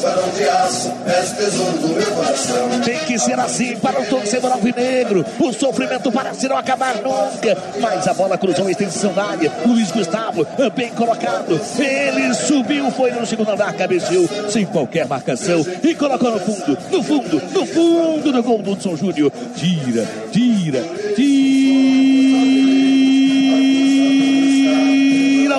Farão 0.00 0.28
de 0.30 0.44
aço, 0.44 0.88
o 0.88 1.36
tesouro 1.36 1.78
do 1.78 1.88
meu 1.88 2.06
coração. 2.12 2.80
Tem 2.84 2.98
que 3.00 3.18
ser 3.18 3.38
assim 3.38 3.76
para 3.76 4.00
o 4.00 4.06
torcedor 4.06 4.52
alvinegro. 4.52 5.24
O 5.38 5.52
sofrimento 5.52 6.10
parece 6.10 6.48
não 6.48 6.56
acabar 6.56 6.96
nunca. 6.96 7.56
Mas 7.80 8.06
a 8.08 8.14
bola 8.14 8.36
cruzou 8.36 8.66
a 8.66 8.70
extensão 8.70 9.12
da 9.12 9.24
área. 9.24 9.52
Luiz 9.64 9.90
Gustavo, 9.90 10.46
bem 10.74 10.90
colocado. 10.90 11.60
Ele 11.78 12.34
subiu, 12.34 12.90
foi 12.90 13.12
no 13.12 13.26
segundo 13.26 13.50
andar, 13.50 13.72
cabeceou, 13.74 14.28
sem 14.50 14.66
qualquer 14.66 15.06
marcação. 15.06 15.64
E 15.82 15.94
colocou 15.94 16.30
no 16.32 16.40
fundo, 16.40 16.78
no 16.90 17.02
fundo, 17.02 17.42
no 17.52 17.66
fundo 17.66 18.32
do 18.32 18.42
gol 18.42 18.62
do 18.62 18.72
Hudson 18.72 18.96
Júnior. 18.96 19.32
Tira, 19.54 20.06
tira, 20.32 20.82
tira 21.14 21.95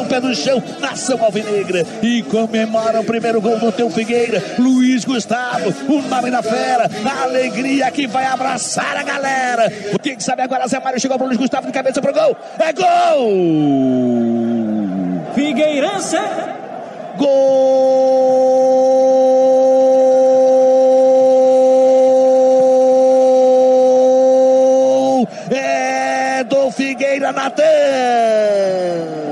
pé 0.08 0.20
no 0.20 0.34
chão, 0.34 0.64
nação 0.80 1.24
alvinegra. 1.24 1.86
E 2.02 2.24
comemora 2.24 3.02
o 3.02 3.04
primeiro 3.04 3.42
gol 3.42 3.60
do 3.60 3.72
teu 3.72 3.90
Figueira. 3.90 4.44
Luiz 4.58 5.06
Gustavo, 5.06 5.74
o 5.88 6.02
nome 6.02 6.32
da 6.32 6.42
fera. 6.42 6.90
A 7.06 7.24
alegria 7.24 7.92
que 7.92 8.08
vai 8.08 8.26
abraçar 8.26 8.98
a 8.98 9.04
galera. 9.04 9.72
Quem 10.02 10.20
sabe 10.20 10.42
agora 10.42 10.68
Zé 10.68 10.80
Mário 10.80 11.00
chegou 11.00 11.18
pro 11.18 11.28
Luiz 11.28 11.38
Gustavo 11.38 11.68
de 11.68 11.74
cabeça 11.74 12.02
pro 12.02 12.14
gol. 12.14 12.36
É 12.60 12.74
gol! 12.74 12.88
Figueirense! 15.36 16.18
Gol! 17.18 18.08
É 25.52 26.44
do 26.44 26.72
Figueira 26.72 27.32
Natan! 27.32 29.27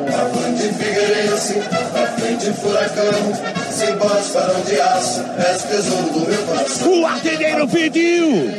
Figueirense, 1.46 1.60
à 1.96 2.08
frente 2.20 2.54
furacão. 2.54 3.34
Cimbós 3.70 4.28
farão 4.30 4.62
de 4.62 4.80
aço, 4.80 5.24
és 5.38 5.64
o 5.64 5.68
tesouro 5.68 6.10
do 6.12 6.28
meu 6.28 6.44
coração. 6.44 7.02
O 7.02 7.06
artilheiro 7.06 7.68
pediu 7.68 8.52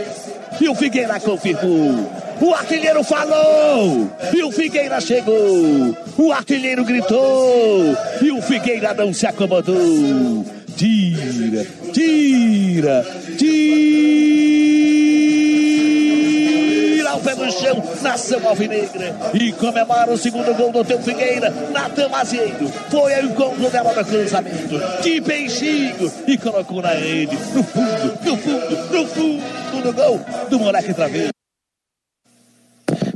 e 0.61 0.69
o 0.69 0.75
Figueira 0.75 1.19
confirmou. 1.21 2.11
O 2.41 2.55
artilheiro 2.55 3.03
falou 3.03 4.11
e 4.33 4.43
o 4.43 4.53
Figueira 4.53 5.01
chegou. 5.01 5.97
O 6.19 6.33
artilheiro 6.33 6.85
gritou 6.85 7.97
e 8.21 8.31
o 8.31 8.43
Figueira 8.43 8.95
não 8.95 9.13
se 9.13 9.27
acomodou. 9.27 10.45
Tira, 10.77 11.67
tira, 11.93 13.07
tira 13.39 14.36
o 17.17 17.21
pé 17.21 17.35
no 17.35 17.51
chão, 17.51 17.83
nação 18.03 18.47
alvinegra. 18.47 19.17
E 19.35 19.53
comemora 19.53 20.13
o 20.13 20.19
segundo 20.19 20.55
gol 20.55 20.71
do 20.73 20.85
teu 20.85 21.01
Figueira, 21.01 21.51
Natan 21.73 22.09
Mazieiro. 22.09 22.69
Foi 22.91 23.15
ao 23.15 23.25
encontro 23.25 23.71
dela 23.71 23.93
no 23.95 24.05
cruzamento. 24.05 24.79
Que 25.03 25.21
peixinho! 25.21 26.13
E 26.27 26.37
colocou 26.39 26.83
na 26.83 26.91
rede, 26.91 27.37
no 27.55 27.63
fundo, 27.63 28.19
no 28.25 28.37
fundo, 28.37 28.77
no 28.93 29.07
fundo 29.07 29.83
do 29.83 29.93
gol 29.93 30.21
do 30.51 30.59
moleque 30.59 30.93
Traveiro. 30.93 31.31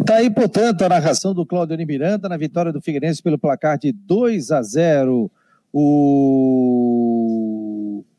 Tá 0.05 0.17
aí, 0.17 0.29
portanto, 0.31 0.83
a 0.83 0.89
narração 0.89 1.33
do 1.35 1.47
Claudio 1.47 1.77
Miranda 1.87 2.29
na 2.29 2.37
vitória 2.37 2.73
do 2.73 2.81
Figueirense 2.81 3.23
pelo 3.23 3.39
placar 3.39 3.79
de 3.79 3.93
2 3.93 4.51
a 4.51 4.63
0. 4.63 5.31
O 5.73 6.71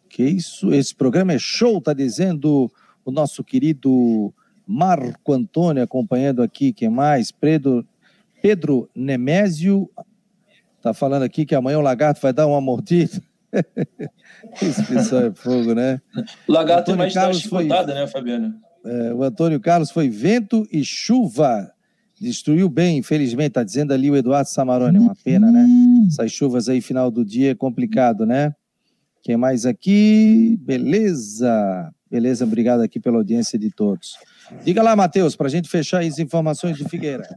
que 0.10 0.24
isso? 0.24 0.74
Esse 0.74 0.96
programa 0.96 1.34
é 1.34 1.40
show, 1.40 1.82
tá 1.82 1.92
dizendo 1.94 2.72
o 3.04 3.12
nosso 3.12 3.44
querido 3.44 4.34
Marco 4.72 5.34
Antônio 5.34 5.84
acompanhando 5.84 6.42
aqui, 6.42 6.72
quem 6.72 6.90
mais? 6.90 7.30
Pedro, 7.30 7.86
Pedro 8.42 8.90
Nemésio 8.96 9.90
tá 10.82 10.94
falando 10.94 11.24
aqui 11.24 11.46
que 11.46 11.54
amanhã 11.54 11.78
o 11.78 11.82
lagarto 11.82 12.22
vai 12.22 12.32
dar 12.32 12.48
uma 12.48 12.62
mordida. 12.62 13.22
Esse 14.62 14.84
pessoal 14.84 15.24
é 15.24 15.32
fogo, 15.32 15.74
né? 15.76 16.02
O 16.48 16.54
lagarto 16.54 16.92
Antônio 16.92 17.00
mais 17.00 17.14
Carlos 17.14 17.44
foi- 17.44 17.68
né, 17.68 18.08
Fabiano? 18.08 18.56
É, 18.86 19.14
o 19.14 19.24
Antônio 19.24 19.60
Carlos 19.60 19.92
foi 19.92 20.10
vento 20.10 20.66
e 20.72 20.84
chuva. 20.84 21.72
Destruiu 22.20 22.70
bem, 22.70 22.98
infelizmente, 22.98 23.50
está 23.50 23.64
dizendo 23.64 23.94
ali 23.94 24.10
o 24.10 24.16
Eduardo 24.16 24.48
Samarone. 24.50 25.00
Uma 25.00 25.16
pena, 25.24 25.52
né? 25.52 25.68
Essas 26.08 26.32
chuvas 26.32 26.70
aí, 26.70 26.80
final 26.80 27.12
do 27.12 27.26
dia, 27.26 27.52
é 27.52 27.56
complicado, 27.56 28.26
né? 28.26 28.56
Quem 29.22 29.36
mais 29.36 29.66
aqui? 29.66 30.58
Beleza. 30.62 31.92
Beleza, 32.10 32.46
obrigado 32.46 32.82
aqui 32.82 33.00
pela 33.00 33.18
audiência 33.18 33.60
de 33.60 33.70
todos. 33.70 34.16
Diga 34.64 34.84
lá, 34.84 34.96
Matheus, 34.96 35.36
para 35.36 35.48
a 35.48 35.50
gente 35.50 35.68
fechar 35.70 36.04
as 36.04 36.20
informações 36.20 36.78
de 36.78 36.88
Figueira. 36.88 37.28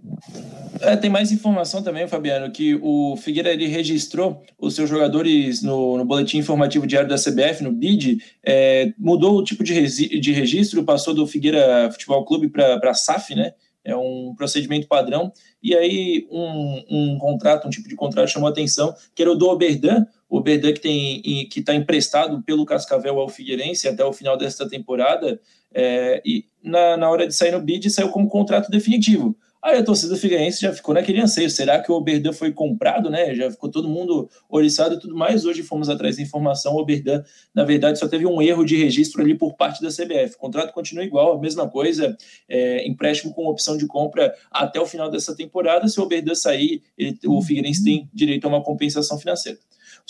É, 0.80 0.96
tem 0.96 1.08
mais 1.08 1.32
informação 1.32 1.82
também, 1.82 2.06
Fabiano, 2.06 2.50
que 2.50 2.78
o 2.82 3.16
Figueira 3.16 3.50
ele 3.50 3.66
registrou 3.66 4.42
os 4.58 4.74
seus 4.74 4.90
jogadores 4.90 5.62
no, 5.62 5.96
no 5.96 6.04
Boletim 6.04 6.38
Informativo 6.38 6.86
Diário 6.86 7.08
da 7.08 7.16
CBF, 7.16 7.62
no 7.62 7.72
BID, 7.72 8.18
é, 8.44 8.92
mudou 8.98 9.38
o 9.38 9.44
tipo 9.44 9.64
de, 9.64 10.20
de 10.20 10.32
registro, 10.32 10.84
passou 10.84 11.14
do 11.14 11.26
Figueira 11.26 11.90
Futebol 11.90 12.24
Clube 12.24 12.48
para 12.48 12.78
a 12.82 12.94
SAF, 12.94 13.34
né? 13.34 13.54
É 13.84 13.94
um 13.94 14.34
procedimento 14.34 14.88
padrão. 14.88 15.30
E 15.62 15.74
aí, 15.74 16.26
um, 16.30 16.84
um 16.90 17.18
contrato, 17.18 17.66
um 17.66 17.70
tipo 17.70 17.88
de 17.88 17.94
contrato 17.94 18.28
chamou 18.28 18.48
a 18.48 18.50
atenção, 18.50 18.94
que 19.14 19.22
era 19.22 19.30
o 19.30 19.34
do 19.34 19.46
Oberdan, 19.48 20.06
o 20.28 20.38
Oberdan 20.38 20.72
que 20.72 20.80
tem 20.80 21.20
que 21.48 21.60
está 21.60 21.74
emprestado 21.74 22.42
pelo 22.42 22.64
Cascavel 22.64 23.20
ao 23.20 23.28
Figueirense 23.28 23.86
até 23.86 24.02
o 24.04 24.12
final 24.12 24.38
desta 24.38 24.68
temporada, 24.68 25.38
é, 25.74 26.22
e 26.24 26.44
na, 26.62 26.96
na 26.96 27.10
hora 27.10 27.26
de 27.26 27.34
sair 27.34 27.50
no 27.52 27.60
bid, 27.60 27.90
saiu 27.90 28.08
como 28.10 28.28
contrato 28.28 28.70
definitivo. 28.70 29.36
Aí 29.62 29.78
a 29.78 29.82
torcida 29.82 30.14
Figueirense 30.14 30.60
já 30.60 30.74
ficou 30.74 30.94
naquele 30.94 31.22
anseio. 31.22 31.48
Será 31.48 31.80
que 31.80 31.90
o 31.90 31.94
Oberdan 31.94 32.34
foi 32.34 32.52
comprado, 32.52 33.08
né? 33.08 33.34
Já 33.34 33.50
ficou 33.50 33.70
todo 33.70 33.88
mundo 33.88 34.28
oriçado 34.46 34.96
e 34.96 34.98
tudo 35.00 35.16
mais. 35.16 35.46
Hoje 35.46 35.62
fomos 35.62 35.88
atrás 35.88 36.16
da 36.18 36.22
informação. 36.22 36.74
O 36.74 36.80
Oberdan, 36.80 37.22
na 37.54 37.64
verdade, 37.64 37.98
só 37.98 38.06
teve 38.06 38.26
um 38.26 38.42
erro 38.42 38.62
de 38.62 38.76
registro 38.76 39.22
ali 39.22 39.34
por 39.34 39.54
parte 39.56 39.80
da 39.82 39.88
CBF. 39.88 40.34
O 40.34 40.38
contrato 40.38 40.70
continua 40.74 41.02
igual, 41.02 41.32
a 41.32 41.40
mesma 41.40 41.66
coisa. 41.66 42.14
é, 42.46 42.86
empréstimo 42.86 43.32
com 43.32 43.46
opção 43.46 43.78
de 43.78 43.86
compra 43.86 44.34
até 44.50 44.78
o 44.78 44.84
final 44.84 45.10
dessa 45.10 45.34
temporada. 45.34 45.88
Se 45.88 45.98
o 45.98 46.02
Oberdan 46.02 46.34
sair, 46.34 46.82
ele- 46.98 47.18
o 47.26 47.40
Figueirense 47.40 47.82
tem 47.82 48.06
direito 48.12 48.44
a 48.44 48.48
uma 48.48 48.62
compensação 48.62 49.18
financeira. 49.18 49.58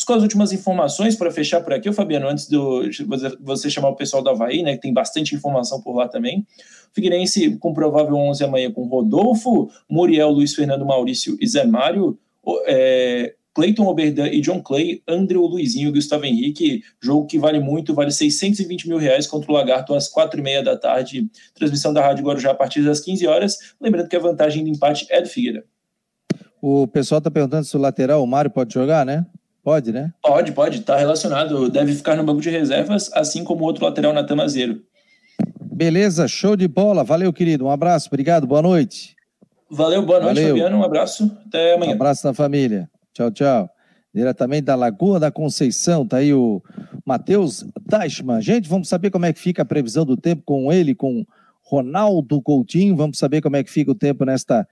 Com 0.05 0.13
as 0.13 0.23
últimas 0.23 0.53
informações 0.53 1.15
para 1.15 1.31
fechar 1.31 1.61
por 1.61 1.73
aqui, 1.73 1.91
Fabiano, 1.93 2.29
antes 2.29 2.49
de 2.49 2.57
você- 3.41 3.71
chamar 3.71 3.91
o 3.91 3.97
pessoal 3.97 4.23
do 4.23 4.31
Havaí, 4.31 4.63
né, 4.63 4.75
que 4.75 4.81
tem 4.83 4.93
bastante 4.93 5.35
informação 5.35 5.81
por 5.81 5.95
lá 5.95 6.09
também. 6.09 6.45
Figueirense 6.93 7.57
com 7.59 7.73
provável 7.73 8.17
11 8.17 8.43
amanhã 8.45 8.71
com 8.73 8.87
Rodolfo, 8.87 9.71
Muriel, 9.89 10.31
Luiz 10.31 10.55
Fernando, 10.55 10.85
Maurício 10.85 11.37
e 11.41 11.47
Zé 11.47 11.65
Mário, 11.65 12.19
é, 12.67 13.35
Cleiton 13.55 13.87
Oberdan 13.87 14.27
e 14.27 14.41
John 14.41 14.61
Clay, 14.61 15.01
André 15.07 15.39
Luizinho 15.39 15.89
e 15.89 15.93
Gustavo 15.93 16.25
Henrique, 16.27 16.83
jogo 17.01 17.27
que 17.27 17.39
vale 17.39 17.61
muito, 17.61 17.95
vale 17.95 18.11
620 18.11 18.89
mil 18.89 18.99
reais 18.99 19.29
contra 19.29 19.51
o 19.51 19.55
Lagarto 19.55 19.95
às 19.95 20.09
quatro 20.09 20.41
e 20.41 20.43
meia 20.43 20.63
da 20.63 20.77
tarde, 20.77 21.29
transmissão 21.55 21.93
da 21.95 22.03
Rádio 22.03 22.25
Guarujá 22.25 22.51
a 22.51 22.55
partir 22.55 22.83
das 22.83 22.99
15 23.01 23.27
horas, 23.29 23.57
lembrando 23.81 24.09
que 24.09 24.17
a 24.17 24.21
vantagem 24.21 24.65
de 24.65 24.71
empate 24.71 25.07
é 25.09 25.23
do 25.23 25.29
Figueira. 25.29 25.65
O 26.61 26.89
pessoal 26.89 27.19
está 27.19 27.31
perguntando 27.31 27.65
se 27.65 27.77
o 27.77 27.81
lateral, 27.81 28.23
o 28.23 28.27
Mário, 28.27 28.51
pode 28.51 28.75
jogar, 28.75 29.07
né? 29.07 29.25
Pode, 29.65 29.93
né? 29.93 30.13
Pode, 30.23 30.53
pode, 30.53 30.81
tá 30.83 30.97
relacionado, 30.99 31.71
deve 31.71 31.95
ficar 31.95 32.15
no 32.17 32.23
banco 32.23 32.43
de 32.43 32.51
reservas, 32.51 33.11
assim 33.15 33.43
como 33.43 33.63
o 33.63 33.67
outro 33.67 33.83
lateral 33.83 34.13
Natan 34.13 34.37
Mazeiro. 34.37 34.83
Beleza, 35.61 36.29
show 36.29 36.55
de 36.55 36.69
bola. 36.69 37.03
Valeu, 37.03 37.33
querido. 37.33 37.65
Um 37.65 37.71
abraço, 37.71 38.09
obrigado, 38.09 38.47
boa 38.47 38.61
noite. 38.61 39.17
Valeu, 39.71 40.05
boa 40.05 40.21
noite, 40.21 40.35
Valeu. 40.35 40.49
Fabiano, 40.51 40.77
um 40.79 40.85
abraço, 40.85 41.37
até 41.47 41.73
Um 41.73 41.77
amanhã. 41.77 41.95
abraço 41.95 42.27
na 42.27 42.35
família. 42.35 42.89
Tchau, 43.15 43.31
tchau. 43.31 43.71
Diretamente 44.15 44.63
da 44.63 44.77
Lagoa 44.77 45.19
da 45.19 45.31
Conceição, 45.33 46.07
tá 46.07 46.19
aí 46.19 46.33
o 46.35 46.63
Matheus 47.05 47.65
Deichmann. 47.89 48.43
Gente, 48.43 48.69
vamos 48.69 48.87
saber 48.89 49.11
como 49.11 49.25
é 49.25 49.33
que 49.33 49.41
fica 49.41 49.63
a 49.63 49.65
previsão 49.65 50.05
do 50.05 50.17
tempo 50.17 50.43
com 50.45 50.71
ele, 50.71 50.95
com 50.95 51.25
Ronaldo 51.63 52.41
Coutinho. 52.43 52.95
Vamos 52.95 53.19
saber 53.19 53.41
como 53.41 53.57
é 53.57 53.65
que 53.65 53.71
fica 53.71 53.91
o 53.91 53.95
tempo 53.95 54.25
nesta 54.27 54.69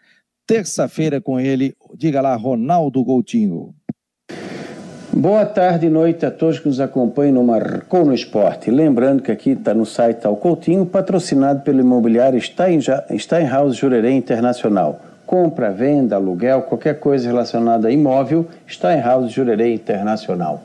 terça-feira 0.47 1.19
com 1.21 1.41
ele. 1.41 1.75
Diga 1.97 2.21
lá, 2.21 2.37
Ronaldo 2.37 3.03
Coutinho. 3.05 3.75
Boa 5.15 5.45
tarde 5.45 5.89
e 5.89 5.91
noite 5.91 6.25
a 6.25 6.31
todos 6.31 6.59
que 6.59 6.67
nos 6.67 6.81
acompanham 6.81 7.35
no 7.35 7.45
Marcou 7.45 8.03
no 8.03 8.15
Esporte. 8.15 8.71
Lembrando 8.71 9.23
que 9.23 9.31
aqui 9.31 9.51
está 9.51 9.75
no 9.75 9.85
site 9.85 10.23
Tal 10.23 10.35
Coutinho, 10.37 10.87
patrocinado 10.87 11.61
pelo 11.61 11.81
imobiliário 11.81 12.41
Steinhaus 12.41 13.77
Jurerê 13.77 14.13
Internacional. 14.13 15.01
Compra, 15.27 15.71
venda, 15.71 16.17
aluguel, 16.17 16.63
qualquer 16.63 16.99
coisa 16.99 17.29
relacionada 17.29 17.89
a 17.89 17.91
imóvel, 17.91 18.47
Steinhaus 18.67 19.31
Jurerê 19.31 19.75
Internacional. 19.75 20.63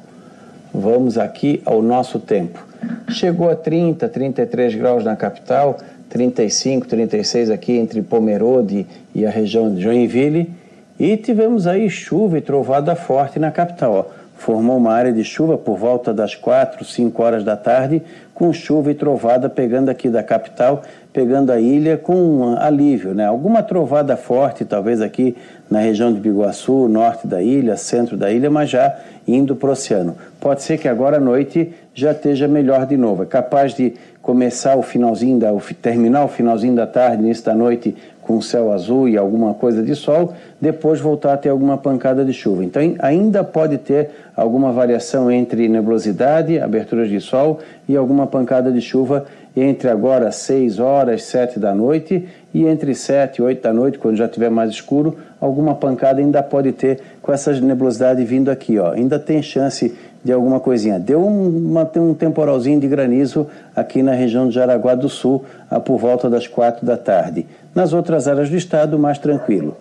Vamos 0.73 1.17
aqui 1.17 1.61
ao 1.65 1.81
nosso 1.81 2.17
tempo. 2.17 2.65
Chegou 3.09 3.49
a 3.49 3.55
30, 3.55 4.07
33 4.07 4.75
graus 4.75 5.03
na 5.03 5.17
capital, 5.17 5.77
35, 6.07 6.87
36 6.87 7.49
aqui 7.49 7.73
entre 7.73 8.01
Pomerode 8.01 8.87
e 9.13 9.25
a 9.25 9.29
região 9.29 9.75
de 9.75 9.81
Joinville. 9.81 10.49
E 10.97 11.17
tivemos 11.17 11.67
aí 11.67 11.89
chuva 11.89 12.37
e 12.37 12.41
trovada 12.41 12.95
forte 12.95 13.37
na 13.37 13.51
capital. 13.51 14.09
Ó 14.13 14.26
formou 14.37 14.77
uma 14.77 14.93
área 14.93 15.11
de 15.11 15.23
chuva 15.23 15.57
por 15.57 15.77
volta 15.77 16.13
das 16.13 16.35
4, 16.35 16.85
5 16.85 17.21
horas 17.23 17.43
da 17.43 17.57
tarde, 17.57 18.01
com 18.33 18.53
chuva 18.53 18.91
e 18.91 18.93
trovada 18.93 19.49
pegando 19.49 19.89
aqui 19.89 20.09
da 20.09 20.21
capital, 20.21 20.83
pegando 21.11 21.51
a 21.51 21.59
ilha 21.59 21.97
com 21.97 22.15
um 22.15 22.57
alívio, 22.57 23.15
né? 23.15 23.25
Alguma 23.25 23.63
trovada 23.63 24.15
forte, 24.15 24.63
talvez 24.63 25.01
aqui 25.01 25.35
na 25.69 25.79
região 25.79 26.13
de 26.13 26.19
Biguaçu, 26.19 26.87
norte 26.87 27.25
da 27.25 27.41
ilha, 27.41 27.75
centro 27.75 28.15
da 28.15 28.31
ilha, 28.31 28.51
mas 28.51 28.69
já 28.69 28.95
indo 29.27 29.55
para 29.55 29.69
o 29.69 29.71
oceano. 29.71 30.15
Pode 30.39 30.61
ser 30.61 30.77
que 30.77 30.87
agora 30.87 31.17
à 31.17 31.19
noite 31.19 31.73
já 31.93 32.11
esteja 32.11 32.47
melhor 32.47 32.85
de 32.85 32.95
novo. 32.95 33.23
É 33.23 33.25
capaz 33.25 33.73
de 33.73 33.95
começar 34.21 34.75
o 34.75 34.83
finalzinho 34.83 35.39
da, 35.39 35.49
terminar 35.81 36.23
o 36.23 36.27
finalzinho 36.27 36.75
da 36.75 36.85
tarde, 36.85 37.23
início 37.23 37.43
da 37.43 37.55
noite, 37.55 37.95
com 38.27 38.41
céu 38.41 38.73
azul 38.73 39.07
e 39.07 39.17
alguma 39.17 39.53
coisa 39.53 39.81
de 39.81 39.95
sol, 39.95 40.33
depois 40.59 40.99
voltar 40.99 41.33
a 41.33 41.37
ter 41.37 41.47
alguma 41.47 41.77
pancada 41.77 42.25
de 42.25 42.33
chuva. 42.33 42.65
Então 42.65 42.81
ainda 42.99 43.41
pode 43.41 43.77
ter 43.77 44.09
alguma 44.35 44.73
variação 44.73 45.31
entre 45.31 45.69
nebulosidade, 45.69 46.59
aberturas 46.59 47.09
de 47.09 47.21
sol 47.21 47.59
e 47.87 47.95
alguma 47.95 48.27
pancada 48.27 48.69
de 48.69 48.81
chuva 48.81 49.25
entre 49.55 49.89
agora 49.89 50.31
6 50.31 50.79
horas, 50.79 51.23
7 51.23 51.59
da 51.59 51.73
noite 51.73 52.27
e 52.53 52.65
entre 52.65 52.93
7 52.93 53.37
e 53.37 53.41
8 53.41 53.63
da 53.63 53.73
noite, 53.73 53.97
quando 53.97 54.15
já 54.15 54.25
estiver 54.25 54.51
mais 54.51 54.69
escuro, 54.69 55.17
alguma 55.39 55.73
pancada 55.73 56.19
ainda 56.19 56.43
pode 56.43 56.73
ter 56.73 56.99
com 57.21 57.31
essa 57.33 57.51
nebulosidade 57.53 58.23
vindo 58.23 58.51
aqui. 58.51 58.77
Ó. 58.77 58.91
Ainda 58.91 59.17
tem 59.17 59.41
chance 59.41 59.95
de 60.23 60.31
alguma 60.31 60.59
coisinha. 60.59 60.99
Deu 60.99 61.25
uma, 61.25 61.89
um 61.95 62.13
temporalzinho 62.13 62.79
de 62.79 62.87
granizo 62.87 63.47
aqui 63.75 64.03
na 64.03 64.13
região 64.13 64.47
de 64.47 64.55
Jaraguá 64.55 64.93
do 64.93 65.09
Sul, 65.09 65.43
por 65.85 65.97
volta 65.97 66.29
das 66.29 66.47
4 66.47 66.85
da 66.85 66.97
tarde. 66.97 67.45
Nas 67.77 67.93
outras 67.93 68.27
áreas 68.27 68.49
do 68.49 68.57
estado, 68.57 68.97
mais 68.97 69.19
tranquilo. 69.19 69.77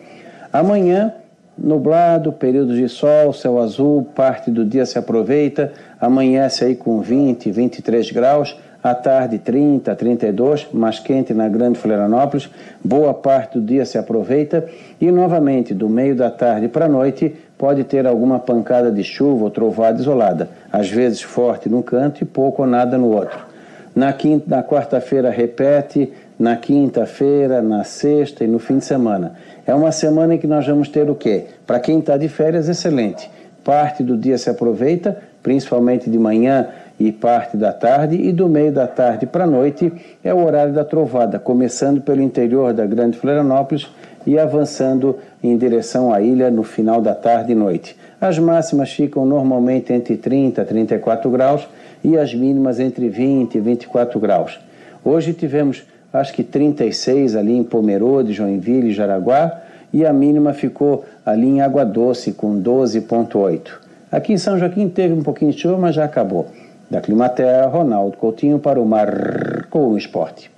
Amanhã, 0.52 1.14
nublado, 1.56 2.30
períodos 2.30 2.76
de 2.76 2.90
sol, 2.90 3.32
céu 3.32 3.58
azul, 3.58 4.06
parte 4.14 4.50
do 4.50 4.66
dia 4.66 4.84
se 4.84 4.98
aproveita, 4.98 5.72
amanhece 5.98 6.62
aí 6.62 6.76
com 6.76 7.00
20, 7.00 7.50
23 7.50 8.10
graus, 8.10 8.54
à 8.82 8.94
tarde 8.94 9.38
30, 9.38 9.96
32, 9.96 10.68
mais 10.74 10.98
quente 10.98 11.32
na 11.32 11.48
Grande 11.48 11.78
Florianópolis, 11.78 12.50
boa 12.84 13.14
parte 13.14 13.58
do 13.58 13.64
dia 13.64 13.86
se 13.86 13.96
aproveita 13.96 14.66
e 15.00 15.10
novamente 15.10 15.72
do 15.72 15.88
meio 15.88 16.14
da 16.14 16.30
tarde 16.30 16.68
para 16.68 16.84
a 16.84 16.90
noite 16.90 17.34
pode 17.56 17.82
ter 17.82 18.06
alguma 18.06 18.38
pancada 18.38 18.92
de 18.92 19.02
chuva 19.02 19.44
ou 19.44 19.50
trovada 19.50 19.98
isolada, 19.98 20.50
às 20.70 20.90
vezes 20.90 21.22
forte 21.22 21.66
num 21.66 21.80
canto 21.80 22.20
e 22.20 22.26
pouco 22.26 22.60
ou 22.60 22.68
nada 22.68 22.98
no 22.98 23.10
outro. 23.10 23.56
Na, 23.96 24.12
quinta, 24.12 24.44
na 24.54 24.62
quarta-feira 24.62 25.30
repete, 25.30 26.12
na 26.38 26.56
quinta-feira, 26.56 27.62
na 27.62 27.84
sexta 27.84 28.44
e 28.44 28.46
no 28.46 28.58
fim 28.58 28.78
de 28.78 28.84
semana. 28.84 29.34
É 29.66 29.74
uma 29.74 29.90
semana 29.92 30.34
em 30.34 30.38
que 30.38 30.46
nós 30.46 30.66
vamos 30.66 30.88
ter 30.88 31.08
o 31.08 31.14
quê? 31.14 31.44
Para 31.66 31.80
quem 31.80 31.98
está 31.98 32.16
de 32.16 32.28
férias, 32.28 32.68
excelente. 32.68 33.30
Parte 33.64 34.02
do 34.02 34.16
dia 34.16 34.38
se 34.38 34.48
aproveita, 34.48 35.16
principalmente 35.42 36.08
de 36.08 36.18
manhã 36.18 36.68
e 37.00 37.10
parte 37.10 37.56
da 37.56 37.72
tarde, 37.72 38.16
e 38.16 38.32
do 38.32 38.48
meio 38.48 38.72
da 38.72 38.86
tarde 38.86 39.26
para 39.26 39.44
a 39.44 39.46
noite 39.46 39.92
é 40.22 40.32
o 40.32 40.44
horário 40.44 40.72
da 40.72 40.84
trovada, 40.84 41.38
começando 41.38 42.00
pelo 42.00 42.22
interior 42.22 42.72
da 42.72 42.86
Grande 42.86 43.18
Florianópolis 43.18 43.90
e 44.26 44.38
avançando 44.38 45.18
em 45.42 45.56
direção 45.56 46.12
à 46.12 46.20
ilha 46.20 46.50
no 46.50 46.62
final 46.62 47.00
da 47.00 47.14
tarde 47.14 47.52
e 47.52 47.54
noite. 47.54 47.96
As 48.20 48.38
máximas 48.38 48.90
ficam 48.92 49.24
normalmente 49.26 49.92
entre 49.92 50.16
30 50.16 50.62
e 50.62 50.64
34 50.64 51.30
graus 51.30 51.68
e 52.02 52.16
as 52.16 52.34
mínimas 52.34 52.80
entre 52.80 53.08
20 53.08 53.54
e 53.54 53.60
24 53.60 54.18
graus. 54.18 54.58
Hoje 55.04 55.32
tivemos 55.32 55.84
acho 56.16 56.32
que 56.32 56.42
36 56.42 57.36
ali 57.36 57.52
em 57.56 57.64
Pomerode, 57.64 58.32
Joinville 58.32 58.88
e 58.88 58.92
Jaraguá, 58.92 59.62
e 59.92 60.04
a 60.04 60.12
mínima 60.12 60.52
ficou 60.52 61.04
ali 61.24 61.46
em 61.46 61.60
Água 61.60 61.84
Doce, 61.84 62.32
com 62.32 62.60
12,8. 62.60 63.86
Aqui 64.10 64.32
em 64.32 64.38
São 64.38 64.58
Joaquim 64.58 64.88
teve 64.88 65.14
um 65.14 65.22
pouquinho 65.22 65.52
de 65.52 65.60
chuva, 65.60 65.78
mas 65.78 65.94
já 65.94 66.04
acabou. 66.04 66.46
Da 66.90 67.00
Climaterra, 67.00 67.66
Ronaldo 67.66 68.16
Coutinho 68.16 68.58
para 68.58 68.80
o 68.80 68.86
Marcou 68.86 69.96
Esporte. 69.96 70.50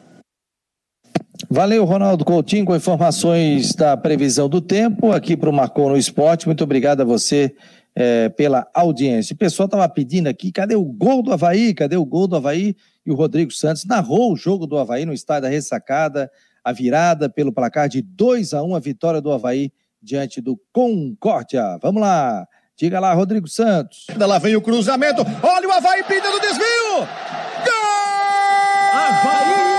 Valeu, 1.51 1.85
Ronaldo 1.85 2.25
Coutinho, 2.25 2.67
com 2.67 2.77
informações 2.77 3.75
da 3.75 3.97
previsão 3.97 4.49
do 4.49 4.61
tempo 4.61 5.13
aqui 5.13 5.37
para 5.37 5.49
o 5.49 5.53
Marcou 5.53 5.89
no 5.89 5.97
Esporte. 5.97 6.47
Muito 6.47 6.63
obrigado 6.63 7.01
a 7.01 7.05
você 7.05 7.55
é, 7.97 8.29
pela 8.29 8.67
audiência. 8.75 9.35
O 9.35 9.39
pessoal 9.39 9.65
estava 9.65 9.89
pedindo 9.89 10.27
aqui, 10.27 10.53
cadê 10.53 10.77
o 10.77 10.85
gol 10.85 11.23
do 11.23 11.33
Havaí? 11.33 11.73
Cadê 11.73 11.97
o 11.97 12.05
gol 12.05 12.29
do 12.29 12.37
Havaí? 12.37 12.77
E 13.09 13.11
o 13.11 13.15
Rodrigo 13.15 13.51
Santos 13.51 13.87
narrou 13.87 14.35
o 14.35 14.37
jogo 14.37 14.67
do 14.67 14.77
Havaí 14.77 15.07
no 15.07 15.15
estádio 15.15 15.45
da 15.45 15.49
Ressacada, 15.49 16.31
a 16.63 16.73
virada 16.73 17.27
pelo 17.31 17.51
placar 17.51 17.89
de 17.89 18.03
2 18.03 18.53
a 18.53 18.63
1 18.63 18.77
a 18.77 18.79
vitória 18.79 19.19
do 19.19 19.33
Havaí 19.33 19.73
diante 20.03 20.43
do 20.43 20.61
Concórdia. 20.71 21.79
Vamos 21.81 22.03
lá, 22.03 22.47
diga 22.77 23.01
lá, 23.01 23.15
Rodrigo 23.15 23.49
Santos. 23.49 24.09
Lá 24.15 24.39
vem 24.39 24.57
o 24.57 24.61
cruzamento, 24.61 25.23
olha 25.43 25.69
o 25.69 25.73
Havaí 25.73 26.05
pedindo 26.05 26.37
o 26.37 26.41
desvio! 26.41 27.09
Gol! 27.65 28.93
Havaí! 28.93 29.78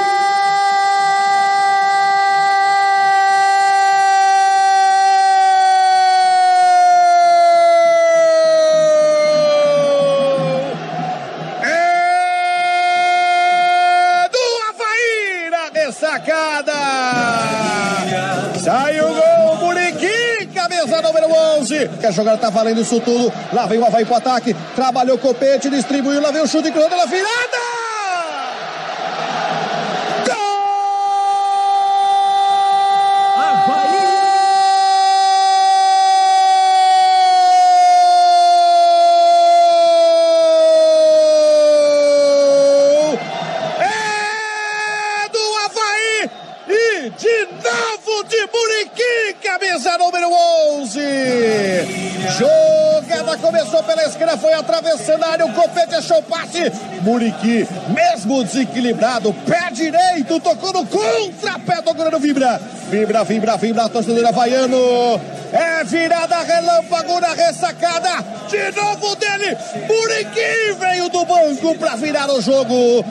A 22.10 22.12
jogada 22.12 22.38
tá 22.38 22.50
valendo 22.50 22.82
isso 22.82 23.00
tudo. 23.00 23.32
Lá 23.54 23.66
vem 23.66 23.80
o 23.80 23.86
Havaí 23.86 24.06
pro 24.06 24.16
ataque. 24.16 24.56
Trabalhou 24.76 25.16
o 25.16 25.20
copete, 25.20 25.70
distribuiu. 25.70 26.22
Lá 26.22 26.32
vem 26.32 26.42
o 26.42 26.48
chute 26.48 26.72
cruzado, 26.72 26.94
ela 26.94 27.06
virada! 27.06 27.69
Passe. 56.60 57.04
Muriqui, 57.04 57.66
mesmo 57.94 58.44
desequilibrado, 58.44 59.34
pé 59.46 59.72
direito, 59.72 60.40
tocou 60.40 60.74
no 60.74 60.86
contrapé 60.86 61.82
do 61.82 61.94
goleiro 61.94 62.20
Vibra. 62.20 62.60
Vibra, 62.90 63.24
vibra, 63.24 63.58
vibra, 63.58 63.90
torcedor 63.90 64.26
havaiano. 64.26 64.78
É 65.52 65.84
virada 65.84 66.42
relâmpago 66.42 67.20
na 67.22 67.34
ressacada. 67.34 68.24
De 68.50 68.76
novo 68.76 69.16
dele, 69.16 69.56
Muriqui 69.88 70.74
veio 70.80 71.10
do 71.10 71.26
banco 71.26 71.76
para 71.78 71.96
virar 71.96 72.30
o 72.30 72.42
jogo. 72.42 73.06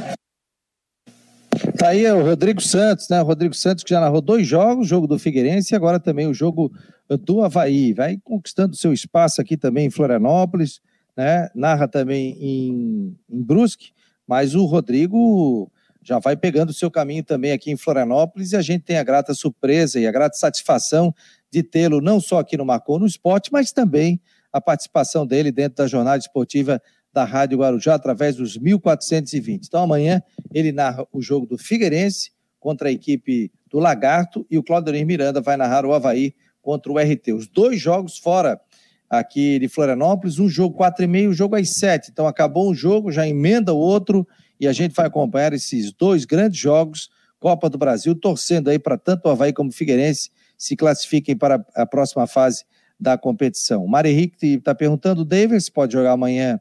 Tá 1.77 1.89
aí 1.89 2.11
o 2.11 2.25
Rodrigo 2.25 2.61
Santos, 2.61 3.09
né? 3.09 3.23
O 3.23 3.25
Rodrigo 3.25 3.55
Santos 3.55 3.85
que 3.85 3.91
já 3.91 4.01
narrou 4.01 4.21
dois 4.21 4.47
jogos, 4.47 4.87
o 4.87 4.89
jogo 4.89 5.07
do 5.07 5.19
Figueirense 5.19 5.75
e 5.75 5.77
agora 5.77 6.01
também 6.01 6.27
o 6.27 6.35
jogo 6.35 6.73
do 7.09 7.43
Havaí. 7.43 7.93
Vai 7.93 8.19
conquistando 8.23 8.77
seu 8.77 8.93
espaço 8.93 9.41
aqui 9.41 9.57
também 9.57 9.87
em 9.87 9.91
Florianópolis, 9.91 10.81
né? 11.19 11.51
Narra 11.53 11.89
também 11.89 12.37
em, 12.41 13.19
em 13.29 13.43
Brusque, 13.43 13.91
mas 14.25 14.55
o 14.55 14.65
Rodrigo 14.67 15.69
já 16.01 16.21
vai 16.21 16.37
pegando 16.37 16.71
o 16.71 16.73
seu 16.73 16.89
caminho 16.93 17.25
também 17.25 17.51
aqui 17.51 17.73
em 17.73 17.77
Florianópolis 17.77 18.53
e 18.53 18.57
a 18.57 18.63
gente 18.63 18.85
tem 18.85 18.99
a 18.99 19.03
grata 19.03 19.35
surpresa 19.35 19.99
e 19.99 20.07
a 20.07 20.13
grata 20.13 20.37
satisfação 20.37 21.13
de 21.51 21.61
tê-lo 21.65 22.01
não 22.01 22.21
só 22.21 22.39
aqui 22.39 22.57
no 22.57 22.65
Marcou 22.65 23.01
no 23.01 23.07
Esporte, 23.07 23.53
mas 23.53 23.73
também 23.73 24.21
a 24.53 24.61
participação 24.61 25.27
dele 25.27 25.51
dentro 25.51 25.79
da 25.79 25.89
jornada 25.89 26.19
esportiva 26.19 26.81
da 27.13 27.25
Rádio 27.25 27.59
Guarujá 27.59 27.97
através 27.97 28.37
dos 28.37 28.57
1420. 28.57 29.67
Então 29.67 29.83
amanhã 29.83 30.23
ele 30.55 30.71
narra 30.71 31.05
o 31.13 31.21
jogo 31.21 31.47
do 31.47 31.59
Figueirense 31.59 32.31
contra 32.61 32.91
a 32.91 32.93
equipe 32.93 33.51
do 33.67 33.81
Lagarto 33.81 34.47
e 34.49 34.57
o 34.57 34.63
Claudio 34.63 34.95
Miranda 35.05 35.41
vai 35.41 35.57
narrar 35.57 35.85
o 35.85 35.93
Havaí 35.93 36.33
contra 36.63 36.93
o 36.93 36.97
RT. 36.97 37.33
Os 37.33 37.49
dois 37.49 37.81
jogos 37.81 38.19
fora 38.19 38.61
aqui 39.09 39.59
de 39.59 39.69
Florianópolis, 39.69 40.39
um 40.39 40.49
jogo 40.49 40.77
quatro 40.77 41.05
e 41.05 41.07
meio, 41.07 41.31
um 41.31 41.35
jogo 41.35 41.57
às 41.57 41.77
sete. 41.77 42.11
Então 42.11 42.27
acabou 42.27 42.71
um 42.71 42.75
jogo, 42.75 43.11
já 43.11 43.27
emenda 43.27 43.73
o 43.73 43.79
outro 43.79 44.27
e 44.61 44.67
a 44.67 44.73
gente 44.73 44.95
vai 44.95 45.07
acompanhar 45.07 45.53
esses 45.53 45.93
dois 45.93 46.25
grandes 46.25 46.59
jogos, 46.59 47.09
Copa 47.39 47.71
do 47.71 47.79
Brasil, 47.79 48.15
torcendo 48.15 48.69
aí 48.69 48.79
para 48.79 48.99
tanto 48.99 49.27
o 49.27 49.31
Havaí 49.31 49.53
como 49.53 49.71
o 49.71 49.73
Figueirense 49.73 50.31
se 50.57 50.75
classifiquem 50.75 51.37
para 51.37 51.65
a 51.75 51.87
próxima 51.87 52.27
fase 52.27 52.65
da 52.99 53.17
competição. 53.17 53.87
O 53.87 54.07
Henrique 54.07 54.55
está 54.55 54.75
perguntando, 54.75 55.25
Davis, 55.25 55.71
pode 55.71 55.93
jogar 55.93 56.13
amanhã? 56.13 56.61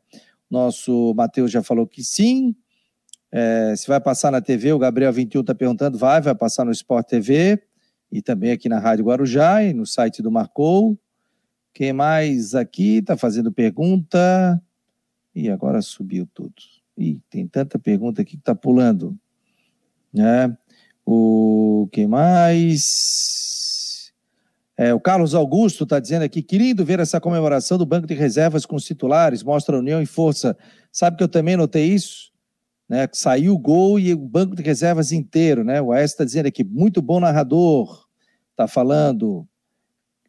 Nosso 0.50 1.14
Matheus 1.16 1.52
já 1.52 1.64
falou 1.64 1.88
que 1.88 2.04
sim. 2.04 2.56
É, 3.32 3.74
se 3.76 3.88
vai 3.88 4.00
passar 4.00 4.32
na 4.32 4.40
TV, 4.40 4.72
o 4.72 4.80
Gabriel 4.80 5.12
21 5.12 5.42
está 5.42 5.56
perguntando, 5.56 5.98
vai, 5.98 6.22
vai 6.22 6.36
passar 6.36 6.64
no 6.64 6.72
Sport 6.72 7.08
TV 7.08 7.62
e 8.12 8.22
também 8.22 8.52
aqui 8.52 8.70
na 8.70 8.80
Rádio 8.80 9.06
Guarujá 9.06 9.64
e 9.64 9.74
no 9.74 9.86
site 9.86 10.22
do 10.22 10.32
Marcou. 10.32 10.98
Quem 11.78 11.94
mais 11.94 12.56
aqui 12.56 12.98
está 12.98 13.16
fazendo 13.16 13.52
pergunta? 13.52 14.60
E 15.36 15.48
agora 15.48 15.80
subiu 15.80 16.28
tudo. 16.34 16.56
Ih, 16.98 17.22
tem 17.30 17.48
tanta 17.48 17.78
pergunta 17.78 18.24
aqui 18.24 18.32
que 18.32 18.38
está 18.38 18.56
pulando. 18.56 19.16
Né? 20.12 20.58
O 21.06 21.88
que 21.92 22.08
mais? 22.08 24.12
É, 24.76 24.92
o 24.92 25.00
Carlos 25.00 25.36
Augusto 25.36 25.84
está 25.84 26.00
dizendo 26.00 26.24
aqui, 26.24 26.42
querido 26.42 26.84
ver 26.84 27.00
essa 27.00 27.22
comemoração 27.22 27.78
do 27.78 27.86
banco 27.86 28.08
de 28.08 28.16
reservas 28.16 28.66
com 28.66 28.76
os 28.76 28.84
titulares, 28.84 29.44
mostra 29.44 29.78
união 29.78 30.02
e 30.02 30.08
força. 30.08 30.58
Sabe 30.92 31.16
que 31.16 31.24
eu 31.24 31.30
também 31.30 31.56
notei 31.56 31.94
isso? 31.94 32.32
Né? 32.90 33.08
Saiu 33.14 33.54
o 33.54 33.60
gol 33.60 34.00
e 34.00 34.16
o 34.16 34.18
banco 34.18 34.56
de 34.56 34.64
reservas 34.64 35.12
inteiro, 35.12 35.64
né? 35.64 35.80
O 35.80 35.92
Aécio 35.92 36.16
está 36.16 36.26
dizendo 36.26 36.48
aqui, 36.48 36.64
muito 36.64 37.04
bom 37.04 37.20
narrador, 37.20 38.08
está 38.50 38.68
falando 38.68 39.48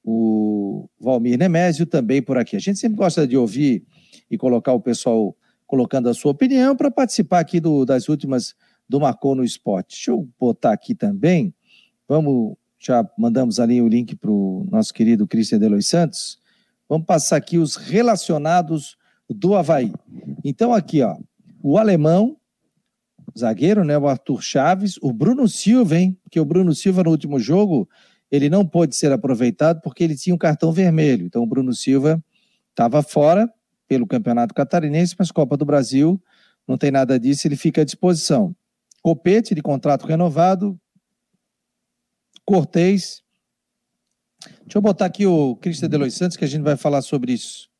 o 0.04 0.88
Valmir 1.00 1.38
Nemésio 1.38 1.86
também 1.86 2.22
por 2.22 2.38
aqui. 2.38 2.56
A 2.56 2.60
gente 2.60 2.78
sempre 2.78 2.96
gosta 2.96 3.26
de 3.26 3.36
ouvir 3.36 3.84
e 4.30 4.36
colocar 4.36 4.72
o 4.72 4.80
pessoal 4.80 5.36
colocando 5.66 6.08
a 6.08 6.14
sua 6.14 6.32
opinião 6.32 6.74
para 6.74 6.90
participar 6.90 7.40
aqui 7.40 7.60
do, 7.60 7.84
das 7.84 8.08
últimas 8.08 8.54
do 8.88 8.98
Marcou 8.98 9.34
no 9.34 9.44
Esporte. 9.44 9.96
Deixa 9.96 10.10
eu 10.10 10.28
botar 10.40 10.72
aqui 10.72 10.94
também. 10.94 11.54
Vamos, 12.08 12.56
já 12.78 13.06
mandamos 13.18 13.60
ali 13.60 13.82
o 13.82 13.88
link 13.88 14.16
para 14.16 14.30
o 14.30 14.66
nosso 14.70 14.94
querido 14.94 15.26
Cristian 15.26 15.58
Delois 15.58 15.86
Santos. 15.86 16.38
Vamos 16.88 17.06
passar 17.06 17.36
aqui 17.36 17.58
os 17.58 17.76
relacionados 17.76 18.96
do 19.28 19.54
Havaí. 19.54 19.92
Então, 20.42 20.72
aqui, 20.72 21.02
ó, 21.02 21.18
o 21.62 21.76
alemão, 21.76 22.38
zagueiro, 23.38 23.84
né, 23.84 23.98
o 23.98 24.08
Arthur 24.08 24.42
Chaves, 24.42 24.98
o 25.02 25.12
Bruno 25.12 25.46
Silva, 25.46 25.98
hein, 25.98 26.18
porque 26.22 26.40
o 26.40 26.44
Bruno 26.46 26.74
Silva 26.74 27.04
no 27.04 27.10
último 27.10 27.38
jogo 27.38 27.86
ele 28.30 28.50
não 28.50 28.66
pôde 28.66 28.94
ser 28.94 29.10
aproveitado 29.12 29.80
porque 29.80 30.04
ele 30.04 30.16
tinha 30.16 30.34
um 30.34 30.38
cartão 30.38 30.72
vermelho. 30.72 31.26
Então 31.26 31.42
o 31.42 31.46
Bruno 31.46 31.74
Silva 31.74 32.22
estava 32.70 33.02
fora 33.02 33.52
pelo 33.86 34.06
Campeonato 34.06 34.54
Catarinense, 34.54 35.16
mas 35.18 35.30
Copa 35.30 35.56
do 35.56 35.64
Brasil 35.64 36.22
não 36.66 36.76
tem 36.76 36.90
nada 36.90 37.18
disso, 37.18 37.48
ele 37.48 37.56
fica 37.56 37.80
à 37.80 37.84
disposição. 37.84 38.54
Copete 39.02 39.54
de 39.54 39.62
contrato 39.62 40.06
renovado, 40.06 40.78
Cortez. 42.44 43.22
Deixa 44.62 44.76
eu 44.76 44.82
botar 44.82 45.06
aqui 45.06 45.26
o 45.26 45.56
Cristian 45.56 45.88
Delois 45.88 46.14
Santos, 46.14 46.36
que 46.36 46.44
a 46.44 46.48
gente 46.48 46.62
vai 46.62 46.76
falar 46.76 47.00
sobre 47.00 47.32
isso. 47.32 47.70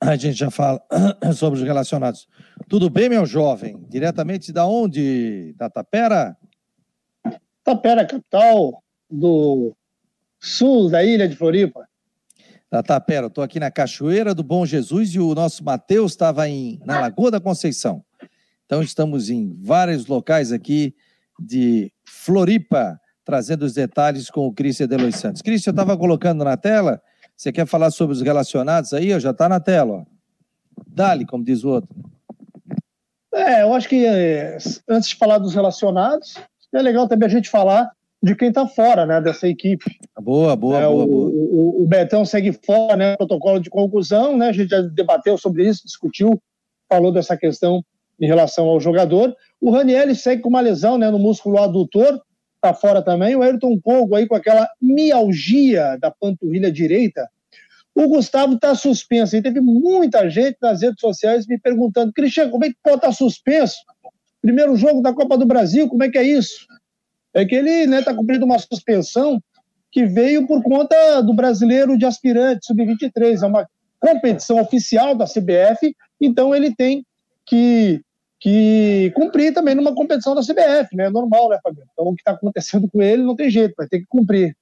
A 0.00 0.16
gente 0.16 0.34
já 0.34 0.50
fala 0.50 0.82
sobre 1.34 1.58
os 1.58 1.64
relacionados. 1.64 2.28
Tudo 2.68 2.90
bem, 2.90 3.08
meu 3.08 3.24
jovem? 3.24 3.82
Diretamente 3.88 4.52
da 4.52 4.66
onde? 4.66 5.54
Da 5.56 5.70
Tapera? 5.70 6.36
Tapera, 7.64 8.06
capital 8.06 8.83
do 9.14 9.74
sul 10.40 10.90
da 10.90 11.02
ilha 11.02 11.28
de 11.28 11.36
Floripa. 11.36 11.86
Tá, 12.68 12.82
tá, 12.82 13.00
pera, 13.00 13.26
eu 13.26 13.30
tô 13.30 13.40
aqui 13.40 13.60
na 13.60 13.70
Cachoeira 13.70 14.34
do 14.34 14.42
Bom 14.42 14.66
Jesus 14.66 15.14
e 15.14 15.20
o 15.20 15.34
nosso 15.34 15.62
Matheus 15.62 16.12
estava 16.12 16.42
na 16.84 17.00
Lagoa 17.00 17.30
da 17.30 17.40
Conceição. 17.40 18.04
Então 18.66 18.82
estamos 18.82 19.30
em 19.30 19.56
vários 19.62 20.06
locais 20.06 20.50
aqui 20.50 20.94
de 21.38 21.92
Floripa, 22.04 22.98
trazendo 23.24 23.64
os 23.64 23.74
detalhes 23.74 24.28
com 24.28 24.46
o 24.46 24.52
Cristian 24.52 24.88
Delois 24.88 25.16
Santos. 25.16 25.40
Cristian, 25.40 25.70
eu 25.70 25.74
estava 25.74 25.96
colocando 25.96 26.42
na 26.42 26.56
tela, 26.56 27.00
você 27.36 27.52
quer 27.52 27.66
falar 27.66 27.90
sobre 27.90 28.14
os 28.14 28.22
relacionados 28.22 28.92
aí? 28.92 29.18
Já 29.20 29.30
está 29.30 29.48
na 29.48 29.60
tela, 29.60 29.98
ó. 29.98 30.04
Dali, 30.86 31.24
como 31.24 31.44
diz 31.44 31.62
o 31.62 31.68
outro. 31.68 31.94
É, 33.32 33.62
eu 33.62 33.74
acho 33.74 33.88
que 33.88 34.04
é, 34.04 34.58
antes 34.88 35.10
de 35.10 35.16
falar 35.16 35.38
dos 35.38 35.54
relacionados, 35.54 36.34
é 36.72 36.82
legal 36.82 37.06
também 37.06 37.26
a 37.26 37.30
gente 37.30 37.48
falar 37.48 37.90
de 38.24 38.34
quem 38.34 38.48
está 38.48 38.66
fora 38.66 39.04
né, 39.04 39.20
dessa 39.20 39.46
equipe. 39.46 39.84
Boa, 40.18 40.56
boa, 40.56 40.78
é, 40.78 40.86
boa, 40.86 41.04
o, 41.04 41.06
boa. 41.06 41.30
O, 41.30 41.82
o, 41.82 41.86
Betão 41.86 42.24
segue 42.24 42.52
fora, 42.52 42.96
né? 42.96 43.16
Protocolo 43.16 43.60
de 43.60 43.68
conclusão, 43.68 44.36
né? 44.38 44.48
A 44.48 44.52
gente 44.52 44.70
já 44.70 44.80
debateu 44.80 45.36
sobre 45.36 45.68
isso, 45.68 45.84
discutiu, 45.84 46.40
falou 46.88 47.12
dessa 47.12 47.36
questão 47.36 47.84
em 48.18 48.26
relação 48.26 48.66
ao 48.66 48.80
jogador. 48.80 49.36
O 49.60 49.70
Raniel 49.70 50.14
segue 50.14 50.40
com 50.40 50.48
uma 50.48 50.62
lesão 50.62 50.96
né, 50.96 51.10
no 51.10 51.18
músculo 51.18 51.58
adutor, 51.58 52.18
está 52.54 52.72
fora 52.72 53.02
também. 53.02 53.36
O 53.36 53.42
Ayrton 53.42 53.78
Pogo 53.78 54.16
aí 54.16 54.26
com 54.26 54.34
aquela 54.34 54.66
mialgia 54.80 55.98
da 56.00 56.10
panturrilha 56.10 56.72
direita. 56.72 57.28
O 57.94 58.08
Gustavo 58.08 58.54
está 58.54 58.74
suspenso. 58.74 59.36
E 59.36 59.42
teve 59.42 59.60
muita 59.60 60.30
gente 60.30 60.56
nas 60.62 60.80
redes 60.80 60.98
sociais 60.98 61.46
me 61.46 61.58
perguntando: 61.58 62.10
Cristiano, 62.10 62.50
como 62.50 62.64
é 62.64 62.70
que 62.70 62.76
pode 62.82 62.96
estar 62.96 63.08
tá 63.08 63.12
suspenso? 63.12 63.76
Primeiro 64.40 64.74
jogo 64.76 65.02
da 65.02 65.12
Copa 65.12 65.36
do 65.36 65.44
Brasil, 65.44 65.88
como 65.88 66.02
é 66.02 66.08
que 66.08 66.18
é 66.18 66.22
isso? 66.22 66.66
É 67.34 67.44
que 67.44 67.54
ele 67.54 67.70
está 67.70 67.90
né, 67.90 68.02
tá 68.02 68.14
cumprindo 68.14 68.44
uma 68.44 68.58
suspensão 68.58 69.42
que 69.90 70.06
veio 70.06 70.46
por 70.46 70.62
conta 70.62 71.20
do 71.20 71.34
brasileiro 71.34 71.98
de 71.98 72.06
aspirante 72.06 72.66
sub-23. 72.66 73.42
É 73.42 73.46
uma 73.46 73.68
competição 74.00 74.60
oficial 74.60 75.14
da 75.14 75.24
CBF, 75.24 75.94
então 76.20 76.54
ele 76.54 76.74
tem 76.74 77.04
que, 77.46 78.00
que 78.40 79.12
cumprir 79.14 79.52
também 79.52 79.74
numa 79.74 79.94
competição 79.94 80.34
da 80.34 80.42
CBF, 80.42 80.94
né? 80.94 81.06
É 81.06 81.10
normal, 81.10 81.48
né, 81.48 81.58
Fabiano? 81.62 81.88
Então 81.92 82.06
o 82.06 82.14
que 82.14 82.20
está 82.20 82.32
acontecendo 82.32 82.88
com 82.88 83.02
ele 83.02 83.22
não 83.22 83.36
tem 83.36 83.50
jeito, 83.50 83.74
vai 83.76 83.88
ter 83.88 84.00
que 84.00 84.06
cumprir. 84.08 84.56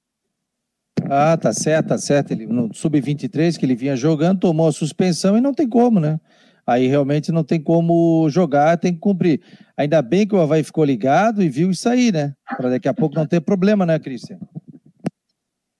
Ah, 1.09 1.35
tá 1.35 1.51
certo, 1.51 1.87
tá 1.87 1.97
certo. 1.97 2.31
Ele, 2.31 2.45
no 2.45 2.73
sub-23 2.73 3.57
que 3.57 3.65
ele 3.65 3.75
vinha 3.75 3.95
jogando, 3.95 4.39
tomou 4.39 4.67
a 4.67 4.71
suspensão 4.71 5.37
e 5.37 5.41
não 5.41 5.53
tem 5.53 5.67
como, 5.67 5.99
né? 5.99 6.19
Aí 6.65 6.87
realmente 6.87 7.31
não 7.31 7.43
tem 7.43 7.61
como 7.61 8.29
jogar, 8.29 8.77
tem 8.77 8.93
que 8.93 8.99
cumprir. 8.99 9.41
Ainda 9.75 10.01
bem 10.01 10.25
que 10.25 10.35
o 10.35 10.39
Havaí 10.39 10.63
ficou 10.63 10.85
ligado 10.85 11.43
e 11.43 11.49
viu 11.49 11.71
isso 11.71 11.89
aí, 11.89 12.11
né? 12.11 12.33
Para 12.57 12.69
daqui 12.69 12.87
a 12.87 12.93
pouco 12.93 13.15
não 13.15 13.25
ter 13.25 13.41
problema, 13.41 13.85
né, 13.85 13.99
Cristian? 13.99 14.39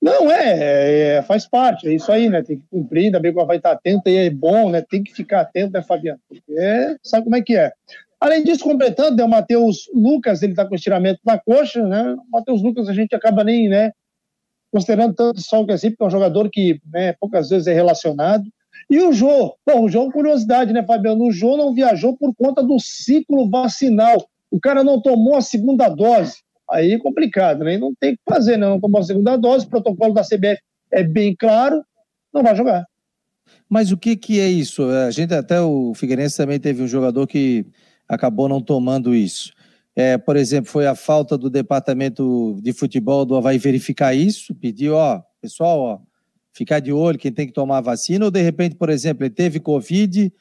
Não, 0.01 0.29
é, 0.29 1.15
é, 1.15 1.21
faz 1.21 1.47
parte, 1.47 1.87
é 1.87 1.93
isso 1.93 2.11
aí, 2.11 2.27
né? 2.27 2.41
Tem 2.41 2.57
que 2.57 2.65
cumprir, 2.69 3.05
ainda 3.05 3.21
bem 3.21 3.31
que 3.31 3.39
o 3.39 3.41
Havaí 3.41 3.55
está 3.55 3.71
atento 3.71 4.09
e 4.09 4.17
é 4.17 4.29
bom, 4.29 4.69
né? 4.69 4.81
Tem 4.81 5.01
que 5.01 5.13
ficar 5.13 5.39
atento, 5.39 5.71
né, 5.71 5.81
Fabiano? 5.81 6.19
É, 6.49 6.97
sabe 7.01 7.23
como 7.23 7.37
é 7.37 7.41
que 7.41 7.55
é. 7.55 7.71
Além 8.19 8.43
disso, 8.43 8.65
completando, 8.65 9.15
né, 9.15 9.23
o 9.23 9.29
Matheus 9.29 9.89
Lucas, 9.93 10.43
ele 10.43 10.51
está 10.53 10.65
com 10.65 10.75
estiramento 10.75 11.21
na 11.25 11.37
coxa, 11.37 11.85
né? 11.87 12.13
O 12.13 12.31
Matheus 12.31 12.61
Lucas 12.61 12.89
a 12.89 12.93
gente 12.93 13.15
acaba 13.15 13.45
nem, 13.45 13.69
né, 13.69 13.93
considerando 14.73 15.13
tanto 15.13 15.39
só 15.39 15.63
que 15.65 15.71
assim, 15.71 15.91
porque 15.91 16.03
é 16.03 16.07
um 16.07 16.11
jogador 16.11 16.49
que 16.49 16.81
né, 16.91 17.13
poucas 17.13 17.49
vezes 17.49 17.67
é 17.67 17.73
relacionado. 17.73 18.43
E 18.89 18.99
o 18.99 19.11
Jô? 19.13 19.55
Bom, 19.65 19.85
o 19.85 19.89
Jô, 19.89 20.11
curiosidade, 20.11 20.73
né, 20.73 20.83
Fabiano? 20.83 21.25
O 21.25 21.31
Jô 21.31 21.57
não 21.57 21.73
viajou 21.73 22.15
por 22.17 22.33
conta 22.35 22.61
do 22.61 22.79
ciclo 22.79 23.49
vacinal. 23.49 24.27
O 24.51 24.59
cara 24.59 24.83
não 24.83 25.01
tomou 25.01 25.35
a 25.35 25.41
segunda 25.41 25.89
dose. 25.89 26.37
Aí 26.69 26.93
é 26.93 26.99
complicado, 26.99 27.63
né? 27.63 27.77
Não 27.77 27.93
tem 27.99 28.13
o 28.13 28.17
que 28.17 28.23
fazer, 28.27 28.57
né? 28.57 28.67
Não 28.67 28.79
tomou 28.79 29.01
a 29.01 29.03
segunda 29.03 29.35
dose, 29.37 29.65
o 29.65 29.69
protocolo 29.69 30.13
da 30.13 30.23
CBF 30.23 30.61
é 30.91 31.03
bem 31.03 31.35
claro, 31.35 31.83
não 32.33 32.43
vai 32.43 32.55
jogar. 32.55 32.85
Mas 33.67 33.91
o 33.91 33.97
que, 33.97 34.15
que 34.15 34.39
é 34.39 34.47
isso? 34.47 34.83
A 34.83 35.11
gente 35.11 35.33
até 35.33 35.59
o 35.59 35.93
Figueirense 35.95 36.37
também 36.37 36.59
teve 36.59 36.81
um 36.81 36.87
jogador 36.87 37.27
que 37.27 37.65
acabou 38.07 38.47
não 38.47 38.61
tomando 38.61 39.13
isso. 39.13 39.51
É, 39.95 40.17
por 40.17 40.35
exemplo, 40.35 40.71
foi 40.71 40.87
a 40.87 40.95
falta 40.95 41.37
do 41.37 41.49
departamento 41.49 42.59
de 42.61 42.73
futebol 42.73 43.25
do 43.25 43.35
Havaí 43.35 43.57
verificar 43.57 44.13
isso, 44.13 44.55
pediu, 44.55 44.95
ó, 44.95 45.21
pessoal, 45.41 45.79
ó, 45.79 45.99
ficar 46.53 46.79
de 46.79 46.93
olho 46.93 47.17
quem 47.17 47.31
tem 47.31 47.47
que 47.47 47.53
tomar 47.53 47.79
a 47.79 47.81
vacina, 47.81 48.25
ou 48.25 48.31
de 48.31 48.41
repente, 48.41 48.75
por 48.75 48.89
exemplo, 48.89 49.23
ele 49.25 49.33
teve 49.33 49.59
Covid 49.59 50.31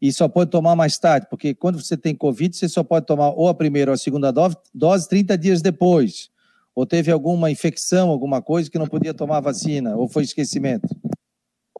e 0.00 0.12
só 0.12 0.28
pode 0.28 0.50
tomar 0.50 0.74
mais 0.74 0.96
tarde, 0.98 1.26
porque 1.28 1.54
quando 1.54 1.80
você 1.80 1.96
tem 1.96 2.14
Covid, 2.14 2.56
você 2.56 2.68
só 2.68 2.82
pode 2.82 3.06
tomar 3.06 3.30
ou 3.30 3.48
a 3.48 3.54
primeira 3.54 3.90
ou 3.90 3.94
a 3.94 3.98
segunda 3.98 4.32
dose, 4.32 4.56
dose 4.72 5.08
30 5.08 5.36
dias 5.36 5.62
depois. 5.62 6.30
Ou 6.74 6.86
teve 6.86 7.10
alguma 7.10 7.50
infecção, 7.50 8.08
alguma 8.08 8.40
coisa 8.40 8.70
que 8.70 8.78
não 8.78 8.86
podia 8.86 9.12
tomar 9.12 9.38
a 9.38 9.40
vacina, 9.40 9.96
ou 9.96 10.08
foi 10.08 10.22
esquecimento? 10.22 10.88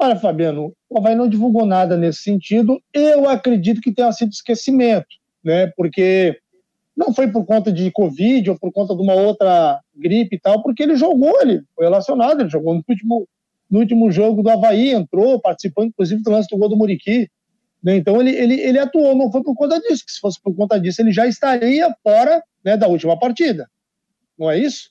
Olha, 0.00 0.16
Fabiano, 0.16 0.72
o 0.90 0.98
Havaí 0.98 1.14
não 1.14 1.28
divulgou 1.28 1.64
nada 1.64 1.96
nesse 1.96 2.22
sentido. 2.22 2.80
Eu 2.92 3.28
acredito 3.28 3.80
que 3.80 3.92
tenha 3.92 4.12
sido 4.12 4.30
esquecimento, 4.30 5.06
né? 5.42 5.68
Porque 5.76 6.38
não 6.96 7.14
foi 7.14 7.28
por 7.28 7.44
conta 7.44 7.72
de 7.72 7.90
Covid 7.92 8.50
ou 8.50 8.58
por 8.58 8.72
conta 8.72 8.94
de 8.94 9.00
uma 9.00 9.14
outra 9.14 9.80
gripe 9.94 10.34
e 10.34 10.40
tal, 10.40 10.62
porque 10.62 10.82
ele 10.82 10.96
jogou, 10.96 11.40
ele 11.40 11.62
foi 11.76 11.84
relacionado, 11.84 12.40
ele 12.40 12.50
jogou 12.50 12.74
no 12.74 12.82
último 12.88 13.28
no 13.70 13.80
último 13.80 14.10
jogo 14.10 14.42
do 14.42 14.50
Havaí, 14.50 14.90
entrou, 14.90 15.40
participou 15.40 15.84
inclusive 15.84 16.22
do 16.22 16.30
lance 16.30 16.48
do 16.48 16.56
gol 16.56 16.68
do 16.68 16.76
Muriqui. 16.76 17.28
Né? 17.82 17.96
Então 17.96 18.20
ele, 18.20 18.30
ele, 18.30 18.60
ele 18.60 18.78
atuou, 18.78 19.16
não 19.16 19.30
foi 19.30 19.42
por 19.42 19.54
conta 19.54 19.80
disso, 19.80 20.04
que 20.04 20.12
se 20.12 20.20
fosse 20.20 20.40
por 20.40 20.54
conta 20.54 20.80
disso 20.80 21.00
ele 21.00 21.12
já 21.12 21.26
estaria 21.26 21.94
fora 22.02 22.42
né, 22.64 22.76
da 22.76 22.88
última 22.88 23.18
partida. 23.18 23.68
Não 24.38 24.50
é 24.50 24.58
isso? 24.58 24.90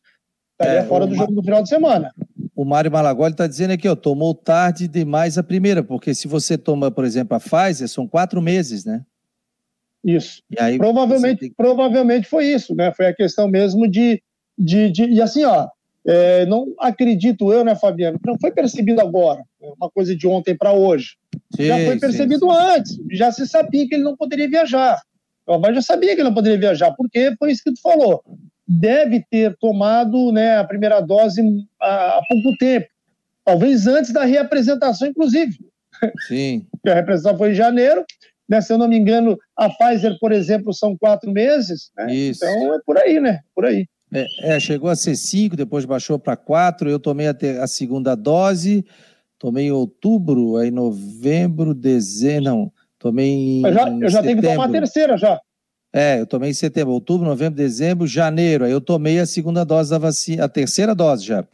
Estaria 0.59 0.81
é, 0.81 0.83
fora 0.83 1.05
do 1.05 1.15
jogo 1.15 1.33
do 1.33 1.43
final 1.43 1.61
de 1.61 1.69
semana. 1.69 2.13
o 2.55 2.65
Mário 2.65 2.91
Malagoli 2.91 3.31
está 3.31 3.45
dizendo 3.47 3.71
aqui, 3.71 3.87
ó, 3.87 3.95
tomou 3.95 4.33
tarde 4.33 4.87
demais 4.87 5.37
a 5.37 5.43
primeira, 5.43 5.83
porque 5.83 6.15
se 6.15 6.27
você 6.27 6.57
toma, 6.57 6.89
por 6.89 7.05
exemplo, 7.05 7.35
a 7.35 7.39
Pfizer, 7.39 7.87
são 7.87 8.07
quatro 8.07 8.41
meses, 8.41 8.83
né? 8.83 9.05
Isso. 10.03 10.41
Aí, 10.57 10.77
provavelmente, 10.77 11.39
tem... 11.39 11.53
provavelmente 11.53 12.27
foi 12.27 12.45
isso, 12.45 12.73
né? 12.73 12.91
Foi 12.93 13.07
a 13.07 13.13
questão 13.13 13.47
mesmo 13.47 13.87
de. 13.89 14.21
de, 14.57 14.89
de 14.89 15.03
e 15.05 15.21
assim, 15.21 15.43
ó, 15.43 15.67
é, 16.07 16.45
não 16.45 16.73
acredito 16.79 17.51
eu, 17.51 17.65
né, 17.65 17.75
Fabiano? 17.75 18.17
Não 18.25 18.39
foi 18.39 18.51
percebido 18.51 19.01
agora, 19.01 19.43
é 19.61 19.67
uma 19.77 19.89
coisa 19.89 20.15
de 20.15 20.25
ontem 20.25 20.55
para 20.55 20.71
hoje. 20.71 21.17
Sim, 21.53 21.65
já 21.65 21.75
foi 21.85 21.99
percebido 21.99 22.45
sim, 22.45 22.55
sim. 22.55 22.69
antes, 22.71 22.99
já 23.11 23.31
se 23.31 23.45
sabia 23.45 23.87
que 23.87 23.95
ele 23.95 24.03
não 24.03 24.15
poderia 24.15 24.49
viajar. 24.49 25.01
O 25.45 25.53
Havaí 25.53 25.75
já 25.75 25.81
sabia 25.81 26.15
que 26.15 26.21
ele 26.21 26.29
não 26.29 26.33
poderia 26.33 26.57
viajar, 26.57 26.91
porque 26.91 27.35
foi 27.37 27.51
isso 27.51 27.63
que 27.63 27.73
tu 27.73 27.81
falou. 27.81 28.23
Deve 28.65 29.23
ter 29.29 29.55
tomado 29.59 30.31
né, 30.31 30.57
a 30.57 30.63
primeira 30.63 31.01
dose 31.01 31.41
há, 31.81 32.17
há 32.17 32.21
pouco 32.27 32.57
tempo, 32.57 32.87
talvez 33.43 33.85
antes 33.85 34.11
da 34.11 34.23
reapresentação, 34.23 35.09
inclusive. 35.09 35.57
Sim. 36.27 36.65
a 36.87 36.93
reapresentação 36.93 37.37
foi 37.37 37.51
em 37.51 37.55
janeiro, 37.55 38.05
né, 38.47 38.61
se 38.61 38.71
eu 38.71 38.77
não 38.77 38.87
me 38.87 38.97
engano, 38.97 39.37
a 39.57 39.69
Pfizer, 39.69 40.17
por 40.19 40.31
exemplo, 40.31 40.73
são 40.73 40.97
quatro 40.97 41.31
meses. 41.31 41.91
Né? 41.97 42.13
Isso. 42.13 42.45
Então 42.45 42.75
é 42.75 42.79
por 42.85 42.97
aí, 42.97 43.19
né? 43.19 43.41
Por 43.53 43.65
aí. 43.65 43.85
É, 44.11 44.55
é, 44.55 44.59
chegou 44.59 44.89
a 44.89 44.95
ser 44.95 45.15
cinco, 45.15 45.55
depois 45.55 45.85
baixou 45.85 46.17
para 46.17 46.37
quatro. 46.37 46.89
Eu 46.89 46.99
tomei 46.99 47.27
a, 47.27 47.35
a, 47.61 47.67
segunda 47.67 48.15
dose, 48.15 48.85
tomei 49.37 49.67
em 49.67 49.71
outubro, 49.71 50.57
aí 50.57 50.71
novembro, 50.71 51.73
dezembro, 51.73 52.43
não, 52.43 52.71
tomei 52.97 53.29
em. 53.29 53.65
Eu 53.65 53.73
já, 53.73 53.89
eu 53.89 54.09
já 54.09 54.21
tenho 54.21 54.41
que 54.41 54.47
tomar 54.47 54.65
a 54.65 54.71
terceira 54.71 55.17
já. 55.17 55.39
É, 55.91 56.19
eu 56.21 56.27
tomei 56.27 56.51
em 56.51 56.53
setembro, 56.53 56.93
outubro, 56.93 57.27
novembro, 57.27 57.55
dezembro, 57.55 58.05
janeiro. 58.05 58.65
Aí 58.65 58.71
eu 58.71 58.81
tomei 58.81 59.19
a 59.19 59.25
segunda 59.25 59.63
dose 59.63 59.89
da 59.89 59.97
vacina, 59.97 60.45
a 60.45 60.49
terceira 60.49 60.93
dose 60.93 61.25
já. 61.25 61.45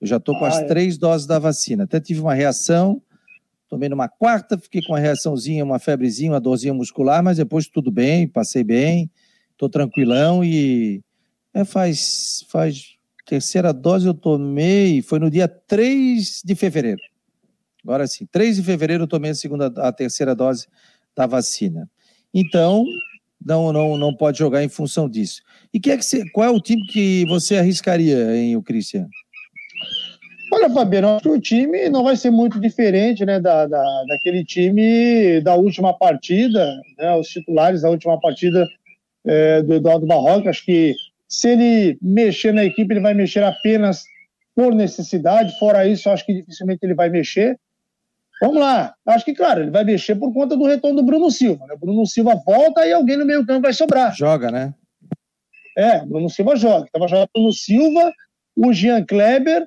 Eu 0.00 0.06
já 0.06 0.16
estou 0.16 0.38
com 0.38 0.44
ah, 0.44 0.48
as 0.48 0.58
é. 0.58 0.64
três 0.64 0.96
doses 0.96 1.26
da 1.26 1.38
vacina. 1.38 1.84
Até 1.84 2.00
tive 2.00 2.20
uma 2.20 2.34
reação, 2.34 3.02
tomei 3.68 3.88
numa 3.88 4.08
quarta, 4.08 4.56
fiquei 4.58 4.80
com 4.82 4.92
uma 4.92 4.98
reaçãozinha, 4.98 5.64
uma 5.64 5.78
febrezinha, 5.78 6.32
uma 6.32 6.40
dorzinha 6.40 6.72
muscular, 6.72 7.22
mas 7.22 7.36
depois 7.36 7.68
tudo 7.68 7.90
bem, 7.90 8.26
passei 8.26 8.64
bem, 8.64 9.10
estou 9.52 9.68
tranquilão 9.68 10.42
e 10.42 11.02
é, 11.54 11.64
faz, 11.64 12.44
faz 12.48 12.96
terceira 13.26 13.72
dose 13.72 14.06
eu 14.06 14.14
tomei, 14.14 15.02
foi 15.02 15.18
no 15.18 15.30
dia 15.30 15.48
3 15.48 16.42
de 16.44 16.54
fevereiro. 16.54 17.00
Agora 17.82 18.06
sim, 18.06 18.26
3 18.30 18.56
de 18.56 18.62
fevereiro 18.62 19.04
eu 19.04 19.08
tomei 19.08 19.30
a 19.30 19.34
segunda, 19.34 19.66
a 19.76 19.92
terceira 19.92 20.34
dose 20.34 20.66
da 21.16 21.26
vacina. 21.26 21.88
Então, 22.32 22.84
não, 23.44 23.72
não, 23.72 23.96
não 23.96 24.14
pode 24.14 24.38
jogar 24.38 24.62
em 24.62 24.68
função 24.68 25.08
disso. 25.08 25.42
E 25.72 25.80
que 25.80 25.90
é 25.90 25.96
que 25.96 26.04
você, 26.04 26.28
qual 26.30 26.46
é 26.46 26.50
o 26.50 26.60
time 26.60 26.86
que 26.86 27.24
você 27.26 27.56
arriscaria, 27.56 28.36
hein, 28.36 28.56
o 28.56 28.62
Cristian? 28.62 29.08
Olha, 30.52 30.68
Fabiano, 30.68 31.10
acho 31.10 31.22
que 31.22 31.28
o 31.28 31.40
time 31.40 31.88
não 31.88 32.02
vai 32.02 32.16
ser 32.16 32.30
muito 32.30 32.60
diferente 32.60 33.24
né, 33.24 33.38
da, 33.38 33.66
da, 33.66 34.04
daquele 34.08 34.44
time 34.44 35.40
da 35.40 35.54
última 35.54 35.96
partida, 35.96 36.80
né, 36.98 37.14
os 37.14 37.28
titulares 37.28 37.82
da 37.82 37.90
última 37.90 38.20
partida 38.20 38.68
é, 39.24 39.62
do 39.62 39.74
Eduardo 39.74 40.06
Barroca. 40.06 40.50
Acho 40.50 40.64
que 40.64 40.96
se 41.30 41.48
ele 41.48 41.96
mexer 42.02 42.52
na 42.52 42.64
equipe, 42.64 42.92
ele 42.92 43.00
vai 43.00 43.14
mexer 43.14 43.44
apenas 43.44 44.04
por 44.52 44.74
necessidade. 44.74 45.56
Fora 45.60 45.86
isso, 45.86 46.10
acho 46.10 46.26
que 46.26 46.34
dificilmente 46.34 46.80
ele 46.82 46.94
vai 46.94 47.08
mexer. 47.08 47.56
Vamos 48.42 48.58
lá. 48.58 48.94
Acho 49.06 49.24
que, 49.24 49.32
claro, 49.32 49.60
ele 49.62 49.70
vai 49.70 49.84
mexer 49.84 50.16
por 50.16 50.32
conta 50.32 50.56
do 50.56 50.66
retorno 50.66 50.96
do 50.96 51.06
Bruno 51.06 51.30
Silva. 51.30 51.66
Né? 51.68 51.76
Bruno 51.80 52.04
Silva 52.04 52.34
volta 52.44 52.84
e 52.84 52.92
alguém 52.92 53.16
no 53.16 53.24
meio 53.24 53.46
campo 53.46 53.62
vai 53.62 53.72
sobrar. 53.72 54.12
Joga, 54.16 54.50
né? 54.50 54.74
É, 55.78 56.04
Bruno 56.04 56.28
Silva 56.28 56.56
joga. 56.56 56.86
Estava 56.86 57.06
jogando 57.06 57.28
Bruno 57.32 57.52
Silva, 57.52 58.12
o 58.56 58.72
Jean 58.72 59.04
Kleber, 59.04 59.64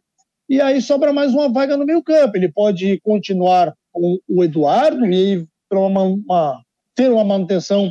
e 0.50 0.60
aí 0.60 0.82
sobra 0.82 1.14
mais 1.14 1.34
uma 1.34 1.48
vaga 1.48 1.78
no 1.78 1.86
meio 1.86 2.04
campo. 2.04 2.36
Ele 2.36 2.52
pode 2.52 3.00
continuar 3.02 3.74
com 3.94 4.20
o 4.28 4.44
Eduardo 4.44 5.06
e 5.06 5.48
uma, 5.72 6.02
uma, 6.02 6.62
ter 6.94 7.10
uma 7.10 7.24
manutenção 7.24 7.90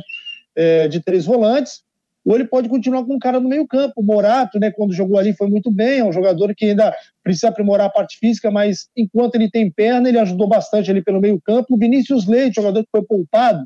é, 0.55 0.87
de 0.87 1.01
três 1.01 1.25
volantes 1.25 1.82
ou 2.25 2.35
ele 2.35 2.45
pode 2.45 2.69
continuar 2.69 3.03
com 3.03 3.15
um 3.15 3.19
cara 3.19 3.39
no 3.39 3.49
meio 3.49 3.67
campo. 3.67 3.93
O 3.97 4.03
Morato, 4.03 4.59
né, 4.59 4.71
quando 4.71 4.93
jogou 4.93 5.17
ali, 5.17 5.33
foi 5.33 5.47
muito 5.47 5.69
bem, 5.69 5.99
é 5.99 6.05
um 6.05 6.13
jogador 6.13 6.53
que 6.55 6.65
ainda 6.65 6.95
precisa 7.21 7.49
aprimorar 7.49 7.87
a 7.87 7.91
parte 7.91 8.17
física, 8.17 8.49
mas 8.49 8.89
enquanto 8.95 9.35
ele 9.35 9.49
tem 9.49 9.69
perna, 9.69 10.07
ele 10.07 10.19
ajudou 10.19 10.47
bastante 10.47 10.89
ali 10.89 11.03
pelo 11.03 11.19
meio 11.19 11.39
campo. 11.41 11.75
O 11.75 11.77
Vinícius 11.77 12.25
Leite, 12.25 12.55
jogador 12.55 12.83
que 12.83 12.91
foi 12.91 13.03
poupado, 13.03 13.65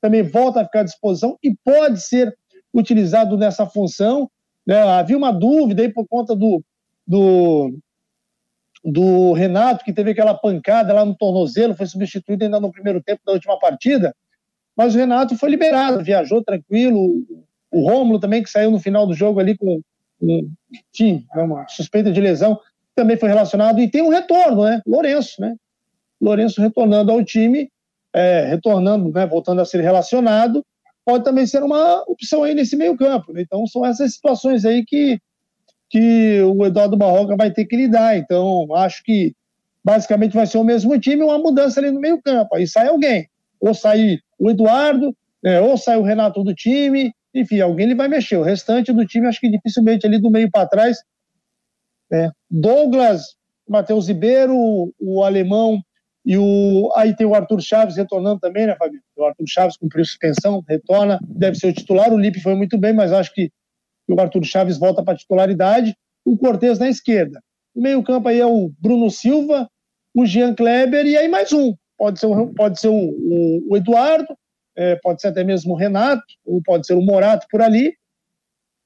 também 0.00 0.22
volta 0.22 0.60
a 0.60 0.64
ficar 0.64 0.80
à 0.80 0.84
disposição 0.84 1.38
e 1.42 1.54
pode 1.64 2.00
ser 2.00 2.36
utilizado 2.74 3.36
nessa 3.36 3.66
função. 3.66 4.28
Né? 4.66 4.82
Havia 4.82 5.16
uma 5.16 5.32
dúvida 5.32 5.82
aí 5.82 5.88
por 5.88 6.06
conta 6.08 6.34
do, 6.34 6.62
do, 7.06 7.78
do 8.84 9.32
Renato, 9.32 9.84
que 9.84 9.92
teve 9.92 10.10
aquela 10.10 10.34
pancada 10.34 10.92
lá 10.92 11.04
no 11.04 11.16
tornozelo, 11.16 11.76
foi 11.76 11.86
substituído 11.86 12.44
ainda 12.44 12.58
no 12.58 12.72
primeiro 12.72 13.00
tempo 13.00 13.22
da 13.24 13.32
última 13.32 13.58
partida, 13.60 14.14
mas 14.76 14.94
o 14.94 14.98
Renato 14.98 15.36
foi 15.36 15.50
liberado, 15.50 16.02
viajou 16.02 16.42
tranquilo, 16.42 17.24
o 17.72 17.88
Rômulo 17.88 18.20
também, 18.20 18.42
que 18.42 18.50
saiu 18.50 18.70
no 18.70 18.78
final 18.78 19.06
do 19.06 19.14
jogo 19.14 19.40
ali 19.40 19.56
com, 19.56 19.80
com 20.20 20.50
enfim, 20.94 21.24
é 21.34 21.40
uma 21.40 21.66
suspeita 21.68 22.12
de 22.12 22.20
lesão, 22.20 22.60
também 22.94 23.16
foi 23.16 23.28
relacionado. 23.28 23.80
E 23.80 23.90
tem 23.90 24.02
um 24.02 24.10
retorno, 24.10 24.64
né? 24.64 24.82
Lourenço, 24.86 25.40
né? 25.40 25.54
Lourenço 26.20 26.60
retornando 26.60 27.10
ao 27.10 27.24
time, 27.24 27.70
é, 28.12 28.46
retornando, 28.46 29.10
né, 29.10 29.26
voltando 29.26 29.60
a 29.60 29.64
ser 29.64 29.80
relacionado, 29.80 30.64
pode 31.04 31.24
também 31.24 31.46
ser 31.46 31.62
uma 31.62 32.02
opção 32.06 32.42
aí 32.42 32.54
nesse 32.54 32.76
meio 32.76 32.96
campo. 32.96 33.32
Né? 33.32 33.42
Então 33.42 33.66
são 33.66 33.84
essas 33.84 34.14
situações 34.14 34.64
aí 34.64 34.84
que, 34.84 35.18
que 35.88 36.40
o 36.42 36.64
Eduardo 36.64 36.96
Barroca 36.96 37.36
vai 37.36 37.50
ter 37.50 37.64
que 37.64 37.76
lidar. 37.76 38.16
Então 38.16 38.72
acho 38.76 39.02
que 39.02 39.34
basicamente 39.84 40.34
vai 40.34 40.46
ser 40.46 40.58
o 40.58 40.64
mesmo 40.64 40.98
time, 41.00 41.24
uma 41.24 41.38
mudança 41.38 41.80
ali 41.80 41.90
no 41.90 42.00
meio 42.00 42.20
campo. 42.22 42.54
Aí 42.54 42.66
sai 42.66 42.88
alguém, 42.88 43.28
ou 43.58 43.74
sai 43.74 44.18
o 44.38 44.50
Eduardo, 44.50 45.16
né, 45.42 45.60
ou 45.60 45.76
sai 45.76 45.96
o 45.96 46.02
Renato 46.02 46.44
do 46.44 46.54
time, 46.54 47.12
enfim, 47.34 47.60
alguém 47.60 47.86
ele 47.86 47.94
vai 47.94 48.08
mexer. 48.08 48.36
O 48.36 48.42
restante 48.42 48.92
do 48.92 49.06
time, 49.06 49.26
acho 49.26 49.40
que 49.40 49.50
dificilmente 49.50 50.06
ali 50.06 50.18
do 50.18 50.30
meio 50.30 50.50
para 50.50 50.68
trás. 50.68 50.98
É, 52.12 52.30
Douglas, 52.50 53.36
Matheus 53.68 54.08
Ribeiro, 54.08 54.54
o 55.00 55.22
alemão 55.22 55.82
e 56.24 56.36
o. 56.36 56.92
Aí 56.94 57.16
tem 57.16 57.26
o 57.26 57.34
Arthur 57.34 57.60
Chaves 57.60 57.96
retornando 57.96 58.38
também, 58.38 58.66
né, 58.66 58.76
Fabio? 58.76 59.00
O 59.16 59.24
Arthur 59.24 59.46
Chaves 59.48 59.76
cumpriu 59.76 60.04
suspensão, 60.04 60.62
retorna, 60.68 61.18
deve 61.26 61.56
ser 61.56 61.68
o 61.68 61.72
titular. 61.72 62.12
O 62.12 62.18
Lipe 62.18 62.40
foi 62.40 62.54
muito 62.54 62.76
bem, 62.78 62.92
mas 62.92 63.12
acho 63.12 63.32
que 63.32 63.50
o 64.08 64.20
Arthur 64.20 64.44
Chaves 64.44 64.78
volta 64.78 65.02
para 65.02 65.16
titularidade. 65.16 65.96
O 66.24 66.36
Cortez 66.36 66.78
na 66.78 66.88
esquerda. 66.88 67.42
O 67.74 67.80
meio-campo 67.80 68.28
aí 68.28 68.38
é 68.38 68.46
o 68.46 68.70
Bruno 68.78 69.10
Silva, 69.10 69.68
o 70.14 70.26
Jean 70.26 70.54
Kleber 70.54 71.06
e 71.06 71.16
aí 71.16 71.28
mais 71.28 71.52
um. 71.52 71.74
Pode 71.96 72.20
ser 72.20 72.26
o, 72.26 72.52
pode 72.52 72.78
ser 72.78 72.88
o, 72.88 72.94
o, 72.94 73.66
o 73.70 73.76
Eduardo, 73.76 74.36
é, 74.76 74.96
pode 74.96 75.20
ser 75.20 75.28
até 75.28 75.44
mesmo 75.44 75.72
o 75.72 75.76
Renato, 75.76 76.22
ou 76.44 76.60
pode 76.62 76.86
ser 76.86 76.94
o 76.94 77.02
Morato 77.02 77.46
por 77.50 77.60
ali, 77.60 77.94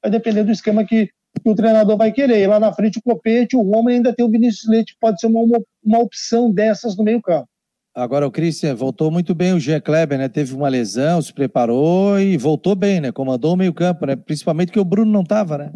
vai 0.02 0.10
depender 0.10 0.44
do 0.44 0.52
esquema 0.52 0.84
que, 0.84 1.06
que 1.06 1.50
o 1.50 1.54
treinador 1.54 1.96
vai 1.96 2.12
querer. 2.12 2.40
E 2.40 2.46
lá 2.46 2.58
na 2.58 2.72
frente 2.72 2.98
o 2.98 3.02
Copete, 3.02 3.56
o 3.56 3.62
Romulo 3.62 3.88
ainda 3.88 4.14
tem 4.14 4.24
o 4.24 4.30
Vinícius 4.30 4.68
Leite, 4.68 4.94
que 4.94 5.00
pode 5.00 5.20
ser 5.20 5.26
uma, 5.26 5.40
uma, 5.40 5.58
uma 5.84 5.98
opção 5.98 6.50
dessas 6.50 6.96
no 6.96 7.04
meio 7.04 7.20
campo. 7.20 7.48
Agora 7.94 8.26
o 8.26 8.30
Christian 8.30 8.74
voltou 8.74 9.10
muito 9.10 9.34
bem 9.34 9.54
o 9.54 9.58
Jean 9.58 9.80
Kleber, 9.80 10.18
né? 10.18 10.28
Teve 10.28 10.54
uma 10.54 10.68
lesão, 10.68 11.22
se 11.22 11.32
preparou 11.32 12.20
e 12.20 12.36
voltou 12.36 12.74
bem, 12.74 13.00
né? 13.00 13.10
Comandou 13.10 13.54
o 13.54 13.56
meio-campo, 13.56 14.04
né? 14.04 14.14
Principalmente 14.14 14.70
que 14.70 14.78
o 14.78 14.84
Bruno 14.84 15.10
não 15.10 15.22
estava, 15.22 15.56
né? 15.56 15.72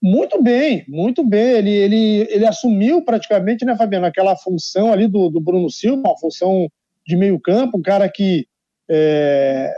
Muito 0.00 0.40
bem, 0.40 0.84
muito 0.86 1.24
bem. 1.24 1.56
Ele, 1.56 1.70
ele, 1.70 2.28
ele 2.30 2.46
assumiu 2.46 3.02
praticamente, 3.02 3.64
né, 3.64 3.76
Fabiano, 3.76 4.06
aquela 4.06 4.36
função 4.36 4.92
ali 4.92 5.08
do, 5.08 5.28
do 5.28 5.40
Bruno 5.40 5.68
Silva, 5.68 6.02
uma 6.06 6.18
função 6.18 6.68
de 7.04 7.16
meio-campo, 7.16 7.78
um 7.78 7.82
cara 7.82 8.08
que 8.08 8.46
é, 8.88 9.72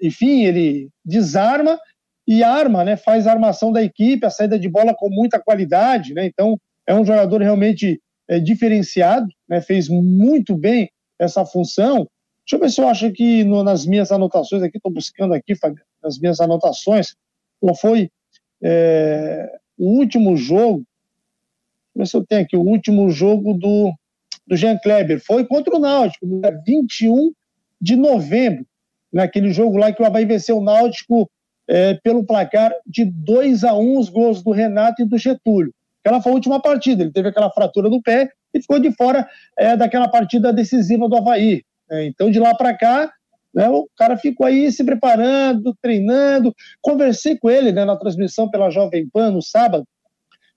enfim, 0.00 0.44
ele 0.44 0.88
desarma 1.04 1.78
e 2.26 2.42
arma, 2.42 2.84
né? 2.84 2.96
Faz 2.96 3.26
a 3.26 3.32
armação 3.32 3.72
da 3.72 3.82
equipe, 3.82 4.24
a 4.24 4.30
saída 4.30 4.58
de 4.58 4.68
bola 4.68 4.94
com 4.94 5.08
muita 5.10 5.38
qualidade, 5.38 6.14
né? 6.14 6.26
Então 6.26 6.58
é 6.86 6.94
um 6.94 7.04
jogador 7.04 7.40
realmente 7.40 8.00
é, 8.28 8.38
diferenciado, 8.38 9.26
né? 9.48 9.60
Fez 9.60 9.88
muito 9.88 10.56
bem 10.56 10.90
essa 11.18 11.44
função. 11.44 12.08
Deixa 12.44 12.56
eu 12.56 12.60
ver 12.60 12.70
se 12.70 12.80
eu 12.80 12.88
acho 12.88 13.10
que 13.12 13.44
no, 13.44 13.62
nas 13.62 13.86
minhas 13.86 14.10
anotações 14.10 14.62
aqui, 14.62 14.76
estou 14.76 14.92
buscando 14.92 15.34
aqui, 15.34 15.54
nas 16.02 16.18
minhas 16.18 16.40
anotações, 16.40 17.14
qual 17.60 17.74
foi 17.74 18.10
é, 18.62 19.50
o 19.78 19.98
último 19.98 20.36
jogo. 20.36 20.84
Deixa 21.94 21.96
eu 21.96 22.00
ver 22.00 22.06
se 22.06 22.16
eu 22.16 22.26
tenho 22.26 22.42
aqui 22.42 22.56
o 22.56 22.62
último 22.62 23.10
jogo 23.10 23.54
do, 23.54 23.92
do 24.46 24.56
Jean 24.56 24.78
Kleber. 24.78 25.22
Foi 25.24 25.46
contra 25.46 25.76
o 25.76 25.78
Náutico, 25.78 26.26
no 26.26 26.40
dia 26.40 26.60
21 26.66 27.32
de 27.80 27.96
novembro, 27.96 28.66
naquele 29.12 29.52
jogo 29.52 29.76
lá 29.76 29.92
que 29.92 30.02
o 30.02 30.06
Havaí 30.06 30.24
venceu 30.24 30.58
o 30.58 30.64
Náutico 30.64 31.30
é, 31.68 31.94
pelo 31.94 32.24
placar 32.24 32.72
de 32.86 33.04
2 33.04 33.64
a 33.64 33.74
1 33.74 33.98
os 33.98 34.08
gols 34.08 34.42
do 34.42 34.50
Renato 34.50 35.02
e 35.02 35.06
do 35.06 35.16
Getúlio. 35.16 35.72
Aquela 36.04 36.20
foi 36.20 36.32
a 36.32 36.34
última 36.34 36.60
partida, 36.60 37.02
ele 37.02 37.12
teve 37.12 37.28
aquela 37.28 37.50
fratura 37.50 37.88
no 37.88 38.02
pé 38.02 38.28
e 38.52 38.60
ficou 38.60 38.78
de 38.78 38.92
fora 38.92 39.26
é, 39.58 39.76
daquela 39.76 40.08
partida 40.08 40.52
decisiva 40.52 41.08
do 41.08 41.16
Havaí. 41.16 41.62
É, 41.90 42.06
então, 42.06 42.30
de 42.30 42.38
lá 42.38 42.54
para 42.54 42.76
cá, 42.76 43.12
né, 43.54 43.68
o 43.68 43.88
cara 43.96 44.16
ficou 44.16 44.46
aí 44.46 44.70
se 44.70 44.84
preparando, 44.84 45.74
treinando. 45.80 46.54
Conversei 46.82 47.38
com 47.38 47.48
ele 47.48 47.72
né, 47.72 47.84
na 47.84 47.96
transmissão 47.96 48.50
pela 48.50 48.70
Jovem 48.70 49.08
Pan 49.08 49.30
no 49.30 49.40
sábado. 49.40 49.86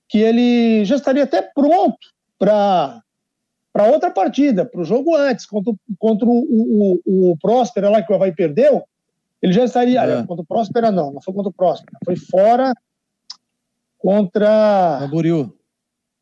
que 0.09 0.19
ele 0.19 0.85
já 0.85 0.95
estaria 0.95 1.23
até 1.23 1.41
pronto 1.41 1.97
para 2.39 3.01
para 3.77 3.91
outra 3.91 4.09
partida, 4.09 4.65
para 4.65 4.81
o 4.81 4.83
jogo 4.83 5.15
antes, 5.15 5.45
contra, 5.45 5.71
contra 5.99 6.27
o, 6.27 6.99
o, 7.05 7.31
o 7.31 7.37
Próspera 7.37 7.91
lá 7.91 8.01
que 8.01 8.11
o 8.11 8.15
Havaí 8.15 8.33
perdeu, 8.33 8.83
ele 9.39 9.53
já 9.53 9.65
estaria. 9.65 10.01
É. 10.01 10.25
Contra 10.25 10.41
o 10.41 10.45
Próspera, 10.45 10.89
não, 10.89 11.13
não 11.13 11.21
foi 11.21 11.31
contra 11.31 11.51
o 11.51 11.53
Próspera, 11.53 11.95
foi 12.03 12.15
fora 12.15 12.73
contra. 13.99 14.97
Camboriú. 15.01 15.53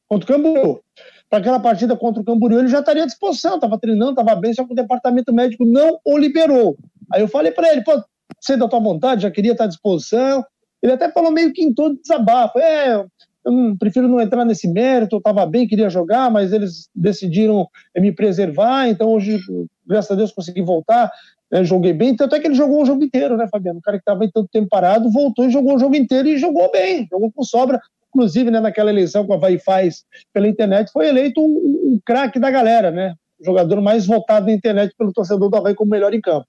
Contra 0.06 0.26
o 0.26 0.36
Camboriú. 0.36 0.82
Para 1.30 1.40
aquela 1.40 1.60
partida 1.62 1.96
contra 1.96 2.22
o 2.22 2.26
Camboriú, 2.26 2.60
ele 2.60 2.68
já 2.68 2.80
estaria 2.80 3.04
à 3.04 3.06
disposição, 3.06 3.56
estava 3.56 3.80
treinando, 3.80 4.20
estava 4.20 4.36
bem, 4.36 4.54
só 4.54 4.66
que 4.66 4.74
o 4.74 4.76
departamento 4.76 5.34
médico 5.34 5.64
não 5.64 5.98
o 6.04 6.18
liberou. 6.18 6.78
Aí 7.14 7.22
eu 7.22 7.28
falei 7.30 7.54
para 7.54 7.72
ele, 7.72 7.86
pô, 7.86 8.04
você 8.38 8.58
da 8.58 8.68
tua 8.68 8.82
vontade, 8.82 9.22
já 9.22 9.32
queria 9.32 9.54
estar 9.54 9.64
à 9.64 9.68
disposição. 9.68 10.46
Ele 10.84 10.92
até 10.92 11.10
falou 11.10 11.32
meio 11.32 11.54
que 11.54 11.64
em 11.64 11.74
todo 11.74 12.02
desabafo. 12.02 12.60
É, 12.60 13.06
eu 13.46 13.52
não, 13.52 13.78
prefiro 13.78 14.08
não 14.08 14.20
entrar 14.20 14.44
nesse 14.44 14.68
mérito, 14.68 15.16
eu 15.16 15.20
estava 15.20 15.46
bem, 15.46 15.68
queria 15.68 15.90
jogar, 15.90 16.32
mas 16.32 16.52
eles 16.52 16.90
decidiram 16.96 17.68
me 17.96 18.12
preservar, 18.12 18.90
então 18.90 19.10
hoje, 19.10 19.40
graças 19.86 20.12
a 20.12 20.16
Deus, 20.16 20.32
consegui 20.32 20.64
voltar, 20.64 21.12
né, 21.52 21.64
joguei 21.64 21.94
bem, 21.94 22.16
tanto 22.16 22.36
é 22.36 22.40
que 22.40 22.48
ele 22.48 22.56
jogou 22.56 22.82
o 22.82 22.86
jogo 22.86 23.04
inteiro, 23.04 23.38
né, 23.38 23.48
Fabiano? 23.48 23.78
O 23.78 23.82
cara 23.82 23.98
que 23.98 24.02
estava 24.02 24.20
tanto 24.34 24.50
tempo 24.52 24.68
parado, 24.68 25.12
voltou 25.12 25.46
e 25.46 25.52
jogou 25.52 25.76
o 25.76 25.80
jogo 25.80 25.96
inteiro 25.96 26.28
e 26.28 26.40
jogou 26.40 26.72
bem, 26.72 27.08
jogou 27.10 27.32
com 27.32 27.44
sobra, 27.44 27.80
inclusive, 28.10 28.50
né, 28.50 28.60
naquela 28.60 28.90
eleição 28.90 29.24
que 29.24 29.32
o 29.32 29.36
Havaí 29.36 29.60
faz 29.60 30.04
pela 30.34 30.48
internet, 30.48 30.92
foi 30.92 31.08
eleito 31.08 31.40
o, 31.40 31.46
o, 31.46 31.96
o 31.96 32.02
craque 32.04 32.40
da 32.40 32.50
galera, 32.50 32.90
né, 32.90 33.14
o 33.40 33.46
jogador 33.46 33.80
mais 33.80 34.08
votado 34.08 34.48
na 34.48 34.54
internet 34.54 34.96
pelo 34.98 35.14
torcedor 35.14 35.52
do 35.52 35.56
Havaí 35.56 35.76
como 35.76 35.92
melhor 35.92 36.16
em 36.16 36.22
campo. 36.22 36.48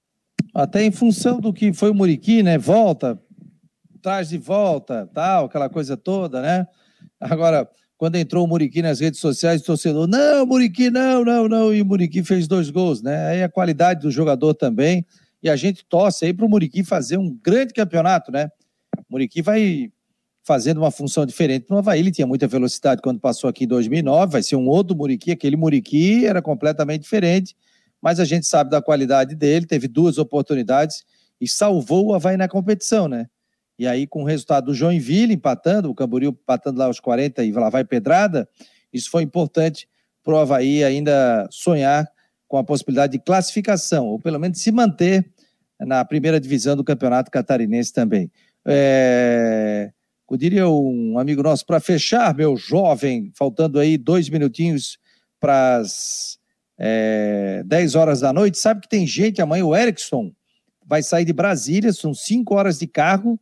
Até 0.54 0.82
em 0.82 0.90
função 0.90 1.40
do 1.40 1.52
que 1.52 1.74
foi 1.74 1.90
o 1.90 1.94
Muriqui, 1.94 2.42
né, 2.42 2.56
volta, 2.56 3.20
traz 4.00 4.30
de 4.30 4.38
volta, 4.38 5.10
tal, 5.12 5.44
aquela 5.44 5.68
coisa 5.68 5.94
toda, 5.94 6.40
né, 6.40 6.66
Agora, 7.20 7.68
quando 7.96 8.16
entrou 8.16 8.44
o 8.44 8.48
Muriqui 8.48 8.82
nas 8.82 9.00
redes 9.00 9.20
sociais, 9.20 9.62
o 9.62 9.64
torcedor, 9.64 10.06
não, 10.06 10.44
Muriqui, 10.44 10.90
não, 10.90 11.24
não, 11.24 11.48
não, 11.48 11.74
e 11.74 11.80
o 11.80 11.86
Muriqui 11.86 12.22
fez 12.22 12.46
dois 12.46 12.68
gols, 12.68 13.02
né? 13.02 13.28
Aí 13.28 13.42
a 13.42 13.48
qualidade 13.48 14.02
do 14.02 14.10
jogador 14.10 14.54
também, 14.54 15.04
e 15.42 15.48
a 15.48 15.56
gente 15.56 15.84
torce 15.86 16.26
aí 16.26 16.34
para 16.34 16.44
o 16.44 16.48
Muriqui 16.48 16.84
fazer 16.84 17.16
um 17.16 17.34
grande 17.42 17.72
campeonato, 17.72 18.30
né? 18.30 18.48
O 18.98 19.12
Muriqui 19.12 19.40
vai 19.40 19.90
fazendo 20.44 20.78
uma 20.78 20.90
função 20.90 21.26
diferente 21.26 21.66
no 21.70 21.78
Havaí, 21.78 21.98
ele 21.98 22.12
tinha 22.12 22.26
muita 22.26 22.46
velocidade 22.46 23.02
quando 23.02 23.18
passou 23.18 23.50
aqui 23.50 23.64
em 23.64 23.66
2009, 23.66 24.32
vai 24.32 24.42
ser 24.42 24.56
um 24.56 24.68
outro 24.68 24.96
Muriqui, 24.96 25.32
aquele 25.32 25.56
Muriqui 25.56 26.24
era 26.24 26.40
completamente 26.40 27.02
diferente, 27.02 27.56
mas 28.00 28.20
a 28.20 28.24
gente 28.24 28.46
sabe 28.46 28.70
da 28.70 28.80
qualidade 28.80 29.34
dele, 29.34 29.66
teve 29.66 29.88
duas 29.88 30.18
oportunidades 30.18 31.04
e 31.40 31.48
salvou 31.48 32.06
o 32.06 32.14
Havaí 32.14 32.36
na 32.36 32.46
competição, 32.46 33.08
né? 33.08 33.26
E 33.78 33.86
aí, 33.86 34.06
com 34.06 34.22
o 34.22 34.26
resultado 34.26 34.66
do 34.66 34.74
Joinville 34.74 35.34
empatando, 35.34 35.90
o 35.90 35.94
Camboriú 35.94 36.30
empatando 36.30 36.78
lá 36.78 36.86
aos 36.86 36.98
40 37.00 37.44
e 37.44 37.52
lá 37.52 37.68
vai 37.68 37.84
pedrada, 37.84 38.48
isso 38.92 39.10
foi 39.10 39.22
importante 39.22 39.88
para 40.22 40.34
o 40.34 40.38
Havaí 40.38 40.82
ainda 40.82 41.46
sonhar 41.50 42.08
com 42.48 42.56
a 42.56 42.64
possibilidade 42.64 43.12
de 43.12 43.18
classificação, 43.18 44.06
ou 44.06 44.18
pelo 44.18 44.38
menos 44.38 44.60
se 44.60 44.72
manter 44.72 45.28
na 45.80 46.04
primeira 46.04 46.40
divisão 46.40 46.76
do 46.76 46.84
Campeonato 46.84 47.30
Catarinense 47.30 47.92
também. 47.92 48.30
É, 48.66 49.90
eu 50.30 50.36
diria 50.36 50.68
um 50.68 51.18
amigo 51.18 51.42
nosso, 51.42 51.64
para 51.64 51.78
fechar, 51.78 52.34
meu 52.34 52.56
jovem, 52.56 53.30
faltando 53.34 53.78
aí 53.78 53.96
dois 53.96 54.28
minutinhos 54.28 54.98
para 55.38 55.76
as 55.76 56.38
é, 56.78 57.62
10 57.64 57.94
horas 57.94 58.20
da 58.20 58.32
noite, 58.32 58.58
sabe 58.58 58.80
que 58.80 58.88
tem 58.88 59.06
gente 59.06 59.40
amanhã, 59.40 59.64
o 59.64 59.76
Erickson 59.76 60.32
vai 60.84 61.02
sair 61.02 61.24
de 61.24 61.32
Brasília, 61.32 61.92
são 61.92 62.12
cinco 62.14 62.54
horas 62.54 62.78
de 62.78 62.86
carro, 62.86 63.38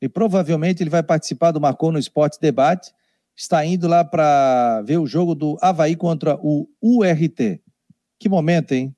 e 0.00 0.08
provavelmente 0.08 0.82
ele 0.82 0.90
vai 0.90 1.02
participar 1.02 1.50
do 1.50 1.60
Marcou 1.60 1.90
no 1.90 1.98
Esporte 1.98 2.40
Debate. 2.40 2.92
Está 3.36 3.64
indo 3.64 3.86
lá 3.86 4.04
para 4.04 4.82
ver 4.82 4.98
o 4.98 5.06
jogo 5.06 5.34
do 5.34 5.56
Havaí 5.60 5.96
contra 5.96 6.38
o 6.42 6.68
URT. 6.82 7.60
Que 8.18 8.28
momento, 8.28 8.72
hein? 8.72 8.94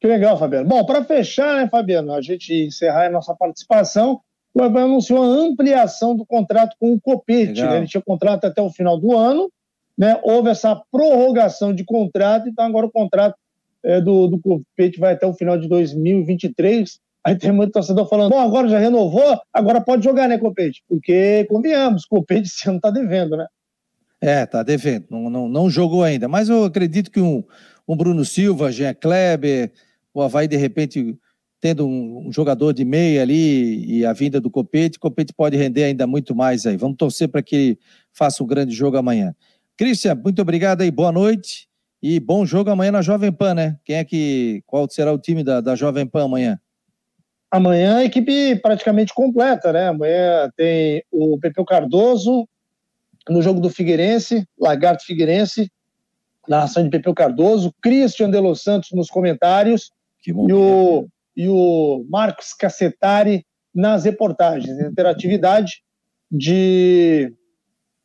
Que 0.00 0.06
legal, 0.06 0.38
Fabiano. 0.38 0.68
Bom, 0.68 0.84
para 0.84 1.04
fechar, 1.04 1.56
né, 1.56 1.68
Fabiano, 1.68 2.12
a 2.14 2.22
gente 2.22 2.52
encerrar 2.54 3.06
a 3.06 3.10
nossa 3.10 3.34
participação, 3.34 4.20
o 4.54 4.62
Havaí 4.62 4.84
anunciou 4.84 5.22
a 5.22 5.26
ampliação 5.26 6.16
do 6.16 6.24
contrato 6.24 6.76
com 6.78 6.92
o 6.92 7.00
Copete. 7.00 7.62
Né? 7.62 7.78
Ele 7.78 7.86
tinha 7.86 8.02
contrato 8.02 8.44
até 8.44 8.62
o 8.62 8.70
final 8.70 8.98
do 8.98 9.16
ano, 9.16 9.50
né? 9.96 10.18
houve 10.22 10.50
essa 10.50 10.80
prorrogação 10.90 11.74
de 11.74 11.84
contrato, 11.84 12.48
então 12.48 12.64
agora 12.64 12.86
o 12.86 12.90
contrato 12.90 13.36
é, 13.84 14.00
do, 14.00 14.28
do 14.28 14.40
Copete 14.40 14.98
vai 14.98 15.14
até 15.14 15.26
o 15.26 15.34
final 15.34 15.58
de 15.58 15.68
2023. 15.68 16.98
Aí 17.24 17.36
tem 17.36 17.52
muito 17.52 17.72
torcedor 17.72 18.08
falando, 18.08 18.30
bom, 18.30 18.40
agora 18.40 18.68
já 18.68 18.78
renovou, 18.78 19.38
agora 19.52 19.80
pode 19.80 20.02
jogar, 20.04 20.28
né, 20.28 20.38
Copete? 20.38 20.82
Porque, 20.88 21.44
convenhamos, 21.48 22.06
Copete 22.06 22.48
esse 22.48 22.68
ano 22.68 22.80
tá 22.80 22.90
devendo, 22.90 23.36
né? 23.36 23.46
É, 24.20 24.44
tá 24.44 24.62
devendo, 24.62 25.06
não, 25.10 25.30
não, 25.30 25.48
não 25.48 25.70
jogou 25.70 26.02
ainda, 26.02 26.28
mas 26.28 26.48
eu 26.48 26.64
acredito 26.64 27.10
que 27.10 27.20
um, 27.20 27.42
um 27.88 27.96
Bruno 27.96 28.24
Silva, 28.24 28.70
Jean 28.70 28.94
Kleber, 28.94 29.72
o 30.12 30.20
Havaí, 30.20 30.46
de 30.46 30.56
repente, 30.56 31.16
tendo 31.60 31.86
um, 31.86 32.28
um, 32.28 32.32
jogador 32.32 32.72
de 32.72 32.84
meia 32.84 33.22
ali 33.22 33.84
e 33.86 34.04
a 34.04 34.12
vinda 34.12 34.40
do 34.40 34.50
Copete, 34.50 34.98
Copete 34.98 35.32
pode 35.32 35.56
render 35.56 35.84
ainda 35.84 36.06
muito 36.06 36.34
mais 36.34 36.66
aí. 36.66 36.76
Vamos 36.76 36.96
torcer 36.96 37.28
para 37.28 37.42
que 37.42 37.56
ele 37.56 37.78
faça 38.12 38.42
um 38.42 38.46
grande 38.46 38.74
jogo 38.74 38.96
amanhã. 38.96 39.34
Cristian, 39.76 40.14
muito 40.14 40.42
obrigado 40.42 40.82
aí, 40.82 40.90
boa 40.90 41.12
noite 41.12 41.68
e 42.02 42.18
bom 42.18 42.44
jogo 42.44 42.70
amanhã 42.70 42.92
na 42.92 43.02
Jovem 43.02 43.32
Pan, 43.32 43.54
né? 43.54 43.78
Quem 43.84 43.96
é 43.96 44.04
que, 44.04 44.62
qual 44.66 44.88
será 44.90 45.12
o 45.12 45.18
time 45.18 45.44
da, 45.44 45.60
da 45.60 45.74
Jovem 45.74 46.06
Pan 46.06 46.24
amanhã? 46.24 46.58
Amanhã 47.50 47.98
a 47.98 48.04
equipe 48.04 48.56
praticamente 48.56 49.12
completa, 49.12 49.72
né? 49.72 49.88
Amanhã 49.88 50.50
tem 50.56 51.02
o 51.10 51.38
Pepeu 51.38 51.64
Cardoso 51.64 52.48
no 53.28 53.42
jogo 53.42 53.60
do 53.60 53.68
Figueirense, 53.68 54.46
Lagarto 54.58 55.04
Figueirense, 55.04 55.70
narração 56.48 56.82
de 56.82 56.90
Pepeu 56.90 57.12
Cardoso, 57.12 57.74
Christian 57.82 58.30
de 58.30 58.38
Los 58.38 58.62
Santos 58.62 58.90
nos 58.92 59.08
comentários 59.08 59.90
e 60.26 60.32
o, 60.32 61.08
e 61.36 61.48
o 61.48 62.04
Marcos 62.08 62.52
Cacetari 62.52 63.44
nas 63.74 64.04
reportagens. 64.04 64.78
Interatividade 64.78 65.82
de 66.30 67.32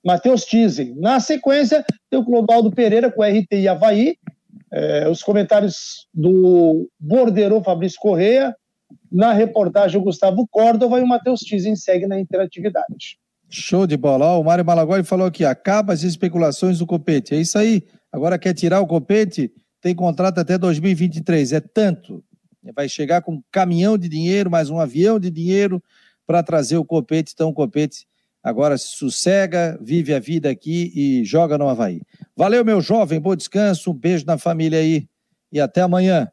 Matheus 0.04 0.46
Tizen. 0.46 0.96
Na 0.98 1.20
sequência, 1.20 1.86
tem 2.10 2.20
o 2.20 2.26
Clodoaldo 2.26 2.72
Pereira 2.72 3.12
com 3.12 3.24
RT 3.24 3.48
e 3.54 3.68
Havaí, 3.68 4.18
é, 4.72 5.08
os 5.08 5.22
comentários 5.22 6.08
do 6.14 6.90
Borderô 7.00 7.64
Fabrício 7.64 8.00
Correia, 8.00 8.56
na 9.16 9.32
reportagem, 9.32 9.98
o 9.98 10.04
Gustavo 10.04 10.46
Córdova 10.46 11.00
e 11.00 11.02
o 11.02 11.08
Matheus 11.08 11.40
Tizen 11.40 11.78
segue 11.78 12.06
na 12.06 12.20
interatividade. 12.20 13.18
Show 13.50 13.88
de 13.88 13.96
bola. 13.96 14.26
Ó, 14.26 14.42
o 14.42 14.44
Mário 14.44 14.66
Malagoli 14.66 15.06
falou 15.06 15.28
aqui: 15.28 15.46
acaba 15.46 15.94
as 15.94 16.04
especulações 16.04 16.80
do 16.80 16.86
Copete. 16.86 17.34
É 17.34 17.40
isso 17.40 17.58
aí. 17.58 17.84
Agora 18.12 18.38
quer 18.38 18.54
tirar 18.54 18.82
o 18.82 18.88
Copete? 18.88 19.54
Tem 19.80 19.96
contrato 19.96 20.40
até 20.40 20.58
2023. 20.58 21.54
É 21.54 21.62
tanto. 21.62 22.22
Vai 22.76 22.90
chegar 22.90 23.22
com 23.22 23.36
um 23.36 23.44
caminhão 23.50 23.98
de 23.98 24.10
dinheiro, 24.10 24.52
mais 24.52 24.70
um 24.70 24.80
avião 24.80 25.18
de 25.18 25.32
dinheiro 25.32 25.82
para 26.28 26.44
trazer 26.44 26.76
o 26.76 26.84
Copete. 26.84 27.32
Então, 27.34 27.50
o 27.50 27.54
Copete 27.54 28.06
agora 28.44 28.78
se 28.78 28.98
sossega, 28.98 29.80
vive 29.82 30.14
a 30.14 30.20
vida 30.20 30.50
aqui 30.50 30.92
e 30.94 31.24
joga 31.24 31.58
no 31.58 31.70
Havaí. 31.70 32.02
Valeu, 32.36 32.66
meu 32.66 32.82
jovem. 32.82 33.22
Bom 33.22 33.34
descanso. 33.34 33.92
Um 33.92 33.94
beijo 33.94 34.26
na 34.26 34.38
família 34.38 34.80
aí. 34.80 35.08
E 35.54 35.62
até 35.62 35.80
amanhã. 35.80 36.30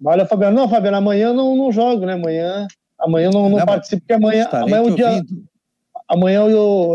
Valeu, 0.00 0.26
Fabiano. 0.26 0.56
Não, 0.56 0.68
Fabiano, 0.68 0.96
amanhã 0.96 1.28
eu 1.28 1.34
não, 1.34 1.56
não 1.56 1.72
jogo, 1.72 2.06
né? 2.06 2.14
Amanhã, 2.14 2.66
amanhã 2.98 3.26
eu 3.26 3.32
não, 3.32 3.48
não, 3.48 3.58
não 3.58 3.66
participo, 3.66 4.02
porque 4.02 4.12
amanhã, 4.12 4.48
amanhã 4.52 4.76
é 4.76 4.80
o 4.80 4.94
dia. 4.94 5.08
Ouvindo. 5.08 5.44
Amanhã 6.08 6.40
eu, 6.40 6.48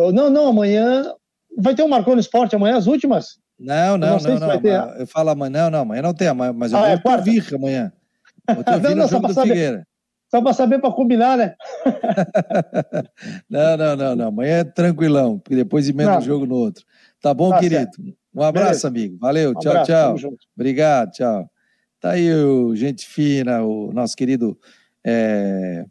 eu, 0.04 0.12
Não, 0.12 0.30
não, 0.30 0.48
amanhã. 0.48 1.14
Vai 1.56 1.76
ter 1.76 1.84
um 1.84 1.88
Marcou 1.88 2.16
no 2.16 2.22
Esporte 2.22 2.56
amanhã, 2.56 2.78
as 2.78 2.88
últimas? 2.88 3.38
Não, 3.60 3.98
não, 3.98 4.18
não, 4.18 4.40
não. 4.40 4.60
não 4.60 4.96
eu 4.96 5.06
falo 5.06 5.30
amanhã, 5.30 5.52
não, 5.52 5.70
não, 5.70 5.80
amanhã 5.82 6.02
não 6.02 6.14
tem, 6.14 6.34
mas 6.34 6.72
eu 6.72 6.80
ah, 6.80 6.90
é, 6.90 6.98
vou 6.98 7.00
te 7.00 7.18
ouvir 7.18 7.56
amanhã. 7.56 7.94
Te 8.48 8.74
ouvir 8.74 8.96
não, 8.96 9.08
saber. 9.08 9.50
Figueira. 9.50 9.88
Só 10.32 10.42
para 10.42 10.54
saber, 10.54 10.80
para 10.80 10.92
combinar, 10.92 11.38
né? 11.38 11.54
não, 13.48 13.78
não, 13.78 13.96
não, 13.96 14.16
não. 14.16 14.28
Amanhã 14.30 14.58
é 14.58 14.64
tranquilão, 14.64 15.38
porque 15.38 15.56
depois 15.56 15.88
emenda 15.88 16.18
um 16.18 16.22
jogo 16.22 16.48
no 16.48 16.56
outro. 16.56 16.84
Tá 17.22 17.36
bom, 17.36 17.52
tá 17.52 17.60
querido? 17.60 17.84
Certo. 17.84 18.02
Um 18.34 18.42
abraço, 18.42 18.68
Beleza. 18.68 18.88
amigo. 18.88 19.18
Valeu, 19.20 19.52
um 19.52 19.54
tchau, 19.54 19.72
abraço, 19.72 19.92
tchau. 19.92 20.34
Obrigado, 20.58 21.12
tchau. 21.12 21.48
Tá 22.04 22.12
aí 22.12 22.34
o 22.34 22.76
gente 22.76 23.08
fina, 23.08 23.64
o 23.64 23.94
nosso 23.94 24.14
querido. 24.14 24.60
É, 25.06 25.86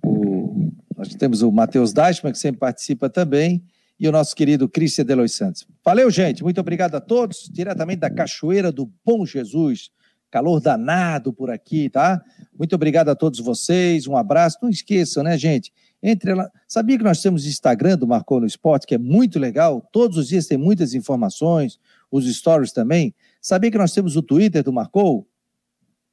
o, 0.00 0.70
nós 0.96 1.08
temos 1.08 1.42
o 1.42 1.50
Matheus 1.50 1.92
Dashman, 1.92 2.30
que 2.30 2.38
sempre 2.38 2.60
participa 2.60 3.10
também, 3.10 3.64
e 3.98 4.06
o 4.06 4.12
nosso 4.12 4.36
querido 4.36 4.68
Cristian 4.68 5.04
Delois 5.04 5.32
Santos. 5.32 5.66
Valeu, 5.84 6.08
gente. 6.08 6.44
Muito 6.44 6.60
obrigado 6.60 6.94
a 6.94 7.00
todos, 7.00 7.50
diretamente 7.52 7.98
da 7.98 8.08
Cachoeira 8.08 8.70
do 8.70 8.88
Bom 9.04 9.26
Jesus. 9.26 9.90
Calor 10.30 10.60
danado 10.60 11.32
por 11.32 11.50
aqui, 11.50 11.90
tá? 11.90 12.22
Muito 12.56 12.76
obrigado 12.76 13.08
a 13.08 13.16
todos 13.16 13.40
vocês. 13.40 14.06
Um 14.06 14.16
abraço. 14.16 14.58
Não 14.62 14.70
esqueçam, 14.70 15.24
né, 15.24 15.36
gente? 15.36 15.72
Entre 16.00 16.32
lá. 16.32 16.48
Sabia 16.68 16.96
que 16.96 17.02
nós 17.02 17.20
temos 17.20 17.44
Instagram 17.44 17.98
do 17.98 18.06
Marcou 18.06 18.38
no 18.38 18.46
Esporte, 18.46 18.86
que 18.86 18.94
é 18.94 18.98
muito 18.98 19.36
legal. 19.36 19.84
Todos 19.90 20.16
os 20.16 20.28
dias 20.28 20.46
tem 20.46 20.56
muitas 20.56 20.94
informações, 20.94 21.76
os 22.08 22.24
stories 22.32 22.70
também. 22.70 23.12
Sabia 23.40 23.70
que 23.70 23.78
nós 23.78 23.92
temos 23.92 24.16
o 24.16 24.22
Twitter 24.22 24.62
do 24.62 24.72
Marcou? 24.72 25.28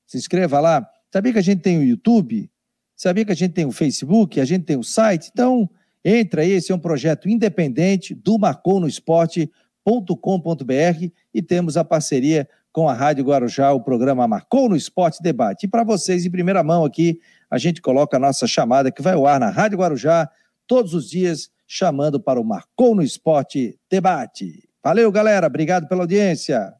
Se 0.05 0.17
inscreva 0.17 0.59
lá. 0.59 0.87
Sabia 1.11 1.33
que 1.33 1.39
a 1.39 1.43
gente 1.43 1.61
tem 1.61 1.77
o 1.77 1.83
YouTube? 1.83 2.49
Sabia 2.95 3.25
que 3.25 3.31
a 3.31 3.35
gente 3.35 3.53
tem 3.53 3.65
o 3.65 3.71
Facebook? 3.71 4.39
A 4.39 4.45
gente 4.45 4.65
tem 4.65 4.77
o 4.77 4.83
site? 4.83 5.29
Então, 5.31 5.69
Entra 6.07 6.43
aí, 6.43 6.51
esse 6.51 6.71
é 6.71 6.75
um 6.75 6.79
projeto 6.79 7.27
independente 7.27 8.13
do 8.13 8.37
marconosport.com.br 8.37 11.11
e 11.33 11.41
temos 11.41 11.77
a 11.77 11.83
parceria 11.83 12.47
com 12.71 12.87
a 12.87 12.93
Rádio 12.93 13.25
Guarujá, 13.25 13.73
o 13.73 13.81
programa 13.81 14.27
Marcou 14.27 14.69
no 14.69 14.75
Esporte 14.75 15.23
Debate. 15.23 15.65
E 15.65 15.67
para 15.67 15.83
vocês, 15.83 16.23
em 16.23 16.29
primeira 16.29 16.63
mão 16.63 16.85
aqui, 16.85 17.19
a 17.49 17.57
gente 17.57 17.81
coloca 17.81 18.17
a 18.17 18.19
nossa 18.19 18.45
chamada 18.45 18.91
que 18.91 19.01
vai 19.01 19.15
ao 19.15 19.25
ar 19.25 19.39
na 19.39 19.49
Rádio 19.49 19.79
Guarujá 19.79 20.29
todos 20.67 20.93
os 20.93 21.09
dias, 21.09 21.49
chamando 21.65 22.19
para 22.19 22.39
o 22.39 22.45
Marcou 22.45 22.93
no 22.93 23.01
Esporte 23.01 23.79
Debate. 23.89 24.69
Valeu, 24.83 25.11
galera. 25.11 25.47
Obrigado 25.47 25.87
pela 25.87 26.03
audiência. 26.03 26.71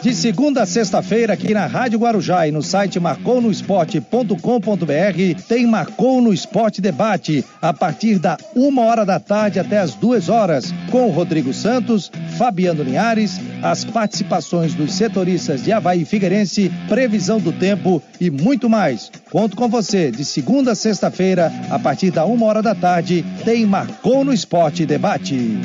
De 0.00 0.14
segunda 0.14 0.62
a 0.62 0.66
sexta-feira, 0.66 1.32
aqui 1.32 1.52
na 1.52 1.66
Rádio 1.66 1.98
Guarujá 1.98 2.46
e 2.46 2.52
no 2.52 2.62
site 2.62 3.00
marconosport.com.br, 3.00 5.42
tem 5.48 5.66
Marcou 5.66 6.20
no 6.20 6.32
Esporte 6.32 6.80
Debate, 6.80 7.44
a 7.60 7.74
partir 7.74 8.20
da 8.20 8.38
uma 8.54 8.82
hora 8.82 9.04
da 9.04 9.18
tarde 9.18 9.58
até 9.58 9.78
as 9.78 9.94
duas 9.94 10.28
horas, 10.28 10.72
com 10.92 11.10
Rodrigo 11.10 11.52
Santos, 11.52 12.12
Fabiano 12.38 12.84
Linhares, 12.84 13.40
as 13.60 13.84
participações 13.84 14.72
dos 14.72 14.92
setoristas 14.92 15.64
de 15.64 15.72
Havaí 15.72 16.04
Figueirense, 16.04 16.70
previsão 16.88 17.40
do 17.40 17.50
tempo 17.50 18.00
e 18.20 18.30
muito 18.30 18.70
mais. 18.70 19.10
Conto 19.32 19.56
com 19.56 19.68
você, 19.68 20.12
de 20.12 20.24
segunda 20.24 20.72
a 20.72 20.76
sexta-feira, 20.76 21.52
a 21.70 21.78
partir 21.78 22.12
da 22.12 22.24
uma 22.24 22.46
hora 22.46 22.62
da 22.62 22.74
tarde, 22.74 23.24
tem 23.44 23.66
Marcou 23.66 24.24
no 24.24 24.32
Esporte 24.32 24.86
Debate. 24.86 25.58